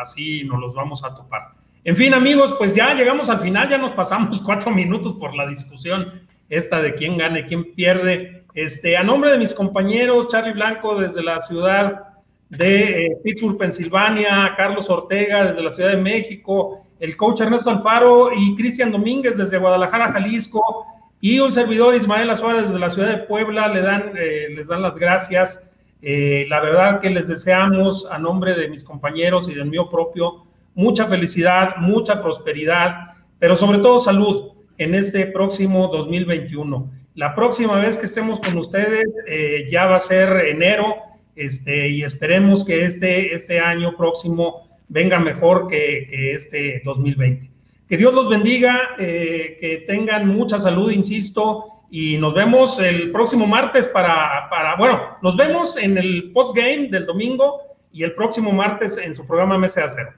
así 0.00 0.44
nos 0.44 0.60
los 0.60 0.74
vamos 0.74 1.04
a 1.04 1.14
topar. 1.14 1.52
En 1.84 1.96
fin, 1.96 2.14
amigos, 2.14 2.54
pues 2.58 2.74
ya 2.74 2.94
llegamos 2.94 3.28
al 3.30 3.40
final, 3.40 3.68
ya 3.68 3.78
nos 3.78 3.92
pasamos 3.92 4.40
cuatro 4.44 4.70
minutos 4.70 5.14
por 5.14 5.34
la 5.34 5.46
discusión 5.46 6.22
esta 6.48 6.80
de 6.80 6.94
quién 6.94 7.18
gana 7.18 7.40
y 7.40 7.44
quién 7.44 7.74
pierde. 7.74 8.44
Este, 8.54 8.96
a 8.96 9.02
nombre 9.02 9.30
de 9.30 9.38
mis 9.38 9.52
compañeros, 9.52 10.28
Charlie 10.28 10.54
Blanco 10.54 10.98
desde 10.98 11.22
la 11.22 11.42
ciudad 11.42 12.08
de 12.48 13.06
eh, 13.06 13.16
Pittsburgh, 13.22 13.58
Pensilvania, 13.58 14.54
Carlos 14.56 14.88
Ortega 14.88 15.44
desde 15.44 15.62
la 15.62 15.72
Ciudad 15.72 15.90
de 15.90 15.98
México, 15.98 16.86
el 16.98 17.16
coach 17.16 17.42
Ernesto 17.42 17.70
Alfaro 17.70 18.30
y 18.34 18.56
Cristian 18.56 18.90
Domínguez 18.90 19.36
desde 19.36 19.58
Guadalajara, 19.58 20.12
Jalisco, 20.12 20.86
y 21.20 21.40
un 21.40 21.52
servidor 21.52 21.96
Ismael 21.96 22.30
Azuárez 22.30 22.64
desde 22.66 22.78
la 22.78 22.90
ciudad 22.90 23.08
de 23.08 23.24
Puebla, 23.24 23.68
le 23.68 23.82
dan, 23.82 24.12
eh, 24.16 24.48
les 24.54 24.68
dan 24.68 24.82
las 24.82 24.94
gracias. 24.94 25.68
Eh, 26.00 26.46
la 26.48 26.60
verdad 26.60 27.00
que 27.00 27.10
les 27.10 27.26
deseamos 27.26 28.06
a 28.10 28.18
nombre 28.18 28.54
de 28.54 28.68
mis 28.68 28.84
compañeros 28.84 29.48
y 29.48 29.54
del 29.54 29.66
mío 29.66 29.90
propio 29.90 30.44
mucha 30.78 31.06
felicidad, 31.06 31.76
mucha 31.78 32.22
prosperidad, 32.22 33.14
pero 33.40 33.56
sobre 33.56 33.78
todo 33.78 33.98
salud 33.98 34.52
en 34.78 34.94
este 34.94 35.26
próximo 35.26 35.88
2021. 35.88 36.88
La 37.16 37.34
próxima 37.34 37.80
vez 37.80 37.98
que 37.98 38.06
estemos 38.06 38.38
con 38.38 38.56
ustedes 38.58 39.06
eh, 39.26 39.66
ya 39.72 39.86
va 39.86 39.96
a 39.96 40.00
ser 40.00 40.46
enero 40.46 40.98
este, 41.34 41.88
y 41.88 42.04
esperemos 42.04 42.64
que 42.64 42.84
este, 42.84 43.34
este 43.34 43.58
año 43.58 43.96
próximo 43.96 44.68
venga 44.86 45.18
mejor 45.18 45.66
que, 45.66 46.06
que 46.08 46.34
este 46.34 46.80
2020. 46.84 47.47
Que 47.88 47.96
Dios 47.96 48.12
los 48.12 48.28
bendiga, 48.28 48.96
eh, 48.98 49.56
que 49.60 49.84
tengan 49.86 50.28
mucha 50.28 50.58
salud, 50.58 50.90
insisto, 50.90 51.84
y 51.90 52.18
nos 52.18 52.34
vemos 52.34 52.78
el 52.80 53.10
próximo 53.12 53.46
martes 53.46 53.86
para, 53.88 54.48
para 54.50 54.76
bueno, 54.76 55.16
nos 55.22 55.36
vemos 55.36 55.76
en 55.76 55.96
el 55.96 56.32
postgame 56.32 56.88
del 56.90 57.06
domingo 57.06 57.62
y 57.92 58.04
el 58.04 58.14
próximo 58.14 58.52
martes 58.52 58.98
en 58.98 59.14
su 59.14 59.26
programa 59.26 59.56
Mesa 59.56 59.80
de 59.80 59.86
Acero. 59.86 60.10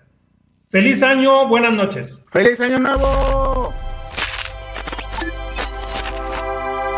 Feliz 0.70 1.02
año, 1.02 1.48
buenas 1.48 1.72
noches. 1.72 2.22
Feliz 2.32 2.60
año 2.60 2.78
nuevo. 2.78 3.70